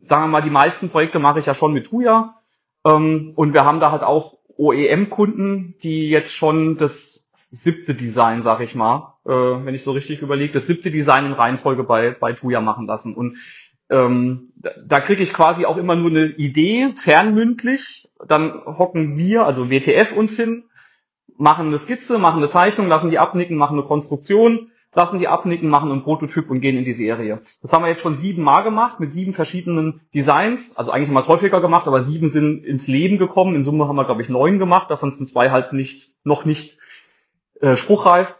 sagen 0.00 0.24
wir 0.24 0.28
mal, 0.28 0.42
die 0.42 0.50
meisten 0.50 0.90
Projekte 0.90 1.20
mache 1.20 1.38
ich 1.38 1.46
ja 1.46 1.54
schon 1.54 1.72
mit 1.72 1.86
Tuya. 1.86 2.42
Ähm, 2.84 3.34
und 3.36 3.54
wir 3.54 3.64
haben 3.64 3.78
da 3.78 3.92
halt 3.92 4.02
auch 4.02 4.36
OEM-Kunden, 4.56 5.76
die 5.84 6.10
jetzt 6.10 6.32
schon 6.32 6.76
das 6.76 7.19
siebte 7.50 7.94
Design, 7.94 8.42
sag 8.42 8.60
ich 8.60 8.74
mal, 8.74 9.14
äh, 9.26 9.30
wenn 9.30 9.74
ich 9.74 9.82
so 9.82 9.92
richtig 9.92 10.22
überlege, 10.22 10.52
das 10.52 10.66
siebte 10.66 10.90
Design 10.90 11.26
in 11.26 11.32
Reihenfolge 11.32 11.84
bei, 11.84 12.12
bei 12.12 12.32
Tuya 12.32 12.60
machen 12.60 12.86
lassen. 12.86 13.14
Und 13.14 13.38
ähm, 13.90 14.52
da, 14.56 14.70
da 14.86 15.00
kriege 15.00 15.22
ich 15.22 15.32
quasi 15.32 15.66
auch 15.66 15.76
immer 15.76 15.96
nur 15.96 16.10
eine 16.10 16.26
Idee, 16.26 16.92
fernmündlich. 16.94 18.08
Dann 18.26 18.64
hocken 18.64 19.16
wir, 19.16 19.46
also 19.46 19.70
WTF, 19.70 20.16
uns 20.16 20.36
hin, 20.36 20.64
machen 21.36 21.66
eine 21.66 21.78
Skizze, 21.78 22.18
machen 22.18 22.38
eine 22.38 22.48
Zeichnung, 22.48 22.86
lassen 22.86 23.10
die 23.10 23.18
abnicken, 23.18 23.56
machen 23.56 23.78
eine 23.78 23.86
Konstruktion, 23.86 24.70
lassen 24.94 25.18
die 25.18 25.26
abnicken, 25.26 25.68
machen 25.68 25.90
einen 25.90 26.02
Prototyp 26.04 26.50
und 26.50 26.60
gehen 26.60 26.76
in 26.76 26.84
die 26.84 26.92
Serie. 26.92 27.40
Das 27.62 27.72
haben 27.72 27.82
wir 27.82 27.88
jetzt 27.88 28.02
schon 28.02 28.16
sieben 28.16 28.42
Mal 28.42 28.62
gemacht 28.62 29.00
mit 29.00 29.10
sieben 29.10 29.32
verschiedenen 29.32 30.02
Designs. 30.14 30.76
Also 30.76 30.92
eigentlich 30.92 31.08
haben 31.08 31.14
wir 31.14 31.20
es 31.20 31.28
häufiger 31.28 31.60
gemacht, 31.60 31.88
aber 31.88 32.00
sieben 32.00 32.28
sind 32.28 32.64
ins 32.64 32.86
Leben 32.86 33.18
gekommen. 33.18 33.56
In 33.56 33.64
Summe 33.64 33.88
haben 33.88 33.96
wir, 33.96 34.04
glaube 34.04 34.22
ich, 34.22 34.28
neun 34.28 34.58
gemacht. 34.58 34.90
Davon 34.90 35.10
sind 35.10 35.26
zwei 35.26 35.50
halt 35.50 35.72
nicht, 35.72 36.12
noch 36.24 36.44
nicht 36.44 36.79
äh, 37.60 37.76
spruchreif. 37.76 38.36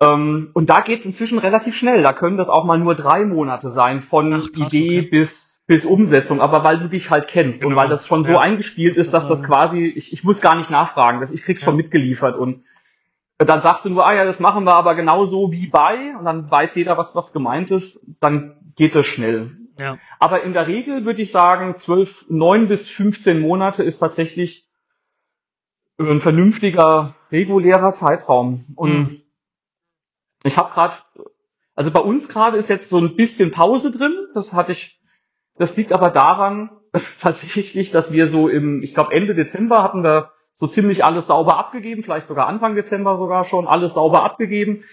Ähm, 0.00 0.50
und 0.52 0.68
da 0.68 0.80
geht's 0.80 1.04
inzwischen 1.04 1.38
relativ 1.38 1.74
schnell. 1.74 2.02
Da 2.02 2.12
können 2.12 2.36
das 2.36 2.48
auch 2.48 2.64
mal 2.64 2.78
nur 2.78 2.94
drei 2.94 3.24
Monate 3.24 3.70
sein, 3.70 4.02
von 4.02 4.32
Ach, 4.32 4.52
krass, 4.52 4.72
Idee 4.72 5.00
okay. 5.00 5.08
bis, 5.10 5.62
bis 5.66 5.84
Umsetzung. 5.84 6.40
Aber 6.40 6.64
weil 6.64 6.78
du 6.80 6.88
dich 6.88 7.10
halt 7.10 7.28
kennst 7.28 7.60
genau. 7.60 7.72
und 7.72 7.80
weil 7.80 7.88
das 7.88 8.06
schon 8.06 8.24
so 8.24 8.32
ja. 8.32 8.40
eingespielt 8.40 8.96
ist, 8.96 9.14
dass 9.14 9.28
das 9.28 9.42
quasi, 9.42 9.86
ich, 9.86 10.12
ich 10.12 10.24
muss 10.24 10.40
gar 10.40 10.56
nicht 10.56 10.70
nachfragen, 10.70 11.20
dass 11.20 11.32
ich 11.32 11.42
krieg's 11.42 11.62
ja. 11.62 11.66
schon 11.66 11.76
mitgeliefert 11.76 12.36
und 12.36 12.64
dann 13.38 13.60
sagst 13.60 13.84
du 13.84 13.90
nur, 13.90 14.06
ah 14.06 14.14
ja, 14.14 14.24
das 14.24 14.40
machen 14.40 14.64
wir 14.64 14.74
aber 14.74 14.94
genauso 14.94 15.52
wie 15.52 15.66
bei, 15.66 16.16
und 16.18 16.24
dann 16.24 16.50
weiß 16.50 16.74
jeder, 16.74 16.96
was, 16.96 17.14
was 17.14 17.32
gemeint 17.34 17.70
ist, 17.70 18.00
dann 18.18 18.56
geht 18.76 18.94
das 18.94 19.06
schnell. 19.06 19.56
Ja. 19.78 19.98
Aber 20.18 20.42
in 20.42 20.54
der 20.54 20.66
Regel 20.66 21.04
würde 21.04 21.20
ich 21.20 21.32
sagen, 21.32 21.76
zwölf, 21.76 22.26
neun 22.30 22.68
bis 22.68 22.88
15 22.88 23.40
Monate 23.40 23.82
ist 23.82 23.98
tatsächlich 23.98 24.65
ein 25.98 26.20
vernünftiger, 26.20 27.14
regulärer 27.32 27.92
Zeitraum. 27.92 28.64
Und 28.76 28.98
mhm. 28.98 29.20
ich 30.44 30.56
habe 30.58 30.72
gerade, 30.72 30.96
also 31.74 31.90
bei 31.90 32.00
uns 32.00 32.28
gerade 32.28 32.58
ist 32.58 32.68
jetzt 32.68 32.88
so 32.88 32.98
ein 32.98 33.16
bisschen 33.16 33.50
Pause 33.50 33.90
drin. 33.90 34.14
Das 34.34 34.52
hatte 34.52 34.72
ich, 34.72 35.00
Das 35.58 35.76
liegt 35.76 35.92
aber 35.92 36.10
daran, 36.10 36.70
tatsächlich, 37.20 37.90
dass 37.90 38.12
wir 38.12 38.26
so 38.26 38.48
im, 38.48 38.82
ich 38.82 38.94
glaube 38.94 39.12
Ende 39.14 39.34
Dezember 39.34 39.82
hatten 39.82 40.02
wir 40.02 40.32
so 40.52 40.66
ziemlich 40.66 41.04
alles 41.04 41.26
sauber 41.26 41.58
abgegeben, 41.58 42.02
vielleicht 42.02 42.26
sogar 42.26 42.46
Anfang 42.46 42.74
Dezember 42.74 43.18
sogar 43.18 43.44
schon 43.44 43.66
alles 43.66 43.94
sauber 43.94 44.24
abgegeben. 44.24 44.84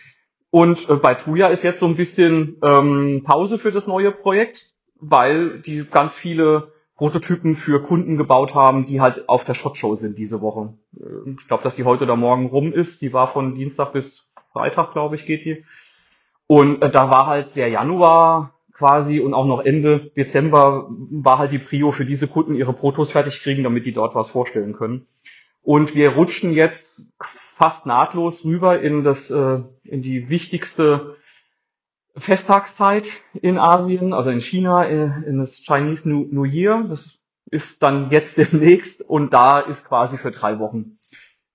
Und 0.50 0.90
äh, 0.90 0.96
bei 0.96 1.16
Tuya 1.16 1.48
ist 1.48 1.64
jetzt 1.64 1.80
so 1.80 1.88
ein 1.88 1.96
bisschen 1.96 2.58
ähm, 2.62 3.24
Pause 3.24 3.58
für 3.58 3.72
das 3.72 3.88
neue 3.88 4.12
Projekt, 4.12 4.74
weil 5.00 5.60
die 5.62 5.86
ganz 5.90 6.18
viele 6.18 6.74
Prototypen 6.96 7.56
für 7.56 7.82
Kunden 7.82 8.18
gebaut 8.18 8.54
haben, 8.54 8.86
die 8.86 9.02
halt 9.02 9.28
auf 9.28 9.44
der 9.44 9.56
Shot 9.56 9.78
Show 9.78 9.96
sind 9.96 10.18
diese 10.18 10.42
Woche. 10.42 10.74
Äh, 10.98 11.32
ich 11.32 11.48
glaube, 11.48 11.64
dass 11.64 11.76
die 11.76 11.84
heute 11.84 12.04
oder 12.04 12.16
morgen 12.16 12.48
rum 12.48 12.72
ist. 12.72 13.02
Die 13.02 13.14
war 13.14 13.28
von 13.28 13.56
Dienstag 13.56 13.94
bis 13.94 14.26
Freitag, 14.52 14.92
glaube 14.92 15.16
ich, 15.16 15.26
geht 15.26 15.46
die. 15.46 15.66
Und 16.48 16.82
äh, 16.82 16.92
da 16.92 17.10
war 17.10 17.28
halt 17.28 17.56
der 17.56 17.70
Januar 17.70 18.54
quasi 18.74 19.20
und 19.20 19.34
auch 19.34 19.46
noch 19.46 19.62
Ende 19.62 20.12
Dezember 20.18 20.88
war 20.90 21.38
halt 21.38 21.52
die 21.52 21.60
Prio 21.60 21.92
für 21.92 22.06
diese 22.06 22.28
Kunden, 22.28 22.56
ihre 22.56 22.74
Protos 22.74 23.12
fertig 23.12 23.42
kriegen, 23.42 23.64
damit 23.64 23.86
die 23.86 23.94
dort 23.94 24.16
was 24.16 24.30
vorstellen 24.30 24.74
können. 24.74 25.08
Und 25.62 25.96
wir 25.96 26.10
rutschen 26.10 26.54
jetzt 26.54 27.14
fast 27.20 27.86
nahtlos 27.86 28.44
rüber 28.44 28.82
in 28.82 29.04
das, 29.04 29.32
äh, 29.32 29.60
in 29.84 30.02
die 30.02 30.30
wichtigste 30.30 31.16
Festtagszeit 32.16 33.22
in 33.34 33.58
Asien, 33.58 34.14
also 34.14 34.30
in 34.30 34.42
China, 34.42 34.84
in, 34.84 35.24
in 35.24 35.40
das 35.40 35.64
Chinese 35.66 36.10
New, 36.10 36.46
Year. 36.46 36.86
Das 36.88 37.20
ist 37.50 37.82
dann 37.82 38.12
jetzt 38.12 38.38
demnächst 38.38 39.02
und 39.02 39.34
da 39.34 39.60
ist 39.60 39.86
quasi 39.86 40.18
für 40.18 40.32
drei 40.32 40.60
Wochen 40.60 41.00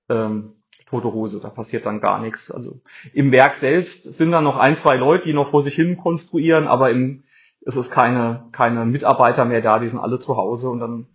ähm, 0.08 0.54
tote 0.86 1.12
Hose. 1.12 1.40
Da 1.40 1.50
passiert 1.50 1.86
dann 1.86 2.00
gar 2.00 2.20
nichts. 2.20 2.50
Also 2.50 2.80
im 3.12 3.30
Werk 3.30 3.56
selbst 3.56 4.02
sind 4.02 4.32
da 4.32 4.40
noch 4.40 4.56
ein, 4.56 4.76
zwei 4.76 4.96
Leute, 4.96 5.24
die 5.24 5.32
noch 5.32 5.50
vor 5.50 5.62
sich 5.62 5.74
hin 5.74 5.96
konstruieren, 5.96 6.66
aber 6.66 6.90
im, 6.90 7.24
es 7.64 7.76
ist 7.76 7.90
keine, 7.90 8.48
keine 8.52 8.84
Mitarbeiter 8.84 9.44
mehr 9.44 9.60
da, 9.60 9.78
die 9.78 9.88
sind 9.88 9.98
alle 9.98 10.18
zu 10.18 10.36
Hause 10.36 10.70
und 10.70 10.80
dann 10.80 11.06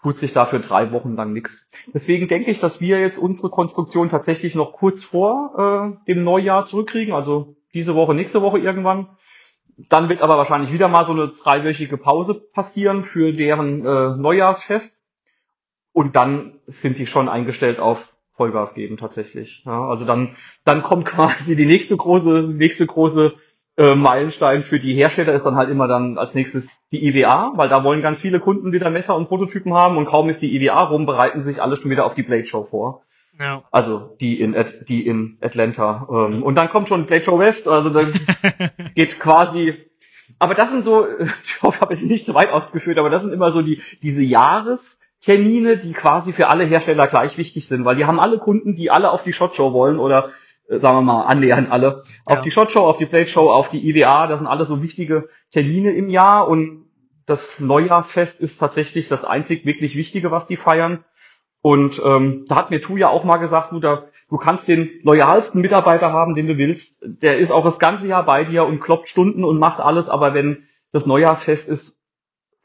tut 0.00 0.16
sich 0.16 0.32
da 0.32 0.46
für 0.46 0.60
drei 0.60 0.92
Wochen 0.92 1.16
lang 1.16 1.32
nichts. 1.32 1.70
Deswegen 1.92 2.28
denke 2.28 2.50
ich, 2.50 2.60
dass 2.60 2.80
wir 2.80 3.00
jetzt 3.00 3.18
unsere 3.18 3.50
Konstruktion 3.50 4.08
tatsächlich 4.08 4.54
noch 4.54 4.72
kurz 4.72 5.02
vor 5.02 5.98
äh, 6.06 6.12
dem 6.12 6.22
Neujahr 6.22 6.64
zurückkriegen, 6.64 7.12
also 7.12 7.57
diese 7.74 7.94
Woche, 7.94 8.14
nächste 8.14 8.42
Woche 8.42 8.58
irgendwann. 8.58 9.16
Dann 9.76 10.08
wird 10.08 10.22
aber 10.22 10.36
wahrscheinlich 10.36 10.72
wieder 10.72 10.88
mal 10.88 11.04
so 11.04 11.12
eine 11.12 11.28
dreiwöchige 11.28 11.98
Pause 11.98 12.34
passieren 12.34 13.04
für 13.04 13.32
deren 13.32 13.86
äh, 13.86 14.16
Neujahrsfest. 14.16 15.00
Und 15.92 16.16
dann 16.16 16.60
sind 16.66 16.98
die 16.98 17.06
schon 17.06 17.28
eingestellt 17.28 17.78
auf 17.78 18.14
Vollgas 18.32 18.74
geben 18.74 18.96
tatsächlich. 18.96 19.62
Ja, 19.66 19.88
also 19.88 20.04
dann, 20.04 20.36
dann 20.64 20.82
kommt 20.82 21.04
quasi 21.06 21.56
die 21.56 21.66
nächste 21.66 21.96
große, 21.96 22.48
nächste 22.56 22.86
große 22.86 23.34
äh, 23.76 23.94
Meilenstein 23.94 24.62
für 24.62 24.80
die 24.80 24.94
Hersteller 24.94 25.32
ist 25.32 25.46
dann 25.46 25.54
halt 25.54 25.70
immer 25.70 25.86
dann 25.86 26.18
als 26.18 26.34
nächstes 26.34 26.80
die 26.90 27.06
IWA, 27.06 27.52
weil 27.54 27.68
da 27.68 27.84
wollen 27.84 28.02
ganz 28.02 28.20
viele 28.20 28.40
Kunden 28.40 28.72
wieder 28.72 28.90
Messer 28.90 29.16
und 29.16 29.28
Prototypen 29.28 29.72
haben 29.74 29.96
und 29.96 30.06
kaum 30.06 30.28
ist 30.28 30.42
die 30.42 30.54
IWA 30.56 30.84
rum, 30.86 31.06
bereiten 31.06 31.42
sich 31.42 31.62
alle 31.62 31.76
schon 31.76 31.90
wieder 31.90 32.04
auf 32.04 32.14
die 32.14 32.24
Blade 32.24 32.44
Show 32.46 32.64
vor. 32.64 33.04
Ja. 33.38 33.62
Also 33.70 34.16
die 34.20 34.40
in 34.40 34.56
die 34.88 35.06
in 35.06 35.38
Atlanta. 35.40 36.08
Ähm, 36.10 36.42
und 36.42 36.56
dann 36.56 36.68
kommt 36.68 36.88
schon 36.88 37.06
Blade 37.06 37.22
Show 37.22 37.38
West, 37.38 37.68
also 37.68 37.90
dann 37.90 38.12
geht 38.94 39.20
quasi. 39.20 39.76
Aber 40.38 40.54
das 40.54 40.70
sind 40.70 40.84
so, 40.84 41.06
ich 41.44 41.62
hoffe, 41.62 41.76
ich 41.76 41.80
habe 41.80 41.94
es 41.94 42.02
nicht 42.02 42.26
zu 42.26 42.34
weit 42.34 42.50
ausgeführt, 42.50 42.98
aber 42.98 43.10
das 43.10 43.22
sind 43.22 43.32
immer 43.32 43.50
so 43.50 43.62
die 43.62 43.80
diese 44.02 44.24
Jahrestermine, 44.24 45.76
die 45.76 45.92
quasi 45.92 46.32
für 46.32 46.48
alle 46.48 46.64
Hersteller 46.64 47.06
gleich 47.06 47.38
wichtig 47.38 47.68
sind, 47.68 47.84
weil 47.84 47.96
die 47.96 48.06
haben 48.06 48.20
alle 48.20 48.38
Kunden, 48.38 48.74
die 48.74 48.90
alle 48.90 49.10
auf 49.10 49.22
die 49.22 49.32
Shot 49.32 49.54
Show 49.54 49.72
wollen 49.72 50.00
oder 50.00 50.30
äh, 50.68 50.78
sagen 50.78 50.96
wir 50.96 51.02
mal, 51.02 51.22
annähernd 51.26 51.70
alle, 51.70 52.02
ja. 52.04 52.12
auf 52.24 52.40
die 52.40 52.50
Shot 52.50 52.72
Show, 52.72 52.80
auf 52.80 52.98
die 52.98 53.06
Plate 53.06 53.30
Show, 53.30 53.50
auf 53.50 53.68
die 53.68 53.88
IWA, 53.88 54.26
das 54.26 54.40
sind 54.40 54.48
alles 54.48 54.68
so 54.68 54.82
wichtige 54.82 55.28
Termine 55.52 55.92
im 55.92 56.10
Jahr 56.10 56.48
und 56.48 56.86
das 57.24 57.60
Neujahrsfest 57.60 58.40
ist 58.40 58.58
tatsächlich 58.58 59.08
das 59.08 59.24
einzig 59.24 59.66
wirklich 59.66 59.96
Wichtige, 59.96 60.30
was 60.30 60.46
die 60.46 60.56
feiern. 60.56 61.04
Und 61.68 62.00
ähm, 62.02 62.46
da 62.48 62.56
hat 62.56 62.70
mir 62.70 62.80
Tu 62.80 62.96
ja 62.96 63.10
auch 63.10 63.24
mal 63.24 63.36
gesagt, 63.36 63.72
du, 63.72 63.78
da, 63.78 64.04
du 64.30 64.38
kannst 64.38 64.68
den 64.68 64.88
loyalsten 65.02 65.60
Mitarbeiter 65.60 66.14
haben, 66.14 66.32
den 66.32 66.46
du 66.46 66.56
willst. 66.56 67.02
Der 67.04 67.36
ist 67.36 67.50
auch 67.50 67.62
das 67.62 67.78
ganze 67.78 68.08
Jahr 68.08 68.24
bei 68.24 68.44
dir 68.44 68.64
und 68.64 68.80
kloppt 68.80 69.10
Stunden 69.10 69.44
und 69.44 69.58
macht 69.58 69.78
alles, 69.78 70.08
aber 70.08 70.32
wenn 70.32 70.64
das 70.92 71.04
Neujahrsfest 71.04 71.68
ist, 71.68 71.98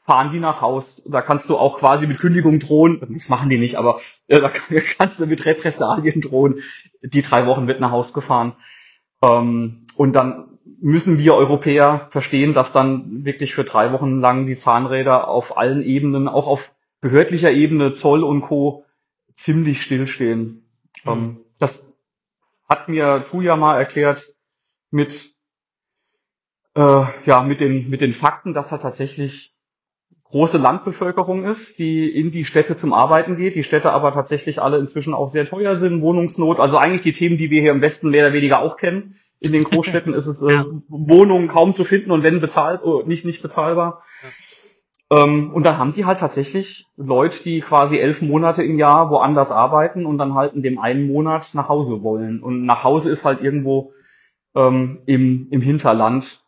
fahren 0.00 0.32
die 0.32 0.40
nach 0.40 0.62
Haus. 0.62 1.02
Da 1.06 1.20
kannst 1.20 1.50
du 1.50 1.58
auch 1.58 1.80
quasi 1.80 2.06
mit 2.06 2.18
Kündigung 2.18 2.60
drohen. 2.60 3.06
Das 3.12 3.28
machen 3.28 3.50
die 3.50 3.58
nicht, 3.58 3.76
aber 3.76 4.00
äh, 4.26 4.40
da 4.40 4.50
kannst 4.96 5.20
du 5.20 5.26
mit 5.26 5.44
Repressalien 5.44 6.22
drohen. 6.22 6.60
Die 7.02 7.20
drei 7.20 7.44
Wochen 7.44 7.68
wird 7.68 7.80
nach 7.80 7.90
Haus 7.90 8.14
gefahren. 8.14 8.54
Ähm, 9.22 9.84
und 9.98 10.16
dann 10.16 10.58
müssen 10.80 11.18
wir 11.18 11.34
Europäer 11.34 12.06
verstehen, 12.08 12.54
dass 12.54 12.72
dann 12.72 13.26
wirklich 13.26 13.52
für 13.54 13.64
drei 13.64 13.92
Wochen 13.92 14.22
lang 14.22 14.46
die 14.46 14.56
Zahnräder 14.56 15.28
auf 15.28 15.58
allen 15.58 15.82
Ebenen, 15.82 16.26
auch 16.26 16.46
auf 16.46 16.74
behördlicher 17.02 17.50
Ebene, 17.50 17.92
Zoll 17.92 18.24
und 18.24 18.40
Co. 18.40 18.83
ziemlich 19.34 19.82
stillstehen. 19.82 20.68
Mhm. 21.04 21.10
Ähm, 21.10 21.44
das 21.58 21.86
hat 22.68 22.88
mir 22.88 23.24
Tuja 23.28 23.56
mal 23.56 23.78
erklärt 23.78 24.34
mit 24.90 25.34
äh, 26.74 27.04
ja 27.26 27.42
mit 27.42 27.60
den 27.60 27.88
mit 27.90 28.00
den 28.00 28.12
Fakten, 28.12 28.54
dass 28.54 28.72
er 28.72 28.80
tatsächlich 28.80 29.54
große 30.24 30.58
Landbevölkerung 30.58 31.44
ist, 31.44 31.78
die 31.78 32.08
in 32.08 32.32
die 32.32 32.44
Städte 32.44 32.76
zum 32.76 32.92
Arbeiten 32.92 33.36
geht, 33.36 33.54
die 33.54 33.62
Städte 33.62 33.92
aber 33.92 34.10
tatsächlich 34.10 34.60
alle 34.60 34.78
inzwischen 34.78 35.14
auch 35.14 35.28
sehr 35.28 35.46
teuer 35.46 35.76
sind, 35.76 36.00
Wohnungsnot, 36.02 36.58
also 36.58 36.76
eigentlich 36.76 37.02
die 37.02 37.12
Themen, 37.12 37.38
die 37.38 37.50
wir 37.50 37.60
hier 37.60 37.70
im 37.70 37.82
Westen 37.82 38.10
mehr 38.10 38.26
oder 38.26 38.34
weniger 38.34 38.60
auch 38.60 38.76
kennen. 38.76 39.16
In 39.38 39.52
den 39.52 39.62
Großstädten 39.62 40.12
ist 40.14 40.26
es 40.26 40.42
äh, 40.42 40.52
ja. 40.54 40.64
Wohnungen 40.88 41.46
kaum 41.46 41.72
zu 41.72 41.84
finden 41.84 42.10
und 42.10 42.24
wenn 42.24 42.40
bezahlt, 42.40 42.80
oh, 42.82 43.04
nicht, 43.06 43.24
nicht 43.24 43.42
bezahlbar. 43.42 44.02
Ja. 44.22 44.28
Ähm, 45.10 45.52
und 45.52 45.64
dann 45.64 45.78
haben 45.78 45.92
die 45.92 46.04
halt 46.04 46.20
tatsächlich 46.20 46.86
Leute, 46.96 47.42
die 47.42 47.60
quasi 47.60 47.98
elf 47.98 48.22
Monate 48.22 48.62
im 48.62 48.78
Jahr 48.78 49.10
woanders 49.10 49.50
arbeiten 49.50 50.06
und 50.06 50.18
dann 50.18 50.34
halt 50.34 50.54
in 50.54 50.62
dem 50.62 50.78
einen 50.78 51.06
Monat 51.06 51.50
nach 51.54 51.68
Hause 51.68 52.02
wollen. 52.02 52.42
Und 52.42 52.64
nach 52.64 52.84
Hause 52.84 53.10
ist 53.10 53.24
halt 53.24 53.40
irgendwo 53.40 53.92
ähm, 54.54 55.02
im, 55.06 55.48
im 55.50 55.60
Hinterland. 55.60 56.44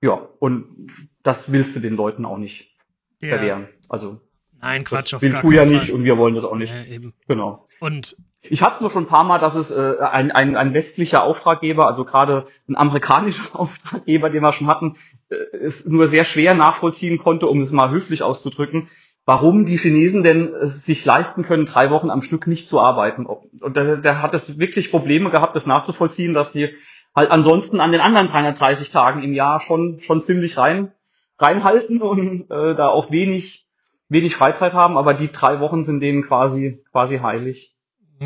Ja, 0.00 0.28
und 0.38 0.88
das 1.22 1.52
willst 1.52 1.76
du 1.76 1.80
den 1.80 1.96
Leuten 1.96 2.24
auch 2.24 2.38
nicht 2.38 2.74
ja. 3.20 3.36
verwehren. 3.36 3.68
Also 3.88 4.20
Nein, 4.62 4.84
Quatsch, 4.84 5.12
das 5.12 5.22
willst 5.22 5.42
du 5.42 5.52
ja 5.52 5.64
nicht 5.64 5.90
und 5.90 6.04
wir 6.04 6.18
wollen 6.18 6.34
das 6.34 6.44
auch 6.44 6.56
nicht. 6.56 6.72
Ja, 6.74 6.84
eben. 6.84 7.14
Genau. 7.26 7.64
Und 7.80 8.16
ich 8.42 8.62
hatte 8.62 8.82
nur 8.82 8.90
schon 8.90 9.04
ein 9.04 9.08
paar 9.08 9.24
Mal, 9.24 9.38
dass 9.38 9.54
es 9.54 9.70
äh, 9.70 9.96
ein, 10.00 10.32
ein, 10.32 10.56
ein 10.56 10.72
westlicher 10.72 11.24
Auftraggeber, 11.24 11.86
also 11.86 12.04
gerade 12.04 12.44
ein 12.68 12.76
amerikanischer 12.76 13.48
Auftraggeber, 13.58 14.30
den 14.30 14.42
wir 14.42 14.52
schon 14.52 14.66
hatten, 14.66 14.96
äh, 15.28 15.36
es 15.56 15.86
nur 15.86 16.08
sehr 16.08 16.24
schwer 16.24 16.54
nachvollziehen 16.54 17.18
konnte, 17.18 17.46
um 17.48 17.60
es 17.60 17.72
mal 17.72 17.90
höflich 17.90 18.22
auszudrücken, 18.22 18.88
warum 19.26 19.66
die 19.66 19.76
Chinesen 19.76 20.22
denn 20.22 20.54
es 20.54 20.84
sich 20.84 21.04
leisten 21.04 21.42
können, 21.42 21.66
drei 21.66 21.90
Wochen 21.90 22.10
am 22.10 22.22
Stück 22.22 22.46
nicht 22.46 22.66
zu 22.66 22.80
arbeiten. 22.80 23.26
Und 23.26 23.76
der, 23.76 23.98
der 23.98 24.22
hat 24.22 24.34
es 24.34 24.58
wirklich 24.58 24.90
Probleme 24.90 25.30
gehabt, 25.30 25.54
das 25.54 25.66
nachzuvollziehen, 25.66 26.32
dass 26.32 26.52
die 26.52 26.74
halt 27.14 27.30
ansonsten 27.30 27.80
an 27.80 27.92
den 27.92 28.00
anderen 28.00 28.28
330 28.28 28.90
Tagen 28.90 29.22
im 29.22 29.34
Jahr 29.34 29.60
schon 29.60 30.00
schon 30.00 30.22
ziemlich 30.22 30.56
rein 30.56 30.92
reinhalten 31.38 32.02
und 32.02 32.50
äh, 32.50 32.74
da 32.74 32.88
auch 32.88 33.10
wenig, 33.10 33.66
wenig 34.08 34.36
Freizeit 34.36 34.74
haben, 34.74 34.96
aber 34.96 35.14
die 35.14 35.32
drei 35.32 35.60
Wochen 35.60 35.84
sind 35.84 36.00
denen 36.00 36.22
quasi, 36.22 36.82
quasi 36.92 37.18
heilig. 37.18 37.74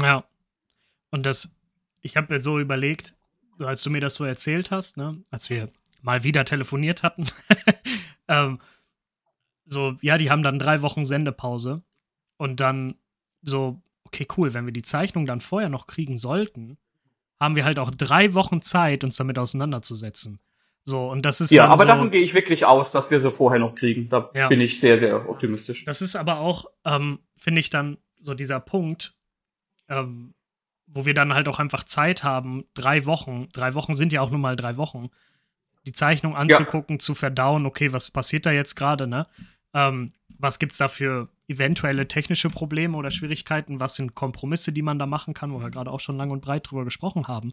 Ja. 0.01 0.25
Und 1.11 1.25
das, 1.25 1.55
ich 2.03 2.17
habe 2.17 2.33
mir 2.33 2.41
so 2.41 2.59
überlegt, 2.59 3.15
als 3.59 3.83
du 3.83 3.91
mir 3.91 4.01
das 4.01 4.17
so 4.17 4.25
erzählt 4.25 4.71
hast, 4.71 4.97
ne, 4.97 5.23
als 5.31 5.51
wir 5.51 5.69
mal 6.03 6.25
wieder 6.25 6.45
telefoniert 6.45 7.03
hatten, 7.03 7.27
ähm, 8.29 8.61
so, 9.67 9.97
ja, 10.03 10.19
die 10.19 10.31
haben 10.31 10.43
dann 10.43 10.59
drei 10.59 10.83
Wochen 10.83 11.05
Sendepause 11.05 11.83
und 12.37 12.61
dann 12.61 12.97
so, 13.43 13.81
okay, 14.05 14.27
cool, 14.37 14.55
wenn 14.55 14.67
wir 14.67 14.73
die 14.73 14.83
Zeichnung 14.83 15.27
dann 15.27 15.41
vorher 15.41 15.69
noch 15.69 15.87
kriegen 15.87 16.17
sollten, 16.17 16.79
haben 17.41 17.57
wir 17.57 17.65
halt 17.65 17.79
auch 17.79 17.91
drei 17.91 18.35
Wochen 18.35 18.63
Zeit, 18.63 19.05
uns 19.05 19.17
damit 19.17 19.39
auseinanderzusetzen. 19.39 20.41
So, 20.85 21.11
und 21.11 21.23
das 21.23 21.41
ist. 21.41 21.51
Ja, 21.51 21.67
aber 21.69 21.85
so, 21.85 21.89
davon 21.89 22.11
gehe 22.11 22.21
ich 22.21 22.35
wirklich 22.35 22.67
aus, 22.67 22.93
dass 22.93 23.11
wir 23.11 23.19
sie 23.19 23.31
vorher 23.31 23.59
noch 23.59 23.75
kriegen. 23.75 24.09
Da 24.11 24.31
ja. 24.35 24.49
bin 24.49 24.61
ich 24.61 24.81
sehr, 24.81 24.99
sehr 24.99 25.29
optimistisch. 25.29 25.85
Das 25.87 26.03
ist 26.03 26.15
aber 26.15 26.39
auch, 26.39 26.67
ähm, 26.85 27.21
finde 27.37 27.61
ich, 27.61 27.71
dann 27.71 27.97
so 28.21 28.35
dieser 28.35 28.61
Punkt, 28.61 29.15
ähm, 29.89 30.35
wo 30.87 31.07
wir 31.07 31.15
dann 31.15 31.35
halt 31.35 31.49
auch 31.49 31.59
einfach 31.59 31.85
Zeit 31.85 32.25
haben, 32.25 32.65
drei 32.75 33.07
Wochen, 33.07 33.49
drei 33.53 33.75
Wochen 33.75 33.95
sind 33.95 34.13
ja 34.13 34.21
auch 34.21 34.31
nur 34.31 34.39
mal 34.39 34.57
drei 34.57 34.77
Wochen, 34.77 35.11
die 35.87 35.93
Zeichnung 35.93 36.37
anzugucken, 36.37 36.97
ja. 36.97 37.01
zu 37.01 37.15
verdauen, 37.15 37.67
okay, 37.67 37.93
was 37.93 38.11
passiert 38.11 38.47
da 38.47 38.53
jetzt 38.53 38.75
gerade, 38.75 39.07
ne? 39.07 39.27
Ähm, 39.75 40.13
was 40.39 40.59
gibt's 40.59 40.79
da 40.79 40.89
für 40.89 41.29
eventuelle 41.49 42.09
technische 42.09 42.49
Probleme 42.49 42.97
oder 42.97 43.11
Schwierigkeiten? 43.11 43.81
Was 43.81 43.97
sind 43.97 44.15
Kompromisse, 44.15 44.73
die 44.73 44.83
man 44.83 44.99
da 44.99 45.07
machen 45.07 45.35
kann, 45.35 45.53
wo 45.53 45.61
wir 45.61 45.71
gerade 45.71 45.91
auch 45.91 46.01
schon 46.01 46.17
lang 46.17 46.31
und 46.31 46.41
breit 46.41 46.71
drüber 46.71 46.85
gesprochen 46.85 47.29
haben? 47.29 47.53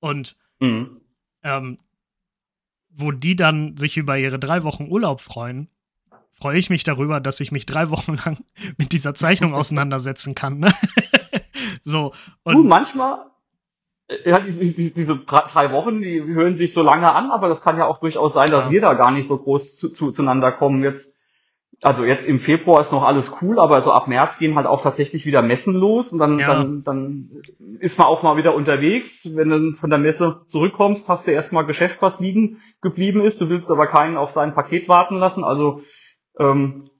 Und 0.00 0.36
mhm. 0.60 1.00
ähm, 1.42 1.78
wo 2.90 3.12
die 3.12 3.34
dann 3.34 3.76
sich 3.76 3.96
über 3.96 4.18
ihre 4.18 4.38
drei 4.38 4.62
Wochen 4.62 4.88
Urlaub 4.88 5.20
freuen, 5.20 5.68
freue 6.32 6.58
ich 6.58 6.70
mich 6.70 6.84
darüber, 6.84 7.20
dass 7.20 7.40
ich 7.40 7.50
mich 7.52 7.66
drei 7.66 7.90
Wochen 7.90 8.14
lang 8.14 8.44
mit 8.76 8.92
dieser 8.92 9.14
Zeichnung 9.14 9.54
auseinandersetzen 9.54 10.34
kann. 10.34 10.58
Ne? 10.58 10.72
so. 11.82 12.12
Und 12.44 12.54
du, 12.56 12.62
manchmal, 12.64 13.26
äh, 14.08 14.30
ja, 14.30 14.38
diese, 14.38 14.60
diese, 14.60 14.94
diese 14.94 15.16
drei 15.18 15.72
Wochen, 15.72 16.00
die 16.02 16.22
hören 16.22 16.56
sich 16.56 16.72
so 16.72 16.82
lange 16.82 17.12
an, 17.12 17.30
aber 17.30 17.48
das 17.48 17.62
kann 17.62 17.78
ja 17.78 17.86
auch 17.86 17.98
durchaus 17.98 18.32
sein, 18.34 18.50
dass 18.50 18.66
Ja. 18.66 18.70
wir 18.70 18.80
da 18.82 18.94
gar 18.94 19.10
nicht 19.10 19.26
so 19.26 19.38
groß 19.38 19.76
zu, 19.76 19.88
zu, 19.90 20.10
zueinander 20.10 20.52
kommen. 20.52 20.82
Jetzt, 20.82 21.18
also 21.82 22.04
jetzt 22.04 22.24
im 22.26 22.38
Februar 22.38 22.80
ist 22.80 22.92
noch 22.92 23.02
alles 23.02 23.32
cool, 23.42 23.58
aber 23.58 23.80
so 23.82 23.92
ab 23.92 24.06
März 24.06 24.38
gehen 24.38 24.54
halt 24.54 24.66
auch 24.66 24.80
tatsächlich 24.80 25.26
wieder 25.26 25.42
Messen 25.42 25.74
los 25.74 26.12
und 26.12 26.18
dann, 26.18 26.38
Ja. 26.38 26.46
dann, 26.54 26.82
dann 26.82 27.30
ist 27.80 27.98
man 27.98 28.06
auch 28.06 28.22
mal 28.22 28.36
wieder 28.36 28.54
unterwegs. 28.54 29.28
Wenn 29.34 29.48
du 29.48 29.72
von 29.74 29.90
der 29.90 29.98
Messe 29.98 30.42
zurückkommst, 30.46 31.08
hast 31.08 31.26
du 31.26 31.32
erstmal 31.32 31.66
Geschäft, 31.66 32.00
was 32.00 32.20
liegen 32.20 32.60
geblieben 32.80 33.20
ist. 33.20 33.40
Du 33.40 33.48
willst 33.48 33.70
aber 33.70 33.86
keinen 33.88 34.16
auf 34.16 34.30
sein 34.30 34.54
Paket 34.54 34.88
warten 34.88 35.16
lassen. 35.16 35.42
Also 35.44 35.80
ähm, 36.38 36.90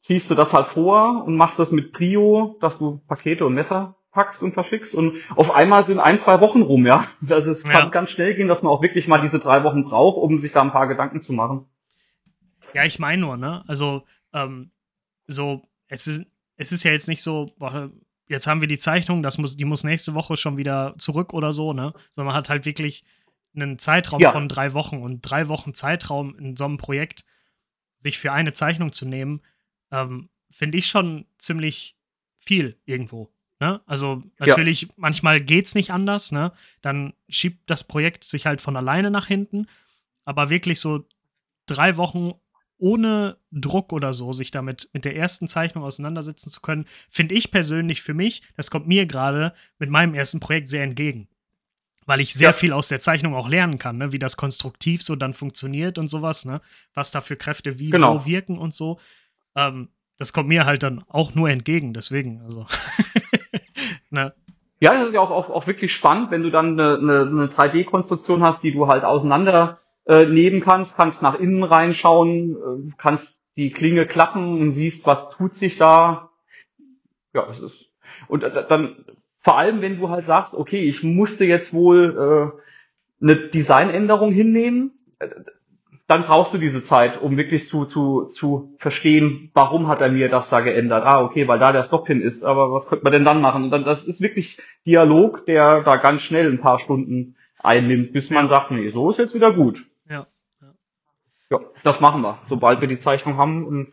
ziehst 0.00 0.30
du 0.30 0.34
das 0.34 0.52
halt 0.54 0.66
vor 0.66 1.24
und 1.26 1.36
machst 1.36 1.58
das 1.58 1.70
mit 1.72 1.92
Prio, 1.92 2.56
dass 2.60 2.78
du 2.78 3.00
Pakete 3.08 3.46
und 3.46 3.54
Messer 3.54 3.96
packst 4.12 4.42
und 4.42 4.52
verschickst 4.52 4.94
und 4.94 5.16
auf 5.36 5.54
einmal 5.54 5.84
sind 5.84 6.00
ein, 6.00 6.18
zwei 6.18 6.40
Wochen 6.40 6.62
rum, 6.62 6.86
ja. 6.86 7.06
Also 7.28 7.50
es 7.52 7.62
kann 7.64 7.84
Ja. 7.84 7.88
ganz 7.90 8.10
schnell 8.10 8.34
gehen, 8.34 8.48
dass 8.48 8.62
man 8.62 8.72
auch 8.72 8.82
wirklich 8.82 9.06
mal 9.08 9.20
diese 9.20 9.38
drei 9.38 9.62
Wochen 9.62 9.84
braucht, 9.84 10.18
um 10.18 10.38
sich 10.38 10.52
da 10.52 10.62
ein 10.62 10.72
paar 10.72 10.88
Gedanken 10.88 11.20
zu 11.20 11.32
machen. 11.32 11.66
Ja, 12.74 12.84
ich 12.84 12.98
meine 12.98 13.20
nur, 13.22 13.36
ne? 13.36 13.64
Also, 13.68 14.04
ähm, 14.32 14.70
so, 15.26 15.62
es 15.88 16.06
ist, 16.06 16.24
es 16.56 16.72
ist 16.72 16.82
ja 16.84 16.90
jetzt 16.92 17.08
nicht 17.08 17.22
so, 17.22 17.46
jetzt 18.26 18.46
haben 18.46 18.60
wir 18.60 18.68
die 18.68 18.78
Zeichnung, 18.78 19.22
das 19.22 19.38
muss, 19.38 19.56
die 19.56 19.64
muss 19.64 19.84
nächste 19.84 20.14
Woche 20.14 20.36
schon 20.36 20.56
wieder 20.56 20.94
zurück 20.98 21.32
oder 21.32 21.52
so, 21.52 21.72
ne? 21.72 21.92
Sondern 22.10 22.26
man 22.32 22.34
hat 22.36 22.48
halt 22.48 22.66
wirklich 22.66 23.04
einen 23.54 23.78
Zeitraum 23.78 24.20
Ja. 24.20 24.30
von 24.32 24.48
drei 24.48 24.72
Wochen 24.72 24.98
und 25.02 25.20
drei 25.22 25.48
Wochen 25.48 25.74
Zeitraum 25.74 26.36
in 26.38 26.56
so 26.56 26.64
einem 26.64 26.76
Projekt 26.78 27.24
sich 27.98 28.18
für 28.18 28.32
eine 28.32 28.52
Zeichnung 28.52 28.92
zu 28.92 29.06
nehmen, 29.06 29.42
ähm, 29.90 30.30
finde 30.50 30.78
ich 30.78 30.86
schon 30.86 31.26
ziemlich 31.38 31.96
viel 32.38 32.78
irgendwo. 32.84 33.30
Ne? 33.60 33.80
Also 33.86 34.22
natürlich, 34.38 34.88
manchmal 34.96 35.40
geht's 35.40 35.74
nicht 35.74 35.90
anders, 35.92 36.32
ne? 36.32 36.52
Dann 36.80 37.12
schiebt 37.28 37.68
das 37.68 37.84
Projekt 37.84 38.24
sich 38.24 38.46
halt 38.46 38.60
von 38.62 38.76
alleine 38.76 39.10
nach 39.10 39.26
hinten. 39.26 39.66
Aber 40.24 40.48
wirklich 40.50 40.80
so 40.80 41.04
drei 41.66 41.96
Wochen 41.98 42.32
ohne 42.78 43.36
Druck 43.52 43.92
oder 43.92 44.14
so, 44.14 44.32
sich 44.32 44.50
damit 44.50 44.88
mit 44.94 45.04
der 45.04 45.14
ersten 45.14 45.46
Zeichnung 45.46 45.84
auseinandersetzen 45.84 46.50
zu 46.50 46.62
können, 46.62 46.86
finde 47.10 47.34
ich 47.34 47.50
persönlich 47.50 48.00
für 48.00 48.14
mich, 48.14 48.42
das 48.56 48.70
kommt 48.70 48.86
mir 48.88 49.04
gerade 49.04 49.52
mit 49.78 49.90
meinem 49.90 50.14
ersten 50.14 50.40
Projekt 50.40 50.68
sehr 50.68 50.82
entgegen. 50.82 51.28
Weil 52.06 52.20
ich 52.22 52.32
sehr 52.32 52.48
Ja. 52.48 52.52
viel 52.54 52.72
aus 52.72 52.88
der 52.88 53.00
Zeichnung 53.00 53.34
auch 53.34 53.48
lernen 53.50 53.78
kann, 53.78 53.98
ne? 53.98 54.12
wie 54.12 54.18
das 54.18 54.38
konstruktiv 54.38 55.02
so 55.02 55.14
dann 55.16 55.34
funktioniert 55.34 55.98
und 55.98 56.08
sowas, 56.08 56.46
ne? 56.46 56.62
Was 56.94 57.10
da 57.10 57.20
für 57.20 57.36
Kräfte 57.36 57.78
wie 57.78 57.90
Genau. 57.90 58.20
wo 58.20 58.24
wirken 58.24 58.56
und 58.56 58.72
so. 58.72 58.98
Ähm, 59.54 59.90
das 60.16 60.32
kommt 60.32 60.48
mir 60.48 60.64
halt 60.64 60.82
dann 60.82 61.04
auch 61.08 61.34
nur 61.34 61.50
entgegen, 61.50 61.92
deswegen, 61.92 62.40
also. 62.40 62.66
ne? 64.10 64.34
Ja, 64.80 64.94
das 64.94 65.08
ist 65.08 65.14
ja 65.14 65.20
auch, 65.20 65.30
auch, 65.30 65.50
auch 65.50 65.66
wirklich 65.66 65.92
spannend, 65.92 66.30
wenn 66.30 66.42
du 66.42 66.50
dann 66.50 66.78
eine, 66.78 66.96
eine, 66.96 67.20
eine 67.20 67.46
3D-Konstruktion 67.46 68.42
hast, 68.42 68.62
die 68.62 68.72
du 68.72 68.88
halt 68.88 69.04
auseinander 69.04 69.78
äh, 70.06 70.24
nehmen 70.24 70.60
kannst, 70.60 70.96
kannst 70.96 71.20
nach 71.20 71.38
innen 71.38 71.62
reinschauen, 71.62 72.56
äh, 72.56 72.92
kannst 72.96 73.44
die 73.56 73.70
Klinge 73.70 74.06
klappen 74.06 74.60
und 74.60 74.72
siehst, 74.72 75.06
was 75.06 75.30
tut 75.30 75.54
sich 75.54 75.76
da. 75.76 76.30
Ja, 77.34 77.46
es 77.48 77.60
ist 77.60 77.90
und 78.28 78.44
äh, 78.44 78.66
dann 78.66 79.04
vor 79.38 79.58
allem, 79.58 79.80
wenn 79.80 79.98
du 79.98 80.10
halt 80.10 80.24
sagst, 80.24 80.54
okay, 80.54 80.82
ich 80.82 81.02
musste 81.02 81.44
jetzt 81.44 81.72
wohl 81.72 82.52
äh, 83.20 83.24
eine 83.24 83.36
Designänderung 83.48 84.32
hinnehmen, 84.32 84.92
äh, 85.18 85.28
dann 86.10 86.24
brauchst 86.24 86.52
du 86.52 86.58
diese 86.58 86.82
Zeit, 86.82 87.22
um 87.22 87.36
wirklich 87.36 87.68
zu, 87.68 87.84
zu, 87.84 88.24
zu 88.24 88.74
verstehen, 88.78 89.50
warum 89.54 89.86
hat 89.86 90.00
er 90.00 90.10
mir 90.10 90.28
das 90.28 90.50
da 90.50 90.60
geändert. 90.60 91.04
Ah, 91.06 91.22
okay, 91.22 91.46
weil 91.46 91.60
da 91.60 91.70
der 91.70 91.84
Stop-Pin 91.84 92.20
ist, 92.20 92.42
aber 92.42 92.72
was 92.72 92.88
könnte 92.88 93.04
man 93.04 93.12
denn 93.12 93.24
dann 93.24 93.40
machen? 93.40 93.62
Und 93.64 93.70
dann, 93.70 93.84
das 93.84 94.04
ist 94.06 94.20
wirklich 94.20 94.58
Dialog, 94.84 95.46
der 95.46 95.82
da 95.82 95.96
ganz 95.96 96.22
schnell 96.22 96.50
ein 96.50 96.60
paar 96.60 96.80
Stunden 96.80 97.36
einnimmt, 97.62 98.12
bis 98.12 98.30
man 98.30 98.46
Ja. 98.46 98.48
sagt, 98.48 98.72
nee, 98.72 98.88
so 98.88 99.08
ist 99.10 99.18
jetzt 99.18 99.34
wieder 99.36 99.52
gut. 99.54 99.82
Ja. 100.08 100.26
Ja, 101.48 101.60
das 101.84 102.00
machen 102.00 102.22
wir, 102.22 102.38
sobald 102.44 102.80
wir 102.80 102.88
die 102.88 102.98
Zeichnung 102.98 103.36
haben. 103.36 103.64
Und 103.64 103.92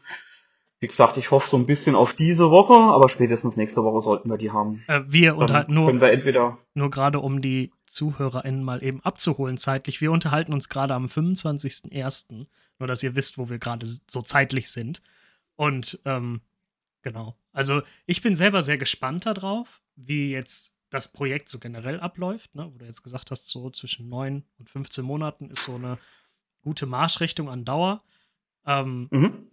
wie 0.79 0.87
gesagt, 0.87 1.17
ich 1.17 1.29
hoffe 1.31 1.47
so 1.49 1.57
ein 1.57 1.65
bisschen 1.67 1.95
auf 1.95 2.13
diese 2.13 2.49
Woche, 2.49 2.73
aber 2.73 3.09
spätestens 3.09 3.57
nächste 3.57 3.83
Woche 3.83 4.01
sollten 4.01 4.29
wir 4.29 4.37
die 4.37 4.51
haben. 4.51 4.83
Äh, 4.87 5.01
wir 5.07 5.31
Dann 5.31 5.39
unterhalten 5.41 5.73
nur, 5.73 5.85
können 5.87 6.01
wir 6.01 6.11
entweder 6.11 6.57
nur 6.73 6.89
gerade 6.89 7.19
um 7.19 7.41
die 7.41 7.71
ZuhörerInnen 7.87 8.63
mal 8.63 8.83
eben 8.83 9.01
abzuholen 9.03 9.57
zeitlich. 9.57 10.01
Wir 10.01 10.11
unterhalten 10.11 10.53
uns 10.53 10.69
gerade 10.69 10.93
am 10.93 11.05
25.01. 11.05 12.47
Nur, 12.79 12.87
dass 12.87 13.03
ihr 13.03 13.15
wisst, 13.15 13.37
wo 13.37 13.49
wir 13.49 13.57
gerade 13.57 13.85
so 13.85 14.21
zeitlich 14.21 14.69
sind. 14.69 15.01
Und 15.55 15.99
ähm, 16.05 16.41
genau. 17.01 17.35
Also 17.53 17.81
ich 18.05 18.21
bin 18.21 18.35
selber 18.35 18.61
sehr 18.61 18.77
gespannt 18.77 19.25
darauf, 19.25 19.81
wie 19.95 20.31
jetzt 20.31 20.77
das 20.89 21.11
Projekt 21.11 21.49
so 21.49 21.59
generell 21.59 21.99
abläuft. 21.99 22.53
Ne? 22.55 22.69
Wo 22.71 22.77
du 22.77 22.85
jetzt 22.85 23.03
gesagt 23.03 23.31
hast, 23.31 23.49
so 23.49 23.69
zwischen 23.71 24.07
9 24.09 24.43
und 24.59 24.69
15 24.69 25.03
Monaten 25.03 25.49
ist 25.49 25.63
so 25.63 25.75
eine 25.75 25.97
gute 26.61 26.85
Marschrichtung 26.85 27.49
an 27.49 27.65
Dauer. 27.65 28.03
Ähm, 28.65 29.07
mhm. 29.11 29.47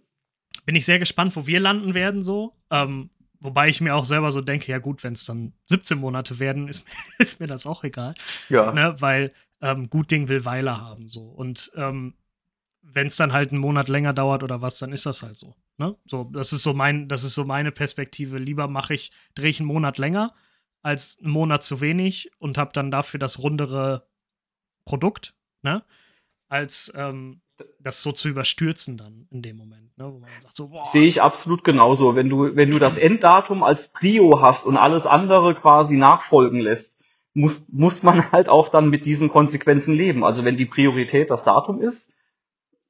bin 0.65 0.75
ich 0.75 0.85
sehr 0.85 0.99
gespannt, 0.99 1.35
wo 1.35 1.47
wir 1.47 1.59
landen 1.59 1.93
werden 1.93 2.21
so. 2.21 2.53
Ähm, 2.69 3.09
wobei 3.39 3.69
ich 3.69 3.81
mir 3.81 3.95
auch 3.95 4.05
selber 4.05 4.31
so 4.31 4.41
denke, 4.41 4.71
ja 4.71 4.79
gut, 4.79 5.03
wenn 5.03 5.13
es 5.13 5.25
dann 5.25 5.53
17 5.67 5.97
Monate 5.97 6.39
werden, 6.39 6.67
ist, 6.67 6.85
ist 7.19 7.39
mir 7.39 7.47
das 7.47 7.65
auch 7.65 7.83
egal. 7.83 8.13
ja. 8.49 8.71
Ne? 8.71 8.95
Weil 8.99 9.33
ähm, 9.61 9.89
gut 9.89 10.11
Ding 10.11 10.27
will 10.27 10.45
Weile 10.45 10.79
haben 10.79 11.07
so. 11.07 11.23
Und 11.23 11.71
ähm, 11.75 12.15
wenn 12.81 13.07
es 13.07 13.15
dann 13.15 13.33
halt 13.33 13.51
einen 13.51 13.61
Monat 13.61 13.89
länger 13.89 14.13
dauert 14.13 14.43
oder 14.43 14.61
was, 14.61 14.79
dann 14.79 14.93
ist 14.93 15.05
das 15.05 15.23
halt 15.23 15.37
so. 15.37 15.55
Ne? 15.77 15.95
So, 16.05 16.25
das 16.25 16.53
ist 16.53 16.63
so 16.63 16.73
mein, 16.73 17.07
das 17.07 17.23
ist 17.23 17.33
so 17.33 17.45
meine 17.45 17.71
Perspektive. 17.71 18.37
Lieber 18.37 18.67
mache 18.67 18.93
ich, 18.93 19.11
drehe 19.33 19.49
ich 19.49 19.59
einen 19.59 19.67
Monat 19.67 19.97
länger 19.97 20.33
als 20.85 21.19
einen 21.19 21.31
Monat 21.31 21.63
zu 21.63 21.81
wenig 21.81 22.31
und 22.37 22.59
habe 22.59 22.71
dann 22.71 22.91
dafür 22.91 23.19
das 23.19 23.39
rundere 23.39 24.07
Produkt, 24.85 25.33
ne? 25.63 25.83
Als 26.47 26.93
ähm, 26.95 27.41
das 27.79 28.01
so 28.01 28.11
zu 28.11 28.29
überstürzen 28.29 28.97
dann 28.97 29.27
in 29.31 29.41
dem 29.41 29.57
Moment, 29.57 29.97
ne? 29.97 30.11
Wo 30.11 30.19
man 30.19 30.29
sagt 30.41 30.55
so, 30.55 30.69
boah, 30.69 30.85
Sehe 30.85 31.07
ich 31.07 31.21
absolut 31.21 31.63
genauso. 31.63 32.15
Wenn 32.15 32.29
du, 32.29 32.55
wenn 32.55 32.71
du 32.71 32.79
das 32.79 32.97
Enddatum 32.97 33.63
als 33.63 33.91
Prio 33.91 34.41
hast 34.41 34.65
und 34.65 34.77
alles 34.77 35.05
andere 35.05 35.55
quasi 35.55 35.97
nachfolgen 35.97 36.59
lässt, 36.59 36.99
muss, 37.33 37.65
muss 37.69 38.03
man 38.03 38.31
halt 38.31 38.49
auch 38.49 38.69
dann 38.69 38.89
mit 38.89 39.05
diesen 39.05 39.29
Konsequenzen 39.29 39.93
leben. 39.93 40.23
Also 40.23 40.43
wenn 40.43 40.57
die 40.57 40.65
Priorität 40.65 41.29
das 41.29 41.43
Datum 41.43 41.81
ist 41.81 42.11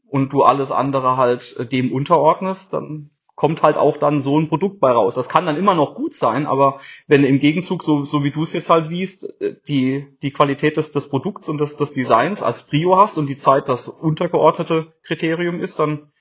und 0.08 0.34
du 0.34 0.44
alles 0.44 0.72
andere 0.72 1.18
halt 1.18 1.56
äh, 1.58 1.66
dem 1.66 1.92
unterordnest, 1.92 2.74
dann 2.74 3.10
kommt 3.36 3.64
halt 3.64 3.78
auch 3.78 3.98
dann 3.98 4.22
so 4.22 4.40
ein 4.40 4.48
Produkt 4.48 4.80
bei 4.80 4.92
raus. 4.92 5.16
Das 5.16 5.30
kann 5.30 5.46
dann 5.46 5.58
immer 5.58 5.76
noch 5.76 5.94
gut 5.94 6.14
sein, 6.14 6.46
aber 6.48 6.80
wenn 7.08 7.26
im 7.26 7.40
Gegenzug, 7.40 7.84
so, 7.84 8.06
so 8.06 8.24
wie 8.24 8.32
du 8.32 8.44
es 8.44 8.54
jetzt 8.54 8.70
halt 8.70 8.88
siehst, 8.88 9.42
äh, 9.42 9.56
die, 9.68 10.08
die 10.24 10.32
Qualität 10.32 10.78
des, 10.78 10.92
des 10.92 11.10
Produkts 11.10 11.50
und 11.50 11.60
des, 11.60 11.76
des 11.76 11.94
Designs 11.94 12.42
als 12.42 12.64
Prio 12.64 12.98
hast 12.98 13.18
und 13.18 13.28
die 13.28 13.38
Zeit 13.38 13.68
das 13.68 13.90
untergeordnete 13.90 14.94
Kriterium 15.04 15.60
ist, 15.60 15.80
dann 15.80 16.12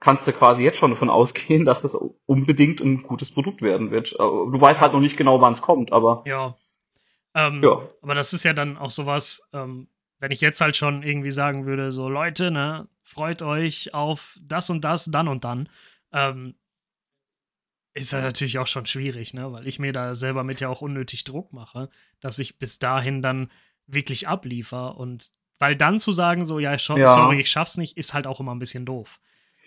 kannst 0.00 0.26
du 0.26 0.32
quasi 0.32 0.64
jetzt 0.64 0.78
schon 0.78 0.90
davon 0.90 1.10
ausgehen, 1.20 1.64
dass 1.64 1.82
das 1.82 1.94
unbedingt 2.26 2.80
ein 2.80 3.02
gutes 3.02 3.30
Produkt 3.30 3.62
werden 3.62 3.90
wird. 3.92 4.12
Äh, 4.14 4.16
Du 4.16 4.60
weißt 4.60 4.80
halt 4.80 4.92
noch 4.92 5.00
nicht 5.00 5.16
genau, 5.16 5.40
wann 5.40 5.52
es 5.52 5.62
kommt, 5.62 5.92
aber 5.92 6.24
Ja. 6.26 6.56
Ähm, 7.34 7.62
Ja. 7.62 7.88
Aber 8.02 8.14
das 8.14 8.32
ist 8.32 8.42
ja 8.42 8.52
dann 8.52 8.76
auch 8.76 8.90
sowas, 8.90 9.48
ähm, 9.52 9.88
wenn 10.18 10.32
ich 10.32 10.40
jetzt 10.40 10.60
halt 10.60 10.76
schon 10.76 11.02
irgendwie 11.02 11.30
sagen 11.30 11.66
würde, 11.66 11.92
so 11.92 12.08
Leute, 12.08 12.50
ne, 12.50 12.88
freut 13.02 13.42
euch 13.42 13.94
auf 13.94 14.38
das 14.42 14.70
und 14.70 14.82
das, 14.82 15.04
dann 15.04 15.28
und 15.28 15.44
dann, 15.44 15.68
ähm, 16.16 16.54
ist 17.94 18.12
das 18.12 18.22
natürlich 18.22 18.58
auch 18.58 18.66
schon 18.66 18.86
schwierig, 18.86 19.32
ne, 19.34 19.52
weil 19.52 19.66
ich 19.66 19.78
mir 19.78 19.92
da 19.92 20.14
selber 20.14 20.44
mit 20.44 20.60
ja 20.60 20.68
auch 20.68 20.82
unnötig 20.82 21.24
Druck 21.24 21.52
mache, 21.52 21.88
dass 22.20 22.38
ich 22.38 22.58
bis 22.58 22.78
dahin 22.78 23.22
dann 23.22 23.50
wirklich 23.86 24.28
abliefer. 24.28 24.96
Und 24.96 25.30
weil 25.58 25.76
dann 25.76 25.98
zu 25.98 26.12
sagen, 26.12 26.44
so, 26.44 26.58
ja, 26.58 26.72
sorry, 27.06 27.40
ich 27.40 27.50
schaff's 27.50 27.76
nicht, 27.76 27.96
ist 27.96 28.12
halt 28.12 28.26
auch 28.26 28.40
immer 28.40 28.54
ein 28.54 28.58
bisschen 28.58 28.84
doof. 28.84 29.20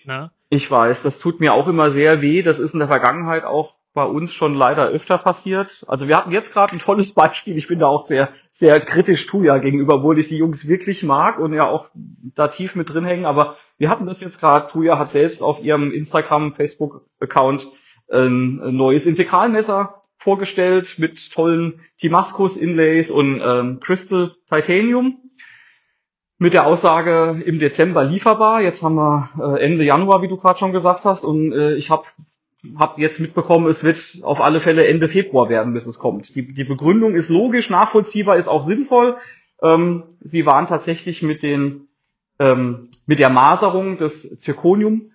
Ne? 0.09 0.31
ich 0.51 0.69
weiß, 0.69 1.03
das 1.03 1.19
tut 1.19 1.39
mir 1.39 1.53
auch 1.53 1.67
immer 1.67 1.91
sehr 1.91 2.21
weh. 2.21 2.41
Das 2.41 2.57
ist 2.57 2.73
in 2.73 2.79
der 2.79 2.87
Vergangenheit 2.87 3.43
auch 3.43 3.75
bei 3.93 4.03
uns 4.03 4.33
schon 4.33 4.55
leider 4.55 4.87
öfter 4.87 5.19
passiert. 5.19 5.85
Also 5.87 6.07
wir 6.07 6.17
hatten 6.17 6.31
jetzt 6.31 6.51
gerade 6.51 6.73
ein 6.73 6.79
tolles 6.79 7.13
Beispiel. 7.13 7.55
Ich 7.55 7.67
bin 7.67 7.77
da 7.77 7.85
auch 7.85 8.07
sehr, 8.07 8.29
sehr 8.51 8.81
kritisch 8.81 9.27
Tuya 9.27 9.59
gegenüber, 9.59 9.95
obwohl 9.95 10.17
ich 10.17 10.27
die 10.27 10.37
Jungs 10.37 10.67
wirklich 10.67 11.03
mag 11.03 11.37
und 11.37 11.53
ja 11.53 11.67
auch 11.67 11.91
da 11.93 12.47
tief 12.47 12.75
mit 12.75 12.91
drin 12.91 13.05
hängen. 13.05 13.27
Aber 13.27 13.57
wir 13.77 13.89
hatten 13.89 14.07
das 14.07 14.21
jetzt 14.21 14.39
gerade. 14.39 14.65
Tuya 14.65 14.97
hat 14.97 15.11
selbst 15.11 15.43
auf 15.43 15.61
ihrem 15.63 15.91
Instagram, 15.91 16.51
Facebook-Account 16.51 17.67
ein 18.11 18.75
neues 18.75 19.05
Integralmesser 19.05 20.01
vorgestellt 20.17 20.95
mit 20.97 21.31
tollen 21.31 21.81
Timascus-Inlays 21.97 23.11
und 23.11 23.39
ähm, 23.45 23.79
Crystal 23.79 24.35
Titanium. 24.49 25.19
Mit 26.41 26.53
der 26.53 26.65
Aussage 26.65 27.43
im 27.45 27.59
Dezember 27.59 28.03
lieferbar. 28.03 28.61
Jetzt 28.61 28.81
haben 28.81 28.95
wir 28.95 29.29
äh, 29.39 29.61
Ende 29.61 29.83
Januar, 29.83 30.21
wie 30.21 30.29
du 30.29 30.37
gerade 30.37 30.57
schon 30.57 30.71
gesagt 30.71 31.03
hast. 31.03 31.25
Und 31.25 31.51
äh, 31.51 31.73
ich 31.75 31.89
habe 31.89 32.03
hab 32.77 32.97
jetzt 32.97 33.19
mitbekommen, 33.19 33.67
es 33.67 33.83
wird 33.83 34.23
auf 34.23 34.41
alle 34.41 34.61
Fälle 34.61 34.87
Ende 34.87 35.09
Februar 35.09 35.49
werden, 35.49 35.73
bis 35.73 35.85
es 35.85 35.99
kommt. 35.99 36.33
Die, 36.35 36.53
die 36.53 36.63
Begründung 36.63 37.13
ist 37.13 37.29
logisch, 37.29 37.69
nachvollziehbar, 37.69 38.37
ist 38.37 38.47
auch 38.47 38.65
sinnvoll. 38.65 39.17
Ähm, 39.61 40.03
sie 40.21 40.45
waren 40.45 40.65
tatsächlich 40.65 41.21
mit 41.23 41.43
den 41.43 41.89
ähm, 42.39 42.87
mit 43.05 43.19
der 43.19 43.29
Maserung 43.29 43.97
des 43.97 44.39
Zirconium 44.39 45.11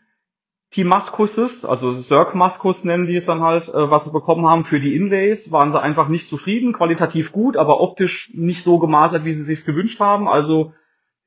Timascuses, 0.70 1.64
also 1.64 2.00
Cirque 2.00 2.36
Mascus 2.36 2.82
nennen 2.82 3.06
die 3.06 3.14
es 3.14 3.26
dann 3.26 3.42
halt, 3.42 3.68
äh, 3.68 3.90
was 3.90 4.04
sie 4.04 4.10
bekommen 4.10 4.44
haben 4.46 4.64
für 4.64 4.80
die 4.80 4.96
Inlays, 4.96 5.52
waren 5.52 5.70
sie 5.70 5.80
einfach 5.80 6.08
nicht 6.08 6.28
zufrieden, 6.28 6.72
qualitativ 6.72 7.30
gut, 7.32 7.56
aber 7.56 7.80
optisch 7.80 8.32
nicht 8.34 8.64
so 8.64 8.78
gemasert, 8.78 9.24
wie 9.24 9.32
sie 9.32 9.44
sich 9.44 9.64
gewünscht 9.64 10.00
haben. 10.00 10.28
Also 10.28 10.72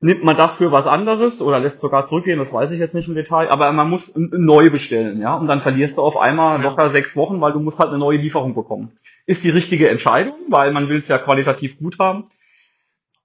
nimmt 0.00 0.22
man 0.22 0.36
das 0.36 0.56
für 0.56 0.70
was 0.70 0.86
anderes 0.86 1.42
oder 1.42 1.58
lässt 1.58 1.80
sogar 1.80 2.04
zurückgehen, 2.04 2.38
das 2.38 2.52
weiß 2.52 2.70
ich 2.70 2.78
jetzt 2.78 2.94
nicht 2.94 3.08
im 3.08 3.14
Detail, 3.14 3.48
aber 3.50 3.72
man 3.72 3.90
muss 3.90 4.14
neu 4.16 4.70
bestellen, 4.70 5.20
ja, 5.20 5.34
und 5.34 5.48
dann 5.48 5.60
verlierst 5.60 5.98
du 5.98 6.02
auf 6.02 6.16
einmal 6.16 6.62
locker 6.62 6.88
sechs 6.88 7.16
Wochen, 7.16 7.40
weil 7.40 7.52
du 7.52 7.60
musst 7.60 7.80
halt 7.80 7.90
eine 7.90 7.98
neue 7.98 8.18
Lieferung 8.18 8.54
bekommen. 8.54 8.92
Ist 9.26 9.44
die 9.44 9.50
richtige 9.50 9.88
Entscheidung, 9.88 10.36
weil 10.48 10.72
man 10.72 10.88
will 10.88 10.98
es 10.98 11.08
ja 11.08 11.18
qualitativ 11.18 11.78
gut 11.78 11.98
haben. 11.98 12.24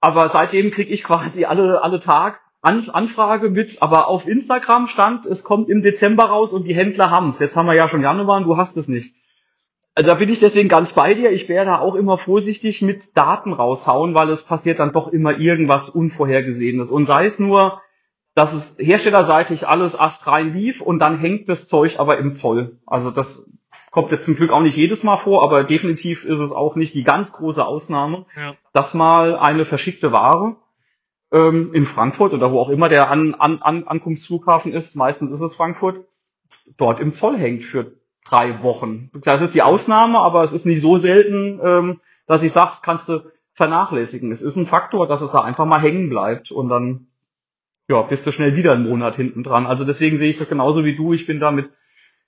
Aber 0.00 0.28
seitdem 0.28 0.70
kriege 0.70 0.92
ich 0.92 1.04
quasi 1.04 1.44
alle, 1.44 1.82
alle 1.82 1.98
Tag 1.98 2.40
an 2.60 2.88
Anfrage 2.90 3.50
mit, 3.50 3.82
aber 3.82 4.08
auf 4.08 4.26
Instagram 4.26 4.86
stand, 4.86 5.26
es 5.26 5.44
kommt 5.44 5.68
im 5.68 5.82
Dezember 5.82 6.24
raus 6.24 6.52
und 6.52 6.66
die 6.66 6.74
Händler 6.74 7.10
haben's. 7.10 7.38
Jetzt 7.38 7.56
haben 7.56 7.66
wir 7.66 7.74
ja 7.74 7.88
schon 7.88 8.02
Januar 8.02 8.38
und 8.38 8.44
du 8.44 8.56
hast 8.56 8.76
es 8.76 8.88
nicht. 8.88 9.14
Also 9.94 10.10
da 10.10 10.14
bin 10.16 10.28
ich 10.28 10.40
deswegen 10.40 10.68
ganz 10.68 10.92
bei 10.92 11.14
dir. 11.14 11.30
Ich 11.30 11.48
wäre 11.48 11.66
da 11.66 11.78
auch 11.78 11.94
immer 11.94 12.18
vorsichtig 12.18 12.82
mit 12.82 13.16
Daten 13.16 13.52
raushauen, 13.52 14.14
weil 14.14 14.28
es 14.30 14.42
passiert 14.42 14.80
dann 14.80 14.92
doch 14.92 15.08
immer 15.08 15.38
irgendwas 15.38 15.88
Unvorhergesehenes. 15.88 16.90
Und 16.90 17.06
sei 17.06 17.26
es 17.26 17.38
nur, 17.38 17.80
dass 18.34 18.52
es 18.52 18.76
herstellerseitig 18.78 19.68
alles 19.68 19.98
astrein 19.98 20.52
lief 20.52 20.80
und 20.80 20.98
dann 20.98 21.16
hängt 21.16 21.48
das 21.48 21.68
Zeug 21.68 22.00
aber 22.00 22.18
im 22.18 22.34
Zoll. 22.34 22.78
Also 22.86 23.12
das 23.12 23.46
kommt 23.92 24.10
jetzt 24.10 24.24
zum 24.24 24.34
Glück 24.34 24.50
auch 24.50 24.60
nicht 24.60 24.76
jedes 24.76 25.04
Mal 25.04 25.16
vor, 25.16 25.44
aber 25.44 25.62
definitiv 25.62 26.24
ist 26.24 26.40
es 26.40 26.50
auch 26.50 26.74
nicht 26.74 26.94
die 26.94 27.04
ganz 27.04 27.32
große 27.32 27.64
Ausnahme, 27.64 28.26
ja. 28.36 28.56
dass 28.72 28.94
mal 28.94 29.36
eine 29.36 29.64
verschickte 29.64 30.10
Ware 30.10 30.56
ähm, 31.30 31.72
in 31.72 31.84
Frankfurt 31.84 32.34
oder 32.34 32.50
wo 32.50 32.58
auch 32.58 32.70
immer 32.70 32.88
der 32.88 33.08
An 33.08 33.36
An 33.36 33.62
An 33.62 33.84
Ankunftsflughafen 33.84 34.72
ist, 34.72 34.96
meistens 34.96 35.30
ist 35.30 35.40
es 35.40 35.54
Frankfurt, 35.54 36.04
dort 36.76 36.98
im 36.98 37.12
Zoll 37.12 37.38
hängt 37.38 37.62
für 37.62 37.92
drei 38.24 38.62
Wochen. 38.62 39.10
Das 39.12 39.40
ist 39.40 39.54
die 39.54 39.62
Ausnahme, 39.62 40.18
aber 40.18 40.42
es 40.42 40.52
ist 40.52 40.66
nicht 40.66 40.80
so 40.80 40.96
selten, 40.96 41.60
ähm, 41.62 42.00
dass 42.26 42.42
ich 42.42 42.52
sage, 42.52 42.72
kannst 42.82 43.08
du 43.08 43.20
vernachlässigen. 43.52 44.32
Es 44.32 44.42
ist 44.42 44.56
ein 44.56 44.66
Faktor, 44.66 45.06
dass 45.06 45.20
es 45.20 45.32
da 45.32 45.42
einfach 45.42 45.66
mal 45.66 45.80
hängen 45.80 46.08
bleibt 46.08 46.50
und 46.50 46.68
dann 46.68 47.06
ja, 47.88 48.00
bist 48.02 48.26
du 48.26 48.32
schnell 48.32 48.56
wieder 48.56 48.72
einen 48.72 48.88
Monat 48.88 49.16
hinten 49.16 49.42
dran. 49.42 49.66
Also 49.66 49.84
deswegen 49.84 50.18
sehe 50.18 50.30
ich 50.30 50.38
das 50.38 50.48
genauso 50.48 50.84
wie 50.84 50.96
du. 50.96 51.12
Ich 51.12 51.26
bin 51.26 51.38
da 51.38 51.50
mit, 51.50 51.70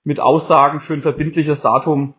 mit 0.03 0.19
Aussagen 0.19 0.79
für 0.79 0.93
ein 0.93 1.01
verbindliches 1.01 1.61
Datum 1.61 2.13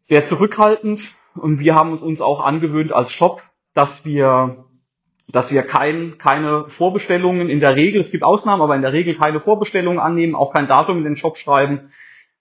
sehr 0.00 0.24
zurückhaltend. 0.24 1.14
Und 1.34 1.60
wir 1.60 1.74
haben 1.74 1.92
es 1.92 2.02
uns 2.02 2.20
auch 2.20 2.44
angewöhnt 2.44 2.92
als 2.92 3.10
Shop, 3.12 3.42
dass 3.74 4.04
wir 4.04 4.64
dass 5.30 5.52
wir 5.52 5.62
kein, 5.62 6.16
keine 6.16 6.70
Vorbestellungen 6.70 7.50
in 7.50 7.60
der 7.60 7.76
Regel, 7.76 8.00
es 8.00 8.10
gibt 8.10 8.24
Ausnahmen, 8.24 8.62
aber 8.62 8.76
in 8.76 8.82
der 8.82 8.94
Regel 8.94 9.14
keine 9.14 9.40
Vorbestellungen 9.40 9.98
annehmen, 9.98 10.34
auch 10.34 10.54
kein 10.54 10.66
Datum 10.66 10.98
in 10.98 11.04
den 11.04 11.16
Shop 11.16 11.36
schreiben, 11.36 11.90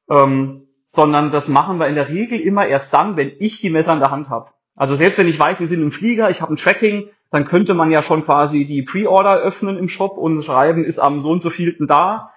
ähm, 0.10 0.68
sondern 0.86 1.32
das 1.32 1.48
machen 1.48 1.80
wir 1.80 1.88
in 1.88 1.96
der 1.96 2.10
Regel 2.10 2.40
immer 2.40 2.66
erst 2.66 2.94
dann, 2.94 3.18
wenn 3.18 3.32
ich 3.40 3.60
die 3.60 3.70
Messer 3.70 3.94
in 3.94 4.00
der 4.00 4.12
Hand 4.12 4.30
habe. 4.30 4.52
Also 4.76 4.96
selbst 4.96 5.18
wenn 5.18 5.28
ich 5.28 5.40
weiß, 5.40 5.58
sie 5.58 5.66
sind 5.66 5.82
im 5.82 5.92
Flieger, 5.92 6.30
ich 6.30 6.42
habe 6.42 6.54
ein 6.54 6.58
Tracking, 6.58 7.10
dann 7.32 7.46
könnte 7.46 7.74
man 7.74 7.92
ja 7.92 8.02
schon 8.02 8.24
quasi 8.24 8.66
die 8.66 8.84
Pre-Order 8.84 9.38
öffnen 9.38 9.78
im 9.78 9.90
Shop 9.90 10.18
und 10.18 10.42
schreiben, 10.44 10.86
ist 10.86 11.00
am 11.00 11.20
so 11.20 11.32
und 11.32 11.42
so 11.42 11.50
vielten 11.50 11.88
da. 11.88 12.32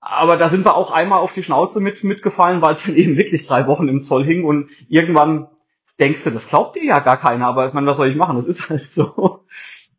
Aber 0.00 0.36
da 0.36 0.48
sind 0.48 0.64
wir 0.64 0.74
auch 0.74 0.90
einmal 0.90 1.20
auf 1.20 1.32
die 1.32 1.42
Schnauze 1.42 1.80
mit, 1.80 2.04
mitgefallen, 2.04 2.60
weil 2.60 2.74
es 2.74 2.84
dann 2.84 2.94
eben 2.96 3.16
wirklich 3.16 3.46
drei 3.46 3.66
Wochen 3.66 3.88
im 3.88 4.02
Zoll 4.02 4.24
hing 4.24 4.44
und 4.44 4.70
irgendwann 4.88 5.48
denkst 5.98 6.24
du, 6.24 6.30
das 6.30 6.48
glaubt 6.48 6.76
dir 6.76 6.84
ja 6.84 6.98
gar 7.00 7.18
keiner, 7.18 7.46
aber 7.46 7.68
ich 7.68 7.74
meine, 7.74 7.86
was 7.86 7.98
soll 7.98 8.08
ich 8.08 8.16
machen? 8.16 8.36
Das 8.36 8.46
ist 8.46 8.68
halt 8.68 8.90
so. 8.90 9.40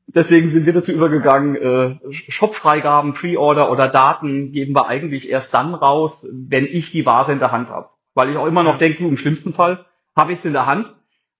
Deswegen 0.07 0.49
sind 0.49 0.65
wir 0.65 0.73
dazu 0.73 0.91
übergegangen, 0.91 1.55
äh, 1.55 2.11
Shopfreigaben, 2.11 3.13
Pre-Order 3.13 3.71
oder 3.71 3.87
Daten 3.87 4.51
geben 4.51 4.75
wir 4.75 4.87
eigentlich 4.87 5.29
erst 5.29 5.53
dann 5.53 5.73
raus, 5.73 6.27
wenn 6.31 6.65
ich 6.65 6.91
die 6.91 7.05
Ware 7.05 7.31
in 7.31 7.39
der 7.39 7.51
Hand 7.51 7.69
habe. 7.69 7.89
Weil 8.13 8.29
ich 8.29 8.37
auch 8.37 8.47
immer 8.47 8.63
noch 8.63 8.77
denke, 8.77 9.05
im 9.05 9.17
schlimmsten 9.17 9.53
Fall 9.53 9.85
habe 10.15 10.33
ich 10.33 10.39
es 10.39 10.45
in 10.45 10.53
der 10.53 10.65
Hand, 10.65 10.93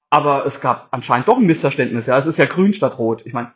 aber 0.10 0.46
es 0.46 0.62
gab 0.62 0.88
anscheinend 0.92 1.28
doch 1.28 1.38
ein 1.38 1.46
Missverständnis. 1.46 2.06
Ja, 2.06 2.18
es 2.18 2.26
ist 2.26 2.38
ja 2.38 2.46
grün 2.46 2.74
statt 2.74 2.98
rot. 2.98 3.24
Ich 3.26 3.34
meine, 3.34 3.52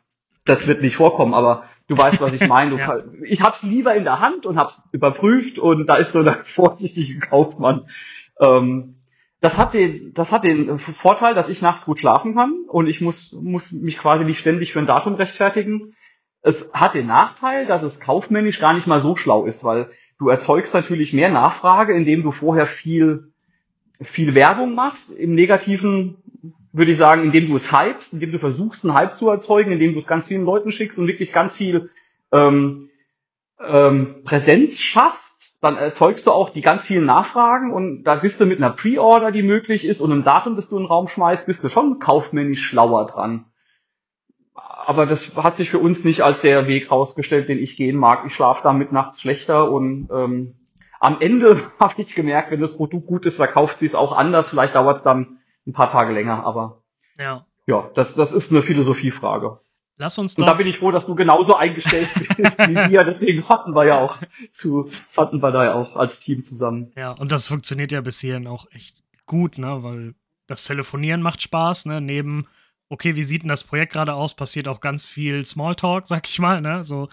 das 0.45 0.67
wird 0.67 0.81
nicht 0.81 0.97
vorkommen, 0.97 1.33
aber 1.33 1.63
du 1.87 1.97
weißt, 1.97 2.19
was 2.21 2.33
ich 2.33 2.47
meine. 2.47 2.77
ja. 2.77 2.99
Ich 3.23 3.41
hab's 3.41 3.63
lieber 3.63 3.95
in 3.95 4.03
der 4.03 4.19
Hand 4.19 4.45
und 4.45 4.57
hab's 4.57 4.87
überprüft 4.91 5.59
und 5.59 5.87
da 5.87 5.95
ist 5.95 6.11
so 6.11 6.23
der 6.23 6.33
vorsichtige 6.43 7.19
Kaufmann. 7.19 7.87
Ähm, 8.39 8.94
das 9.45 9.59
hat 9.59 9.75
den, 9.75 10.11
das 10.15 10.31
hat 10.31 10.43
den 10.43 10.79
Vorteil, 10.79 11.35
dass 11.35 11.49
ich 11.49 11.61
nachts 11.61 11.85
gut 11.85 11.99
schlafen 11.99 12.33
kann 12.33 12.65
und 12.67 12.87
ich 12.87 12.99
muss, 12.99 13.31
muss 13.31 13.71
mich 13.71 13.99
quasi 13.99 14.25
nicht 14.25 14.39
ständig 14.39 14.73
für 14.73 14.79
ein 14.79 14.87
Datum 14.87 15.13
rechtfertigen. 15.13 15.93
Es 16.41 16.73
hat 16.73 16.95
den 16.95 17.05
Nachteil, 17.05 17.67
dass 17.67 17.83
es 17.83 17.99
kaufmännisch 17.99 18.59
gar 18.59 18.73
nicht 18.73 18.87
mal 18.87 18.99
so 18.99 19.15
schlau 19.15 19.45
ist, 19.45 19.63
weil 19.63 19.91
du 20.17 20.29
erzeugst 20.29 20.73
natürlich 20.73 21.13
mehr 21.13 21.29
Nachfrage, 21.29 21.93
indem 21.93 22.23
du 22.23 22.31
vorher 22.31 22.65
viel, 22.65 23.33
viel 24.01 24.33
Werbung 24.33 24.73
machst. 24.73 25.11
Im 25.11 25.35
Negativen 25.35 26.17
würde 26.73 26.93
ich 26.93 26.97
sagen, 26.97 27.21
indem 27.21 27.47
du 27.47 27.55
es 27.55 27.71
hypst, 27.71 28.13
indem 28.13 28.31
du 28.31 28.39
versuchst, 28.39 28.83
einen 28.83 28.95
Hype 28.95 29.13
zu 29.13 29.29
erzeugen, 29.29 29.71
indem 29.71 29.93
du 29.93 29.99
es 29.99 30.07
ganz 30.07 30.27
vielen 30.27 30.45
Leuten 30.45 30.71
schickst 30.71 30.97
und 30.97 31.05
wirklich 31.05 31.31
ganz 31.31 31.55
viel 31.55 31.91
ähm, 32.31 32.89
ähm, 33.59 34.23
Präsenz 34.23 34.79
schaffst 34.79 35.34
dann 35.65 35.77
erzeugst 35.77 36.27
du 36.27 36.31
auch 36.31 36.51
die 36.51 36.61
ganz 36.61 36.85
vielen 36.85 37.05
Nachfragen 37.05 37.73
und 37.73 38.03
da 38.03 38.15
bist 38.15 38.39
du 38.39 38.45
mit 38.45 38.59
einer 38.59 38.69
Pre-Order, 38.69 39.31
die 39.31 39.41
möglich 39.41 39.85
ist 39.85 39.99
und 39.99 40.11
einem 40.11 40.23
Datum, 40.23 40.55
das 40.55 40.69
du 40.69 40.77
in 40.77 40.83
den 40.83 40.87
Raum 40.87 41.07
schmeißt, 41.07 41.47
bist 41.47 41.63
du 41.63 41.69
schon 41.69 41.97
kaufmännisch 41.97 42.63
schlauer 42.63 43.07
dran. 43.07 43.45
Aber 44.53 45.07
das 45.07 45.35
hat 45.35 45.55
sich 45.55 45.71
für 45.71 45.79
uns 45.79 46.03
nicht 46.03 46.21
als 46.21 46.41
der 46.41 46.67
Weg 46.67 46.91
rausgestellt, 46.91 47.49
den 47.49 47.57
ich 47.57 47.75
gehen 47.75 47.97
mag. 47.97 48.23
Ich 48.27 48.33
schlafe 48.33 48.61
damit 48.61 48.91
nachts 48.91 49.21
schlechter 49.21 49.71
und 49.71 50.07
ähm, 50.11 50.55
am 50.99 51.19
Ende 51.19 51.59
habe 51.79 51.93
ich 51.97 52.13
gemerkt, 52.13 52.51
wenn 52.51 52.61
das 52.61 52.77
Produkt 52.77 53.07
gut 53.07 53.25
ist, 53.25 53.37
verkauft 53.37 53.79
sie 53.79 53.87
es 53.87 53.95
auch 53.95 54.15
anders. 54.15 54.49
Vielleicht 54.49 54.75
dauert 54.75 54.97
es 54.97 55.03
dann 55.03 55.39
ein 55.65 55.73
paar 55.73 55.89
Tage 55.89 56.13
länger, 56.13 56.45
aber 56.45 56.83
ja, 57.19 57.45
ja 57.65 57.89
das, 57.95 58.13
das 58.13 58.31
ist 58.31 58.51
eine 58.51 58.61
Philosophiefrage. 58.61 59.59
Lass 59.97 60.17
uns 60.17 60.35
doch. 60.35 60.43
Und 60.43 60.47
da 60.47 60.53
bin 60.53 60.67
ich 60.67 60.79
froh, 60.79 60.91
dass 60.91 61.05
du 61.05 61.15
genauso 61.15 61.55
eingestellt 61.55 62.09
bist 62.37 62.59
wie 62.59 62.75
wir. 62.75 63.03
Deswegen 63.03 63.41
fanden 63.41 63.73
wir 63.73 63.85
ja 63.85 64.01
auch 64.01 64.17
zu, 64.51 64.89
fanden 65.11 65.41
wir 65.41 65.51
da 65.51 65.63
ja 65.63 65.73
auch 65.73 65.95
als 65.95 66.19
Team 66.19 66.43
zusammen. 66.43 66.91
Ja, 66.97 67.11
und 67.11 67.31
das 67.31 67.47
funktioniert 67.47 67.91
ja 67.91 68.01
bis 68.01 68.19
hierhin 68.19 68.47
auch 68.47 68.69
echt 68.71 69.03
gut, 69.25 69.57
ne? 69.57 69.83
Weil 69.83 70.15
das 70.47 70.65
Telefonieren 70.65 71.21
macht 71.21 71.41
Spaß, 71.41 71.85
ne? 71.85 72.01
Neben, 72.01 72.47
okay, 72.89 73.15
wie 73.15 73.23
sieht 73.23 73.43
denn 73.43 73.49
das 73.49 73.63
Projekt 73.63 73.93
gerade 73.93 74.13
aus, 74.13 74.35
passiert 74.35 74.67
auch 74.67 74.81
ganz 74.81 75.05
viel 75.05 75.45
Smalltalk, 75.45 76.07
sag 76.07 76.27
ich 76.27 76.39
mal, 76.39 76.59
ne? 76.59 76.83
So, 76.83 77.07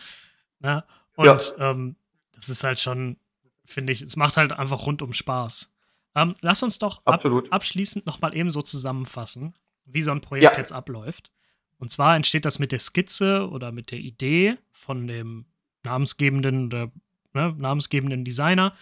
ne? 0.58 0.84
Und 1.14 1.54
ja. 1.58 1.70
ähm, 1.70 1.96
das 2.34 2.48
ist 2.48 2.64
halt 2.64 2.80
schon, 2.80 3.16
finde 3.64 3.92
ich, 3.92 4.02
es 4.02 4.16
macht 4.16 4.36
halt 4.36 4.52
einfach 4.52 4.86
rundum 4.86 5.12
Spaß. 5.12 5.72
Ähm, 6.14 6.34
lass 6.42 6.62
uns 6.62 6.78
doch 6.78 7.06
ab, 7.06 7.24
abschließend 7.50 8.06
nochmal 8.06 8.36
eben 8.36 8.50
so 8.50 8.60
zusammenfassen, 8.60 9.54
wie 9.84 10.02
so 10.02 10.10
ein 10.10 10.20
Projekt 10.20 10.54
ja. 10.54 10.58
jetzt 10.58 10.72
abläuft. 10.72 11.30
Und 11.82 11.88
zwar 11.88 12.14
entsteht 12.14 12.44
das 12.44 12.60
mit 12.60 12.70
der 12.70 12.78
Skizze 12.78 13.50
oder 13.50 13.72
mit 13.72 13.90
der 13.90 13.98
Idee 13.98 14.56
von 14.70 15.08
dem 15.08 15.46
namensgebenden 15.82 16.66
oder 16.66 16.92
ne, 17.34 17.56
namensgebenden 17.58 18.24
Designer 18.24 18.76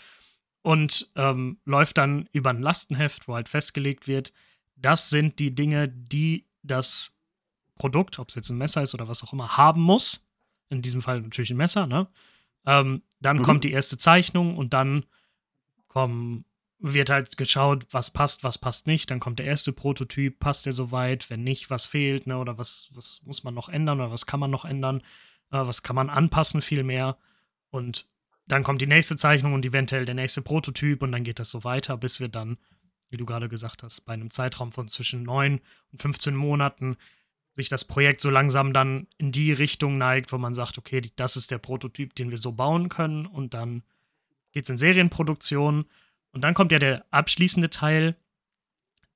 und 0.60 1.10
ähm, 1.16 1.56
läuft 1.64 1.96
dann 1.96 2.28
über 2.32 2.50
ein 2.50 2.60
Lastenheft, 2.60 3.26
wo 3.26 3.36
halt 3.36 3.48
festgelegt 3.48 4.06
wird, 4.06 4.34
das 4.76 5.08
sind 5.08 5.38
die 5.38 5.54
Dinge, 5.54 5.88
die 5.88 6.44
das 6.62 7.16
Produkt, 7.76 8.18
ob 8.18 8.28
es 8.28 8.34
jetzt 8.34 8.50
ein 8.50 8.58
Messer 8.58 8.82
ist 8.82 8.92
oder 8.92 9.08
was 9.08 9.24
auch 9.24 9.32
immer, 9.32 9.56
haben 9.56 9.80
muss. 9.80 10.28
In 10.68 10.82
diesem 10.82 11.00
Fall 11.00 11.22
natürlich 11.22 11.52
ein 11.52 11.56
Messer, 11.56 11.86
ne? 11.86 12.06
Ähm, 12.66 13.00
dann 13.20 13.38
mhm. 13.38 13.42
kommt 13.44 13.64
die 13.64 13.72
erste 13.72 13.96
Zeichnung 13.96 14.58
und 14.58 14.74
dann 14.74 15.06
kommen 15.88 16.44
wird 16.80 17.10
halt 17.10 17.36
geschaut, 17.36 17.86
was 17.90 18.10
passt, 18.10 18.42
was 18.42 18.58
passt 18.58 18.86
nicht. 18.86 19.10
Dann 19.10 19.20
kommt 19.20 19.38
der 19.38 19.46
erste 19.46 19.72
Prototyp, 19.72 20.38
passt 20.38 20.66
der 20.66 20.72
soweit? 20.72 21.28
Wenn 21.28 21.44
nicht, 21.44 21.70
was 21.70 21.86
fehlt, 21.86 22.26
ne? 22.26 22.38
Oder 22.38 22.58
was, 22.58 22.88
was 22.92 23.20
muss 23.24 23.44
man 23.44 23.54
noch 23.54 23.68
ändern 23.68 24.00
oder 24.00 24.10
was 24.10 24.26
kann 24.26 24.40
man 24.40 24.50
noch 24.50 24.64
ändern? 24.64 25.02
Äh, 25.50 25.58
was 25.58 25.82
kann 25.82 25.96
man 25.96 26.10
anpassen 26.10 26.62
vielmehr? 26.62 27.18
Und 27.70 28.08
dann 28.46 28.62
kommt 28.62 28.80
die 28.80 28.86
nächste 28.86 29.16
Zeichnung 29.16 29.52
und 29.52 29.64
eventuell 29.64 30.06
der 30.06 30.14
nächste 30.14 30.42
Prototyp 30.42 31.02
und 31.02 31.12
dann 31.12 31.22
geht 31.22 31.38
das 31.38 31.50
so 31.50 31.64
weiter, 31.64 31.96
bis 31.96 32.18
wir 32.18 32.28
dann, 32.28 32.58
wie 33.10 33.16
du 33.16 33.26
gerade 33.26 33.48
gesagt 33.48 33.82
hast, 33.82 34.00
bei 34.02 34.14
einem 34.14 34.30
Zeitraum 34.30 34.72
von 34.72 34.88
zwischen 34.88 35.22
9 35.22 35.60
und 35.92 36.02
15 36.02 36.34
Monaten 36.34 36.96
sich 37.54 37.68
das 37.68 37.84
Projekt 37.84 38.20
so 38.20 38.30
langsam 38.30 38.72
dann 38.72 39.06
in 39.18 39.32
die 39.32 39.52
Richtung 39.52 39.98
neigt, 39.98 40.32
wo 40.32 40.38
man 40.38 40.54
sagt, 40.54 40.78
okay, 40.78 41.02
das 41.16 41.36
ist 41.36 41.50
der 41.50 41.58
Prototyp, 41.58 42.14
den 42.14 42.30
wir 42.30 42.38
so 42.38 42.52
bauen 42.52 42.88
können 42.88 43.26
und 43.26 43.54
dann 43.54 43.82
geht 44.52 44.64
es 44.64 44.70
in 44.70 44.78
Serienproduktion 44.78 45.84
und 46.32 46.42
dann 46.42 46.54
kommt 46.54 46.72
ja 46.72 46.78
der 46.78 47.04
abschließende 47.10 47.70
Teil, 47.70 48.16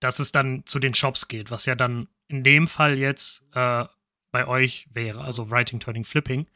dass 0.01 0.19
es 0.19 0.33
dann 0.33 0.67
zu 0.67 0.79
den 0.79 0.95
Shops 0.95 1.29
geht, 1.29 1.51
was 1.51 1.67
ja 1.67 1.75
dann 1.75 2.09
in 2.29 2.43
dem 2.43 2.67
Fall 2.67 2.99
jetzt 2.99 3.45
äh, 3.55 3.85
bei 4.33 4.47
euch 4.47 4.89
wäre, 4.93 5.23
also 5.23 5.51
Writing, 5.51 5.81
Turning, 5.81 6.05
Flipping. 6.05 6.47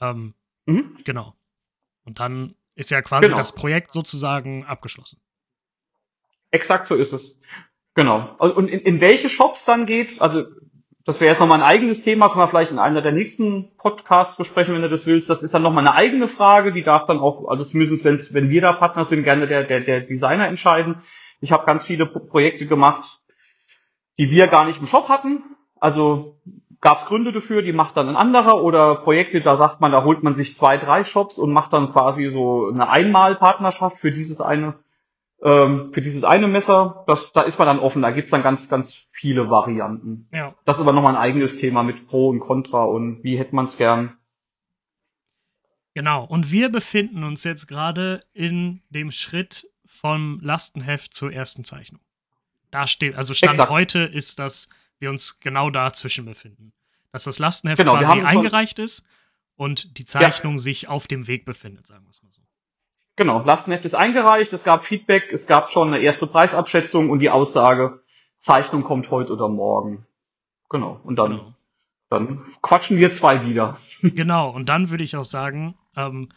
Ähm, 0.00 0.34
mhm. 0.66 0.98
Genau. 1.04 1.36
Und 2.04 2.18
dann 2.18 2.56
ist 2.74 2.90
ja 2.90 3.02
quasi 3.02 3.28
genau. 3.28 3.38
das 3.38 3.54
Projekt 3.54 3.92
sozusagen 3.92 4.64
abgeschlossen. 4.64 5.20
Exakt 6.50 6.86
so 6.86 6.96
ist 6.96 7.12
es. 7.12 7.38
Genau. 7.94 8.36
Also, 8.38 8.56
und 8.56 8.68
in, 8.68 8.80
in 8.80 9.00
welche 9.00 9.28
Shops 9.28 9.64
dann 9.64 9.86
geht, 9.86 10.20
also 10.20 10.46
das 11.04 11.20
wäre 11.20 11.30
jetzt 11.30 11.40
nochmal 11.40 11.60
ein 11.60 11.68
eigenes 11.68 12.02
Thema, 12.02 12.28
können 12.28 12.44
wir 12.44 12.48
vielleicht 12.48 12.70
in 12.70 12.78
einer 12.78 13.02
der 13.02 13.12
nächsten 13.12 13.76
Podcasts 13.76 14.36
besprechen, 14.36 14.74
wenn 14.74 14.82
du 14.82 14.88
das 14.88 15.06
willst. 15.06 15.28
Das 15.28 15.42
ist 15.42 15.52
dann 15.52 15.62
nochmal 15.62 15.86
eine 15.86 15.96
eigene 15.96 16.28
Frage, 16.28 16.72
die 16.72 16.84
darf 16.84 17.06
dann 17.06 17.18
auch, 17.18 17.48
also 17.48 17.64
zumindest 17.64 18.04
wenn's, 18.04 18.34
wenn 18.34 18.50
wir 18.50 18.60
da 18.60 18.72
Partner 18.72 19.04
sind, 19.04 19.24
gerne 19.24 19.48
der, 19.48 19.64
der, 19.64 19.80
der 19.80 20.00
Designer 20.00 20.46
entscheiden. 20.46 21.02
Ich 21.40 21.50
habe 21.50 21.66
ganz 21.66 21.84
viele 21.84 22.06
Projekte 22.06 22.66
gemacht, 22.66 23.20
die 24.18 24.30
wir 24.30 24.46
gar 24.46 24.64
nicht 24.64 24.80
im 24.80 24.86
Shop 24.86 25.08
hatten. 25.08 25.42
Also 25.80 26.40
gab 26.80 26.98
es 26.98 27.06
Gründe 27.06 27.32
dafür, 27.32 27.62
die 27.62 27.72
macht 27.72 27.96
dann 27.96 28.08
ein 28.08 28.16
anderer 28.16 28.62
oder 28.62 28.96
Projekte, 28.96 29.40
da 29.40 29.56
sagt 29.56 29.80
man, 29.80 29.90
da 29.90 30.04
holt 30.04 30.22
man 30.22 30.34
sich 30.34 30.56
zwei, 30.56 30.76
drei 30.76 31.02
Shops 31.02 31.38
und 31.38 31.52
macht 31.52 31.72
dann 31.72 31.90
quasi 31.90 32.28
so 32.28 32.68
eine 32.68 32.88
Einmalpartnerschaft 32.88 33.96
für 33.96 34.12
dieses 34.12 34.40
eine 34.40 34.74
ähm, 35.42 35.92
für 35.92 36.02
dieses 36.02 36.24
eine 36.24 36.46
Messer, 36.46 37.04
das, 37.06 37.32
da 37.32 37.42
ist 37.42 37.58
man 37.58 37.66
dann 37.66 37.80
offen, 37.80 38.02
da 38.02 38.10
gibt's 38.10 38.30
dann 38.30 38.42
ganz, 38.42 38.68
ganz 38.68 39.08
viele 39.10 39.50
Varianten. 39.50 40.28
Ja. 40.32 40.54
Das 40.64 40.76
ist 40.76 40.82
aber 40.82 40.92
nochmal 40.92 41.16
ein 41.16 41.20
eigenes 41.20 41.58
Thema 41.58 41.82
mit 41.82 42.06
Pro 42.06 42.28
und 42.28 42.40
Contra 42.40 42.84
und 42.84 43.24
wie 43.24 43.38
hätte 43.38 43.54
man's 43.54 43.76
gern. 43.76 44.16
Genau, 45.94 46.24
und 46.24 46.50
wir 46.50 46.70
befinden 46.70 47.24
uns 47.24 47.44
jetzt 47.44 47.66
gerade 47.66 48.24
in 48.32 48.82
dem 48.88 49.10
Schritt 49.10 49.68
vom 49.84 50.38
Lastenheft 50.40 51.12
zur 51.12 51.32
ersten 51.32 51.64
Zeichnung. 51.64 52.00
Da 52.70 52.86
steht, 52.86 53.14
also 53.16 53.34
Stand 53.34 53.54
Exakt. 53.54 53.70
heute 53.70 53.98
ist, 53.98 54.38
dass 54.38 54.70
wir 54.98 55.10
uns 55.10 55.40
genau 55.40 55.68
dazwischen 55.68 56.24
befinden. 56.24 56.72
Dass 57.10 57.24
das 57.24 57.38
Lastenheft 57.38 57.78
Genau, 57.78 57.98
quasi 57.98 58.22
eingereicht 58.22 58.78
ist 58.78 59.04
und 59.56 59.98
die 59.98 60.06
Zeichnung 60.06 60.58
sich 60.58 60.88
auf 60.88 61.06
dem 61.06 61.26
Weg 61.26 61.44
befindet, 61.44 61.86
sagen 61.86 62.04
wir 62.04 62.10
es 62.10 62.22
mal 62.22 62.30
so. 62.30 62.42
Genau, 63.16 63.42
Lastenheft 63.42 63.84
ist 63.84 63.94
eingereicht, 63.94 64.52
es 64.52 64.64
gab 64.64 64.84
Feedback, 64.84 65.32
es 65.32 65.46
gab 65.46 65.70
schon 65.70 65.88
eine 65.88 66.02
erste 66.02 66.26
Preisabschätzung 66.26 67.10
und 67.10 67.18
die 67.18 67.30
Aussage, 67.30 68.00
Zeichnung 68.38 68.82
kommt 68.84 69.10
heute 69.10 69.32
oder 69.34 69.48
morgen. 69.48 70.06
Genau, 70.70 70.98
und 71.04 71.16
dann, 71.16 71.30
Genau. 71.32 71.54
dann 72.08 72.40
quatschen 72.62 72.96
wir 72.96 73.12
zwei 73.12 73.46
wieder. 73.46 73.76
genau, 74.02 74.50
und 74.50 74.68
dann 74.68 74.90
würde 74.90 75.04
ich 75.04 75.16
auch 75.16 75.24
sagen, 75.24 75.76
ähm, 75.96 76.30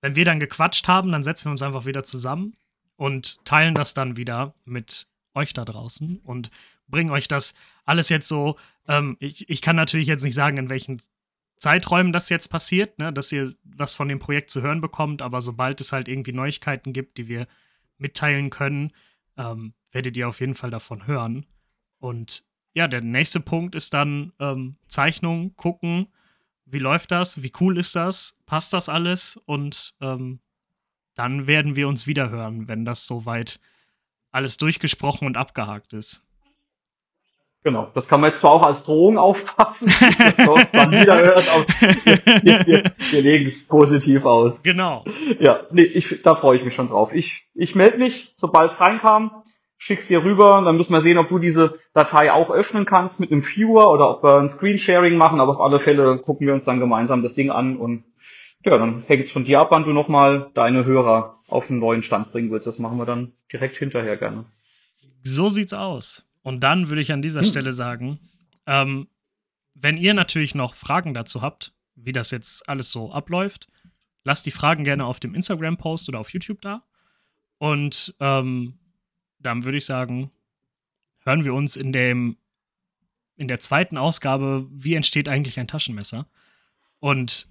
wenn 0.00 0.16
wir 0.16 0.24
dann 0.24 0.40
gequatscht 0.40 0.88
haben, 0.88 1.12
dann 1.12 1.22
setzen 1.22 1.46
wir 1.46 1.52
uns 1.52 1.62
einfach 1.62 1.86
wieder 1.86 2.02
zusammen 2.02 2.54
und 2.96 3.38
teilen 3.44 3.74
das 3.74 3.94
dann 3.94 4.16
wieder 4.16 4.54
mit 4.64 5.06
euch 5.34 5.52
da 5.52 5.64
draußen 5.64 6.20
und 6.24 6.50
bringen 6.88 7.10
euch 7.10 7.28
das 7.28 7.54
alles 7.84 8.08
jetzt 8.08 8.28
so. 8.28 8.56
Ähm, 8.88 9.16
ich, 9.20 9.48
ich 9.48 9.62
kann 9.62 9.76
natürlich 9.76 10.08
jetzt 10.08 10.24
nicht 10.24 10.34
sagen, 10.34 10.56
in 10.56 10.70
welchen 10.70 11.00
Zeiträumen 11.58 12.12
das 12.12 12.28
jetzt 12.28 12.48
passiert, 12.48 12.98
ne, 12.98 13.12
dass 13.12 13.32
ihr 13.32 13.52
was 13.64 13.94
von 13.94 14.08
dem 14.08 14.20
Projekt 14.20 14.50
zu 14.50 14.62
hören 14.62 14.80
bekommt, 14.80 15.22
aber 15.22 15.40
sobald 15.40 15.80
es 15.80 15.92
halt 15.92 16.08
irgendwie 16.08 16.32
Neuigkeiten 16.32 16.92
gibt, 16.92 17.18
die 17.18 17.28
wir 17.28 17.46
mitteilen 17.98 18.50
können, 18.50 18.92
ähm, 19.36 19.74
werdet 19.90 20.16
ihr 20.16 20.28
auf 20.28 20.40
jeden 20.40 20.54
Fall 20.54 20.70
davon 20.70 21.06
hören. 21.06 21.46
Und 21.98 22.44
ja, 22.74 22.86
der 22.86 23.00
nächste 23.00 23.40
Punkt 23.40 23.74
ist 23.74 23.92
dann 23.92 24.32
ähm, 24.38 24.76
Zeichnung, 24.86 25.56
gucken, 25.56 26.08
wie 26.64 26.78
läuft 26.78 27.10
das, 27.10 27.42
wie 27.42 27.52
cool 27.60 27.78
ist 27.78 27.96
das, 27.96 28.38
passt 28.46 28.72
das 28.72 28.88
alles 28.88 29.36
und 29.36 29.94
ähm, 30.00 30.40
dann 31.14 31.46
werden 31.46 31.74
wir 31.74 31.88
uns 31.88 32.06
wieder 32.06 32.30
hören, 32.30 32.68
wenn 32.68 32.84
das 32.84 33.06
soweit 33.06 33.58
alles 34.30 34.58
durchgesprochen 34.58 35.26
und 35.26 35.36
abgehakt 35.36 35.92
ist. 35.92 36.24
Genau, 37.64 37.90
das 37.92 38.06
kann 38.06 38.20
man 38.20 38.30
jetzt 38.30 38.40
zwar 38.40 38.52
auch 38.52 38.62
als 38.62 38.84
Drohung 38.84 39.18
auffassen, 39.18 39.88
dass 40.18 40.38
man 40.38 40.48
uns 40.48 40.70
dann 40.70 40.92
wieder 40.92 41.18
hört, 41.18 41.44
aber 41.52 41.64
wir, 42.42 42.66
wir, 42.66 42.92
wir 43.10 43.22
legen 43.22 43.46
es 43.46 43.66
positiv 43.66 44.24
aus. 44.24 44.62
Genau. 44.62 45.04
Ja, 45.40 45.60
nee, 45.72 45.82
ich, 45.82 46.22
da 46.22 46.36
freue 46.36 46.56
ich 46.56 46.64
mich 46.64 46.74
schon 46.74 46.88
drauf. 46.88 47.12
Ich, 47.12 47.48
ich 47.54 47.74
melde 47.74 47.98
mich, 47.98 48.34
sobald 48.36 48.70
es 48.70 48.80
reinkam, 48.80 49.42
schick's 49.76 50.06
dir 50.06 50.22
rüber, 50.22 50.62
dann 50.64 50.76
müssen 50.76 50.92
wir 50.92 51.00
sehen, 51.00 51.18
ob 51.18 51.28
du 51.28 51.38
diese 51.38 51.78
Datei 51.94 52.32
auch 52.32 52.50
öffnen 52.50 52.84
kannst 52.84 53.18
mit 53.18 53.32
einem 53.32 53.42
Viewer 53.42 53.90
oder 53.90 54.08
ob 54.10 54.22
wir 54.22 54.38
ein 54.38 54.48
Screensharing 54.48 55.16
machen, 55.16 55.40
aber 55.40 55.50
auf 55.50 55.60
alle 55.60 55.80
Fälle 55.80 56.18
gucken 56.18 56.46
wir 56.46 56.54
uns 56.54 56.64
dann 56.64 56.80
gemeinsam 56.80 57.22
das 57.22 57.34
Ding 57.34 57.50
an 57.50 57.76
und 57.76 58.04
ja, 58.64 58.76
dann 58.76 59.00
hängt 59.00 59.24
es 59.24 59.32
von 59.32 59.44
dir 59.44 59.60
ab, 59.60 59.68
wann 59.70 59.84
du 59.84 59.92
nochmal 59.92 60.50
deine 60.54 60.84
Hörer 60.84 61.34
auf 61.48 61.70
einen 61.70 61.80
neuen 61.80 62.02
Stand 62.02 62.32
bringen 62.32 62.50
willst. 62.50 62.66
Das 62.66 62.78
machen 62.78 62.98
wir 62.98 63.06
dann 63.06 63.32
direkt 63.52 63.76
hinterher 63.76 64.16
gerne. 64.16 64.44
So 65.22 65.48
sieht's 65.48 65.72
aus. 65.72 66.27
Und 66.42 66.60
dann 66.60 66.88
würde 66.88 67.02
ich 67.02 67.12
an 67.12 67.22
dieser 67.22 67.42
Hm. 67.42 67.48
Stelle 67.48 67.72
sagen, 67.72 68.18
ähm, 68.66 69.08
wenn 69.74 69.96
ihr 69.96 70.14
natürlich 70.14 70.54
noch 70.54 70.74
Fragen 70.74 71.14
dazu 71.14 71.42
habt, 71.42 71.72
wie 71.94 72.12
das 72.12 72.30
jetzt 72.30 72.68
alles 72.68 72.90
so 72.90 73.12
abläuft, 73.12 73.68
lasst 74.24 74.46
die 74.46 74.50
Fragen 74.50 74.84
gerne 74.84 75.04
auf 75.04 75.20
dem 75.20 75.34
Instagram-Post 75.34 76.08
oder 76.08 76.20
auf 76.20 76.32
YouTube 76.32 76.60
da. 76.60 76.84
Und 77.58 78.14
ähm, 78.20 78.78
dann 79.38 79.64
würde 79.64 79.78
ich 79.78 79.86
sagen, 79.86 80.30
hören 81.24 81.44
wir 81.44 81.54
uns 81.54 81.76
in 81.76 81.92
dem 81.92 82.36
in 83.36 83.46
der 83.46 83.60
zweiten 83.60 83.96
Ausgabe, 83.96 84.66
wie 84.70 84.94
entsteht 84.94 85.28
eigentlich 85.28 85.60
ein 85.60 85.68
Taschenmesser? 85.68 86.26
Und 86.98 87.48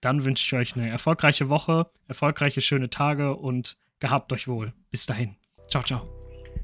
dann 0.00 0.24
wünsche 0.24 0.44
ich 0.44 0.60
euch 0.60 0.76
eine 0.76 0.90
erfolgreiche 0.90 1.48
Woche, 1.48 1.90
erfolgreiche 2.08 2.60
schöne 2.60 2.90
Tage 2.90 3.36
und 3.36 3.76
gehabt 4.00 4.32
euch 4.32 4.48
wohl. 4.48 4.72
Bis 4.90 5.06
dahin. 5.06 5.36
Ciao, 5.70 5.82
ciao. 5.82 6.08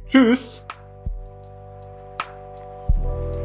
Tschüss! 0.06 0.64
you 3.02 3.43